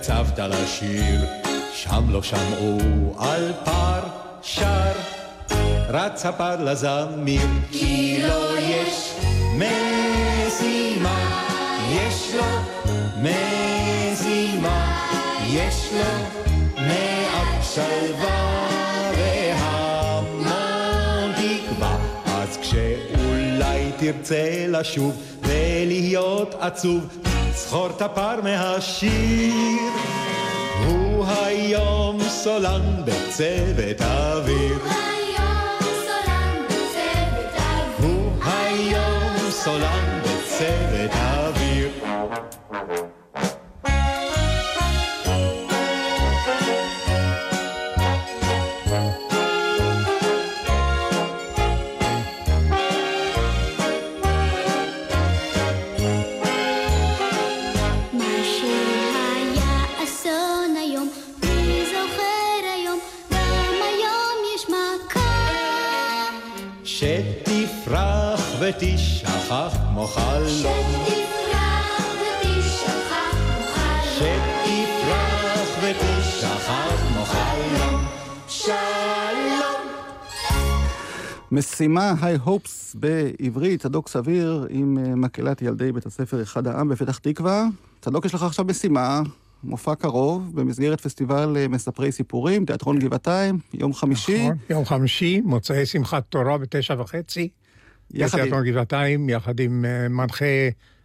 בצוותא 0.00 0.42
לשיר. 0.42 1.20
שם 1.74 2.04
לא 2.10 2.22
שמעו 2.22 2.78
על 3.18 3.52
פר 3.64 4.00
שר, 4.42 4.92
רץ 5.88 6.26
הפר 6.26 6.64
לזמיר, 6.64 7.46
כי 7.72 8.22
לו 8.22 8.56
יש 8.56 9.14
משימה, 9.54 11.18
יש 11.92 12.34
לו 12.34 12.44
משימה, 13.16 15.06
יש 15.50 15.92
לו 15.92 16.12
מעט 16.76 17.64
שלווה 17.74 18.68
והמון 19.16 20.52
תקווה. 21.32 21.96
אז 22.26 22.58
כשאולי 22.62 23.92
תרצה 23.98 24.66
לשוב 24.68 25.22
ולהיות 25.42 26.54
עצוב, 26.60 27.06
זכור 27.54 27.86
את 27.86 28.02
הפר 28.02 28.40
מהשיר. 28.42 29.92
הוא 30.86 31.26
היום 31.26 32.18
סולן 32.28 33.02
בצוות 33.04 34.00
אוויר. 34.00 34.78
הוא 38.02 38.32
היום 38.44 39.50
סולן 39.50 40.20
בצוות 40.22 41.10
אוויר. 41.14 41.90
ותשכח 68.70 69.76
כמו 69.88 70.06
חלום. 70.06 71.04
ותשכח 72.22 73.24
שתפרח 74.14 75.68
ותשכח 75.82 76.70
כמו 77.08 77.24
חלום. 77.24 78.04
שלום. 78.48 79.80
משימה, 81.52 82.14
היי 82.22 82.36
הופס 82.44 82.96
בעברית, 82.98 83.82
צדוק 83.82 84.08
סביר 84.08 84.66
עם 84.70 84.98
אה, 84.98 85.14
מקהלת 85.14 85.62
ילדי 85.62 85.92
בית 85.92 86.06
הספר 86.06 86.42
אחד 86.42 86.66
העם 86.66 86.88
בפתח 86.88 87.18
תקווה. 87.18 87.66
צדוק, 88.00 88.24
יש 88.24 88.34
לך 88.34 88.42
עכשיו 88.42 88.64
משימה, 88.64 89.22
מופע 89.64 89.94
קרוב, 89.94 90.50
במסגרת 90.54 91.00
פסטיבל 91.00 91.56
אה, 91.56 91.68
מספרי 91.68 92.12
סיפורים, 92.12 92.64
תיאטרון 92.64 92.98
גבעתיים, 92.98 93.58
יום 93.74 93.94
חמישי. 93.94 94.44
נכון, 94.44 94.56
יום 94.70 94.84
חמישי, 94.84 95.40
מוצאי 95.44 95.86
שמחת 95.86 96.24
תורה 96.28 96.58
בתשע 96.58 96.94
וחצי. 96.98 97.48
יחד 98.14 98.38
עם- 98.38 98.44
בתיאטרון 98.44 98.64
גבעתיים, 98.66 99.28
יחד 99.28 99.60
עם 99.60 99.84
אה, 99.84 100.08
מנחה 100.08 100.44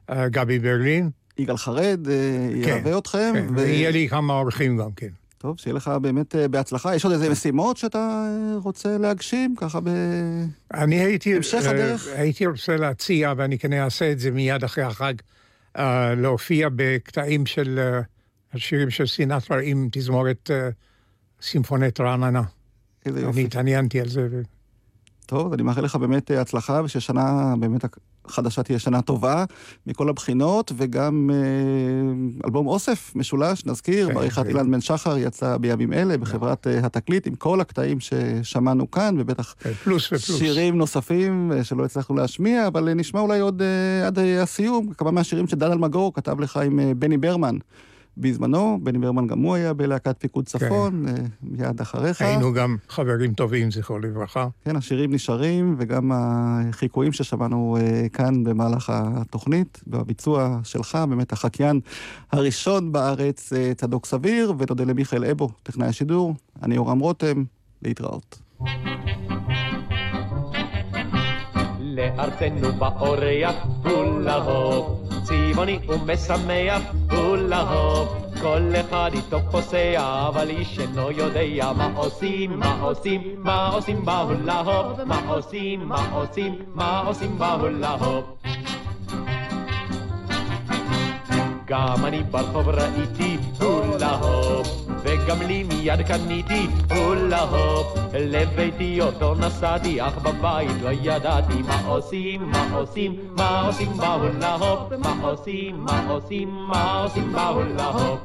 אה, 0.10 0.30
גבי 0.30 0.60
ברלין. 0.60 1.10
יגאל 1.38 1.58
חרד 1.58 2.08
אה, 2.10 2.50
ילווה 2.56 2.98
אתכם. 2.98 3.32
כן, 3.36 3.46
ו- 3.54 3.58
ויהיה 3.58 3.92
לי 3.92 4.10
כמה 4.10 4.34
אורחים 4.34 4.78
גם 4.78 4.92
כן. 4.92 5.08
טוב, 5.38 5.60
שיהיה 5.60 5.74
לך 5.74 5.88
באמת 6.02 6.36
בהצלחה. 6.36 6.96
יש 6.96 7.04
עוד 7.06 7.14
איזה 7.14 7.30
משימות 7.30 7.78
שאתה 7.78 8.28
רוצה 8.64 8.98
להגשים, 8.98 9.56
ככה 9.58 9.80
ב... 9.80 9.90
אני 10.74 10.96
הייתי... 10.96 11.36
המשך 11.36 11.66
הדרך? 11.66 12.08
הייתי 12.16 12.46
רוצה 12.46 12.78
להציע, 12.78 13.34
ואני 13.38 13.60
כנראה 13.60 13.84
אעשה 13.86 14.12
את 14.12 14.20
זה 14.20 14.32
מיד 14.32 14.64
אחרי 14.64 14.84
החג, 14.84 15.14
להופיע 16.18 16.70
בקטעים 16.76 17.46
של 17.46 17.80
השירים 18.54 18.90
של 18.90 19.08
סינטרה 19.08 19.62
עם 19.62 19.90
תזמורת 19.92 20.50
סימפונית 21.42 22.00
רעננה. 22.00 22.42
איזה 23.06 23.22
יופי. 23.22 23.40
אני 23.40 23.46
התעניינתי 23.46 24.02
על 24.02 24.08
זה. 24.10 24.28
טוב, 25.26 25.54
אני 25.54 25.64
מאחל 25.64 25.82
לך 25.82 25.96
באמת 25.96 26.32
אה, 26.32 26.42
הצלחה, 26.42 26.82
וששנה 26.84 27.54
באמת 27.60 27.86
החדשה 28.26 28.64
תהיה 28.64 28.80
שנה 28.80 29.02
טובה 29.02 29.46
מכל 29.88 30.10
הבחינות, 30.10 30.72
וגם 30.78 31.30
אה, 31.34 32.46
אלבום 32.46 32.68
אוסף 32.68 33.12
משולש, 33.16 33.66
נזכיר, 33.66 34.08
כן, 34.08 34.14
בעריכת 34.14 34.44
כן. 34.44 34.50
אילן 34.50 34.72
בן 34.72 34.82
שחר 34.82 35.18
יצא 35.18 35.58
בימים 35.58 35.94
אלה 35.94 36.18
בחברת 36.18 36.68
אה, 36.68 36.80
התקליט, 36.84 37.28
עם 37.28 37.36
כל 37.36 37.62
הקטעים 37.62 37.98
ששמענו 38.00 38.92
כאן, 38.92 39.16
ובטח 39.20 39.56
פלוס 39.84 40.06
ופלוס. 40.06 40.38
שירים 40.38 40.78
נוספים 40.78 41.52
שלא 41.64 41.86
הצלחנו 41.86 42.16
להשמיע, 42.16 42.68
אבל 42.68 42.94
נשמע 42.94 43.20
אולי 43.20 43.40
עוד 43.40 43.62
אה, 43.62 44.08
עד 44.08 44.20
הסיום, 44.20 44.94
כמה 44.94 45.12
מהשירים 45.12 45.48
שדן 45.48 45.72
אלמגור 45.72 46.14
כתב 46.14 46.40
לך 46.40 46.58
עם 46.58 46.80
בני 46.98 47.18
ברמן. 47.18 47.58
בזמנו, 48.18 48.80
בני 48.84 49.00
ברמן 49.00 49.28
גם 49.28 49.40
הוא 49.40 49.56
היה 49.56 49.74
בלהקת 49.74 50.16
פיקוד 50.20 50.46
צפון, 50.46 51.08
אה, 51.08 51.14
מיד 51.44 51.82
אחריך. 51.82 52.18
כן. 52.18 52.26
היינו 52.26 52.54
גם 52.54 52.78
חברים 52.90 53.34
טובים, 53.34 53.72
זכרו 53.72 54.00
לברכה. 54.00 54.48
כן, 54.66 54.76
השירים 54.76 55.14
נשארים, 55.14 55.76
וגם 55.80 56.12
החיקויים 56.14 57.12
ששמענו 57.12 57.78
אה, 57.80 58.10
כאן 58.14 58.44
במהלך 58.44 58.92
התוכנית, 58.94 59.82
בביצוע 59.88 60.60
שלך, 60.64 60.98
באמת 61.10 61.32
החקיין 61.32 61.80
הראשון 62.32 62.92
בארץ, 62.92 63.54
אה, 63.54 63.74
צדוק 63.78 64.06
סביר, 64.06 64.54
ותודה 64.58 64.84
למיכאל 64.84 65.26
אבו, 65.26 65.50
טכנאי 65.64 65.88
השידור. 65.88 66.36
אני 66.64 66.76
יורם 66.76 67.00
רותם, 67.00 67.44
להתראות. 67.82 68.40
לארצנו 71.80 72.72
באורח, 72.80 73.56
הולה 73.84 74.36
הופ, 74.36 75.05
צבעוני 75.26 75.80
ומשמח, 75.88 76.82
הולה 77.12 77.62
הופ, 77.62 78.10
כל 78.42 78.72
אחד 78.80 79.12
איתו 79.14 79.40
פוסע, 79.52 80.28
אבל 80.28 80.50
איש 80.50 80.80
אינו 80.80 81.12
יודע 81.12 81.74
מה 81.74 81.90
עושים, 81.96 82.60
מה 82.60 82.82
עושים, 82.82 83.22
מה 83.38 83.68
עושים 83.68 84.06
בהולה 84.06 84.60
הופ, 84.60 85.00
מה 85.06 85.22
עושים, 85.28 85.88
מה 85.88 86.10
עושים, 86.14 86.56
מה 86.76 87.00
עושים 87.00 87.38
בהולה 87.38 87.92
הופ. 87.92 88.26
גם 91.68 92.06
אני 92.06 92.24
ברחוב 92.24 92.70
ראיתי 92.70 93.38
הולה 93.62 94.16
הופ, 94.16 94.68
וגם 95.04 95.42
לי 95.42 95.64
מיד 95.64 96.02
קניתי 96.02 96.68
הולה 96.90 97.42
הופ. 97.42 97.98
לביתי 98.14 99.02
אותו 99.02 99.36
נסעתי, 99.36 100.02
אך 100.02 100.18
בבית 100.18 100.72
לא 100.82 100.90
ידעתי 100.90 101.62
מה 101.62 101.82
עושים, 101.86 102.52
מה 102.52 102.68
עושים, 102.74 103.16
מה 103.38 103.68
עושים 103.68 103.98
בהולה 103.98 104.56
הופ, 104.56 104.94
מה 105.04 105.16
עושים, 105.22 105.86
מה 105.86 106.06
עושים, 106.10 106.50
מה 106.68 107.02
עושים 107.04 107.34
בהולה 107.34 107.86
הופ. 107.86 108.20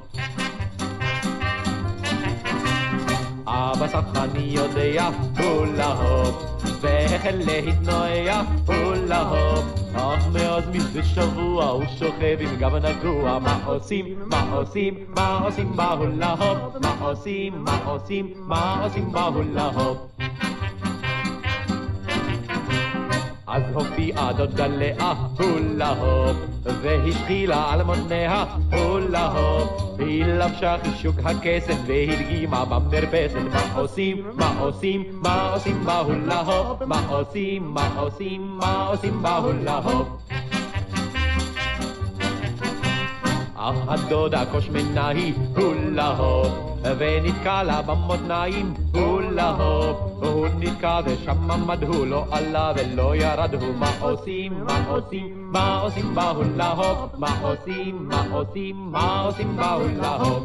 אבא 3.46 3.86
סחני 3.88 4.40
יודע 4.40 5.08
הולה 5.38 5.86
הופ, 5.86 6.44
והחל 6.80 7.36
להתנועע 7.46 8.42
הולה 8.66 8.79
הוא 11.68 11.84
שוכב 11.98 12.36
עם 12.40 12.56
גב 12.58 12.74
נגוע, 12.74 13.38
מה 13.38 13.60
עושים, 13.66 14.06
מה 14.26 14.52
עושים, 14.52 14.94
מה 15.08 15.38
עושים 15.44 15.76
בהולה 15.76 16.32
הופ, 16.32 16.76
מה 16.82 16.94
עושים, 17.00 17.64
מה 17.64 17.78
עושים, 17.84 18.32
מה 18.46 18.84
עושים 18.84 19.12
בהולה 19.12 19.66
הופ. 19.66 19.98
אז 23.46 23.62
הופיעה 23.74 24.32
דודה 24.32 24.66
לאה, 24.66 25.14
הולה 25.38 25.88
הופ, 25.90 26.36
והשחילה 26.82 27.72
על 27.72 27.82
מוניה, 27.82 28.44
הולה 28.72 29.26
הופ. 29.26 29.90
היא 29.98 30.24
לבשה 30.24 30.76
חישוק 30.82 31.16
הכסף 31.24 31.76
והדגימה 31.86 32.64
במרפסת, 32.64 33.38
מה 33.52 33.80
עושים, 33.80 34.26
מה 34.34 34.58
עושים, 34.60 35.02
מה 35.12 35.52
עושים 35.54 35.84
בהולה 35.84 36.40
הופ, 36.40 36.82
מה 36.82 37.06
עושים, 37.08 37.74
מה 37.74 37.88
עושים, 37.98 38.58
מה 38.58 38.86
עושים 38.86 39.22
בהולה 39.22 39.76
הופ. 39.76 40.08
אך 43.62 43.76
הדודה 43.88 44.44
קושמנה 44.52 45.08
היא 45.08 45.34
הולה 45.56 46.16
הופ, 46.16 46.52
ונתקע 46.98 47.62
לה 47.62 47.82
במותניים 47.82 48.74
הולה 48.94 49.50
הופ. 49.50 49.96
הוא 50.22 50.46
נתקע 50.58 51.00
ושם 51.04 51.50
עמד 51.50 51.84
הוא 51.84 52.06
לא 52.06 52.24
עלה 52.30 52.72
ולא 52.76 53.16
ירד 53.16 53.54
הוא 53.54 53.74
מה 53.74 53.90
עושים, 54.00 54.64
מה 54.64 54.84
עושים, 54.88 55.52
מה 55.52 55.80
עושים 55.80 56.14
בהולה 56.14 56.72
הופ, 56.72 57.10
מה 57.18 57.40
עושים, 57.42 58.08
מה 58.08 58.24
עושים, 58.32 58.76
מה 58.92 59.20
עושים 59.20 59.56
בהולה 59.56 60.16
הופ. 60.16 60.44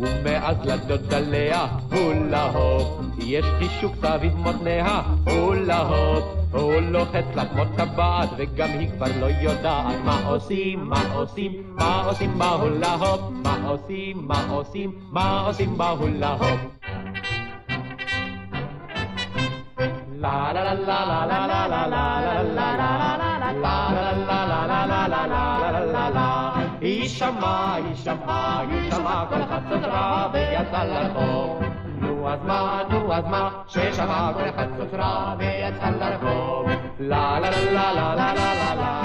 ומאז 0.00 0.56
לדודה 0.64 1.18
לאה, 1.20 1.66
הולה 1.92 2.50
הופ, 2.50 3.00
יש 3.18 3.44
חישוק 3.58 3.94
סביב 3.96 4.36
מותניה, 4.36 5.02
הולה 5.26 5.78
הופ, 5.78 6.24
הוא 6.52 6.74
לוחץ 6.74 7.24
לה 7.34 7.44
כמו 7.46 7.62
טבעת, 7.76 8.28
וגם 8.36 8.68
היא 8.68 8.90
כבר 8.90 9.06
לא 9.20 9.26
יודעת 9.26 9.96
מה 10.04 10.20
עושים, 10.26 10.88
מה 10.88 11.02
עושים, 11.14 11.52
מה 11.74 12.04
עושים 12.06 12.38
בהולה 12.38 12.94
הופ, 12.94 13.20
מה 13.42 13.68
עושים, 13.68 14.28
מה 14.28 14.46
עושים, 14.50 14.92
מה 15.10 15.40
עושים 15.40 15.78
בהולה 15.78 16.32
הופ. 16.32 16.60
La 20.22 20.52
la 20.52 20.62
la 20.64 20.74
la 20.90 20.98
la 21.30 21.40
la 21.50 21.62
la 21.72 21.82
la 21.82 21.82
la 21.82 22.68
la 22.70 22.80
la 22.80 23.10
la 23.10 23.42
la 23.50 24.30
la 24.30 24.70
la 24.70 25.06
la 25.10 25.36
la 25.40 26.08
la 26.16 26.39
שמעה, 27.20 27.74
היא 27.74 27.94
שמעה, 27.94 28.60
היא 28.60 28.90
שמעה 28.90 29.26
כל 29.28 29.42
חצוצרה 29.42 30.28
ויצא 30.32 30.84
לרחוב 30.84 31.62
נו 32.00 32.28
אז 32.28 32.38
מה, 32.44 32.82
נו 32.90 33.14
אז 33.14 33.24
מה, 33.24 33.50
ששמע 33.66 34.30
כל 34.34 34.50
חצוצרה 34.56 35.34
ויצא 35.38 35.90
לרחוב 35.90 36.68
לה 36.98 37.40
לה 37.40 37.50
לה 37.50 37.92
לה 37.92 38.14
לה 38.14 38.34
לה 38.34 38.74
לה 38.74 39.02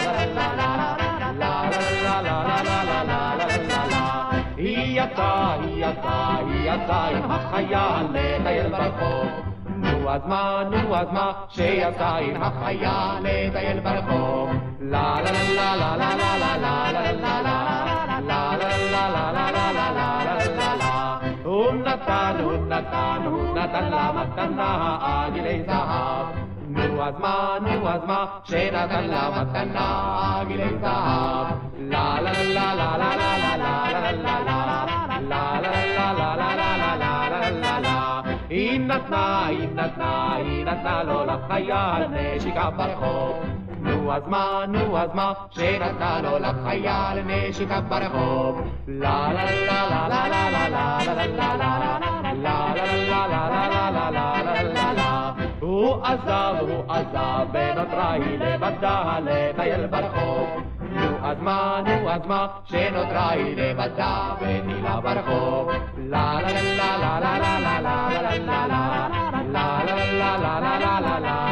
היא 4.57 5.01
יצאה, 5.01 5.53
היא 5.53 5.85
יצאה, 5.85 6.37
היא 6.37 6.71
יצאה 6.71 7.07
עם 7.07 7.31
החייל 7.31 8.07
לטייל 8.11 8.69
ברחוב 8.69 9.27
נו 9.67 10.09
אז 10.09 10.21
מה, 10.25 10.63
נו 10.71 10.95
אז 10.95 11.07
מה, 11.11 11.31
שיצא 11.49 12.15
עם 12.15 12.41
החיה 12.43 13.17
לטייל 13.21 13.79
ברחוב. 13.79 14.49
לה 14.79 15.15
לה 15.23 15.31
לה 15.55 15.75
לה 15.75 15.97
לה 15.97 16.15
לה 16.15 16.37
לה 16.37 16.91
לה 16.91 17.11
לה 17.11 17.41
לה 17.41 17.41
לה 17.41 17.94
נתן, 21.95 22.35
הוא 22.43 22.67
נתן, 22.67 23.21
הוא 23.25 23.55
נתן 23.57 23.83
לה 23.83 24.11
מתנה 24.11 24.97
עגילי 25.01 25.63
זהב. 25.67 26.25
נו 26.67 27.03
אז 27.03 27.13
מה, 27.19 27.57
נו 27.61 27.89
אז 27.89 28.01
מה, 28.07 28.25
שנתן 28.43 29.03
לה 29.03 29.29
מתנה 29.41 30.39
עגילי 30.41 30.77
זהב. 30.81 31.47
לה 31.79 32.21
לה 32.21 32.31
לה 32.31 32.75
לה 32.75 32.97
לה 32.97 33.15
לה 33.17 33.57
לה 33.57 34.11
לה 34.11 34.39
לה 34.45 34.85
היא 38.49 38.79
נתנה, 38.79 39.45
היא 39.45 39.67
נתנה, 39.75 40.35
היא 40.35 40.65
נתנה 40.65 41.03
לו 41.03 41.25
לחייל 41.25 42.07
נשיקה 42.11 42.69
ברחוב. 42.69 43.54
נו 44.05 44.13
אז 44.13 44.23
מה, 44.27 44.65
נו 44.67 44.97
אז 44.97 45.09
מה, 45.13 45.33
שנתנה 45.49 46.21
לו 46.23 46.39
לחייל 46.39 47.23
נשיקה 47.25 47.81
ברחוב. 47.81 48.61
לה 48.87 49.33
לה 49.33 49.43
לה 49.43 49.89
לה 49.89 50.07
לה 50.07 50.29
לה 50.29 50.69
לה 50.69 51.27
לה 51.27 51.55
לה 51.55 51.89
לה 52.33 52.67
לה 52.69 53.49
לה 53.89 54.11
לה 54.11 54.63
לה 54.63 54.93
לה 54.93 55.31
הוא 55.59 56.03
עזב, 56.03 56.55
הוא 56.59 56.83
עזב, 56.89 57.47
ונותרה 57.53 58.11
היא 58.11 58.39
לבדה 58.39 59.17
לטייל 59.21 59.87
ברחוב. 59.87 60.47
נו 60.91 61.17
אז 61.23 61.37
מה, 61.39 61.79
נו 61.85 62.09
אז 62.09 62.21
מה, 62.25 62.47
שנותרה 62.65 63.29
היא 63.29 63.55
לבדה 63.57 64.33
וטילה 64.41 64.99
ברחוב. 65.01 65.71
לה 65.97 66.39
לה 66.41 66.51
לה 66.77 66.97
לה 66.97 67.19
לה 67.19 67.39
לה 67.39 67.59
לה 67.59 68.09
לה 68.19 68.37
לה 68.39 68.67
לה 68.67 68.97
לה 68.97 69.03
לה 69.45 69.97
לה 70.13 70.59
לה 70.59 70.79
לה 70.79 70.99
לה 70.99 71.19
לה 71.19 71.44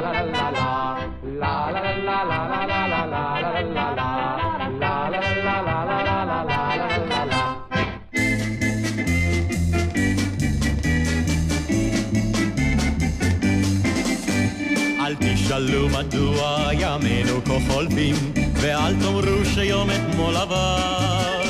מדוע 16.13 16.69
ימינו 16.73 17.43
כה 17.45 17.53
חולפים, 17.67 18.15
ואל 18.53 18.95
תאמרו 19.01 19.45
שיום 19.53 19.89
אתמול 19.89 20.37
עבר. 20.37 21.43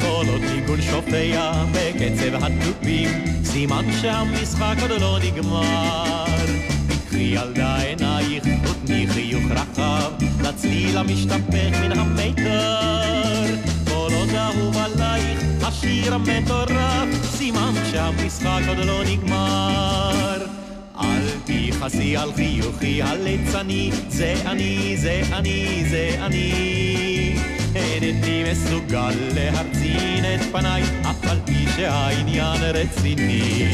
כל 0.00 0.24
עוד 0.32 0.40
ניגון 0.40 0.82
שופע 0.82 1.52
בקצב 1.72 2.44
התופים, 2.44 3.08
סימן 3.44 3.84
שהמשחק 4.02 4.74
עוד 4.80 5.00
לא 5.00 5.18
נגמר. 5.18 6.46
קחי 7.06 7.18
ילדה 7.18 7.76
עינייך 7.76 8.44
ותני 8.64 9.06
חיוך 9.06 9.44
רחב, 9.50 10.12
לצליל 10.42 10.98
המשתפך 10.98 11.80
מן 11.82 11.98
המיתר. 11.98 13.44
כל 13.84 14.10
עוד 14.14 14.30
אהוב 14.34 14.76
עלייך 14.76 15.38
השיר 15.62 16.14
המטורף, 16.14 17.08
סימן 17.36 17.72
שהמשחק 17.90 18.60
עוד 18.68 18.78
לא 18.78 19.04
נגמר. 19.04 20.67
אל 21.00 21.28
תכעסי 21.44 22.16
על 22.16 22.32
חיוכי 22.32 23.02
הליצני, 23.02 23.90
זה 24.08 24.34
אני, 24.46 24.96
זה 24.96 25.22
אני, 25.32 25.84
זה 25.90 26.10
אני. 26.20 27.36
אינני 27.74 28.44
מסוגל 28.52 29.14
להרצין 29.34 30.24
את 30.24 30.40
פניי, 30.52 30.82
אף 30.82 31.24
על 31.30 31.38
פי 31.44 31.66
שהעניין 31.76 32.62
רציני. 32.62 33.66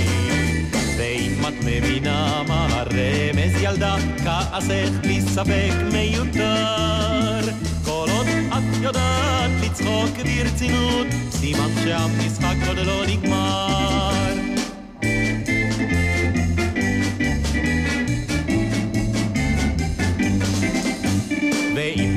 ואם 0.98 1.40
את 1.48 1.64
מבינה 1.64 2.42
מה 2.48 2.66
הרמז 2.70 3.62
ילדה, 3.62 3.96
כעסך 4.24 4.90
בלי 5.02 5.20
ספק 5.20 5.72
מיותר. 5.92 7.40
כל 7.84 8.06
עוד 8.16 8.26
את 8.48 8.82
יודעת 8.82 9.50
לצחוק 9.62 10.18
ברצינות, 10.24 11.06
סימן 11.30 11.70
שהמשחק 11.84 12.56
עוד 12.68 12.78
לא 12.78 13.06
נגמר. 13.06 14.53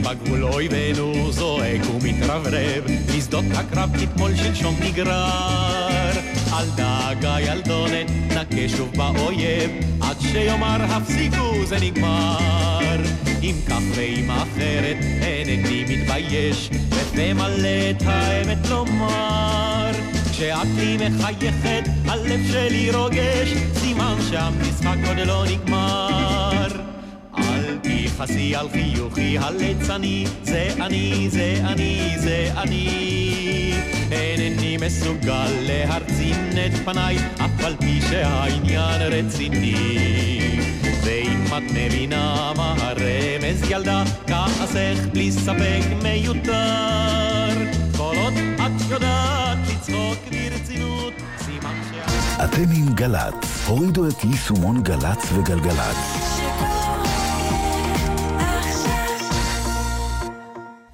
בגבול 0.09 0.43
אויבינו 0.43 1.31
זועק 1.31 1.81
ומתרברב, 1.95 2.83
משדות 3.17 3.45
הקרב 3.53 3.89
כתמול 3.99 4.35
שלשום 4.35 4.75
נגרר. 4.81 6.11
אל 6.53 6.65
דאגה 6.75 7.35
ילדונת, 7.39 8.11
נכה 8.29 8.69
שוב 8.77 8.91
באויב, 8.95 9.71
עד 10.01 10.17
שיאמר 10.21 10.77
הפסיקו 10.83 11.65
זה 11.65 11.77
נגמר. 11.79 12.97
אם 13.43 13.55
כך 13.67 13.81
ואם 13.95 14.31
אחרת, 14.31 14.97
אינני 15.21 15.85
מתבייש, 15.89 16.69
בפה 16.69 17.33
מלא 17.33 17.89
את 17.89 18.03
האמת 18.05 18.67
לומר. 18.69 19.91
כשאת 20.31 20.67
לי 20.77 20.97
מחייכת, 20.97 21.89
הלב 22.05 22.39
שלי 22.51 22.91
רוגש, 22.91 23.53
סימן 23.73 24.15
שהמשחק 24.29 24.97
עוד 25.07 25.27
לא 25.27 25.45
נגמר. 25.45 26.96
אל 27.37 27.77
תכעסי 27.81 28.55
על 28.55 28.69
חיוכי 28.69 29.37
הליצני, 29.37 30.25
זה 30.43 30.69
אני, 30.81 31.27
זה 31.29 31.57
אני, 31.63 32.15
זה 32.17 32.49
אני. 32.57 33.73
אינני 34.11 34.77
מסוגל 34.77 35.51
להרצין 35.61 36.51
את 36.65 36.73
פניי, 36.85 37.17
אף 37.17 37.65
על 37.65 37.75
פי 37.79 38.01
שהעניין 38.01 39.01
רציני. 39.01 39.73
ואם 41.03 41.45
את 41.47 41.71
מבינה 41.73 42.51
מה 42.57 42.75
הרמז 42.77 43.69
ילדה, 43.69 44.03
כעסך 44.27 44.97
בלי 45.13 45.31
ספק 45.31 45.83
מיותר. 46.03 47.49
כל 47.97 48.15
עוד 48.17 48.33
את 48.55 48.91
יודעת 48.91 49.57
לצחוק 49.67 50.17
ברצינות, 50.31 51.13
סימן 51.45 51.81
שה... 51.91 52.45
אתם 52.45 52.71
עם 52.75 52.93
גל"צ, 52.93 53.67
הורידו 53.67 54.07
את 54.07 54.23
יישומון 54.23 54.83
גל"צ 54.83 55.31
וגלגלצ. 55.33 56.26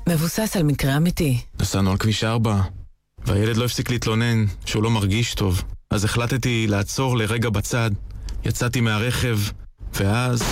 מבוסס 0.10 0.56
על 0.56 0.64
מקרה 0.64 0.98
אמיתי. 0.98 1.42
נסענו 1.62 1.92
על 1.92 1.98
כביש 1.98 2.24
4, 2.24 2.62
והילד 3.26 3.58
לא 3.58 3.66
הפסיק 3.66 3.90
להתלונן 3.90 4.46
שהוא 4.66 4.84
לא 4.84 4.90
מרגיש 4.90 5.34
טוב. 5.34 5.64
אז 5.92 6.06
החלטתי 6.06 6.68
לעצור 6.70 7.18
לרגע 7.18 7.50
בצד, 7.50 7.92
יצאתי 8.46 8.82
מהרכב, 8.82 9.38
ואז... 9.94 10.44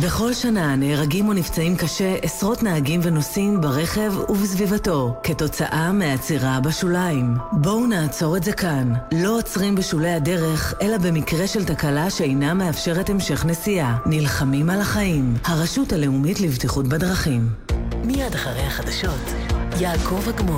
בכל 0.00 0.34
שנה 0.34 0.76
נהרגים 0.76 1.28
או 1.28 1.32
נפצעים 1.32 1.76
קשה 1.76 2.16
עשרות 2.22 2.62
נהגים 2.62 3.00
ונוסעים 3.02 3.60
ברכב 3.60 4.12
ובסביבתו 4.28 5.16
כתוצאה 5.22 5.92
מעצירה 5.92 6.60
בשוליים. 6.60 7.34
בואו 7.52 7.86
נעצור 7.86 8.36
את 8.36 8.44
זה 8.44 8.52
כאן. 8.52 8.92
לא 9.12 9.38
עוצרים 9.38 9.74
בשולי 9.74 10.10
הדרך, 10.10 10.74
אלא 10.82 10.98
במקרה 10.98 11.46
של 11.46 11.64
תקלה 11.64 12.10
שאינה 12.10 12.54
מאפשרת 12.54 13.10
המשך 13.10 13.44
נסיעה. 13.44 13.98
נלחמים 14.06 14.70
על 14.70 14.80
החיים. 14.80 15.34
הרשות 15.44 15.92
הלאומית 15.92 16.40
לבטיחות 16.40 16.88
בדרכים. 16.88 17.48
מיד 18.04 18.34
אחרי 18.34 18.62
החדשות, 18.62 19.20
יעקב 19.80 20.28
אגמון 20.28 20.42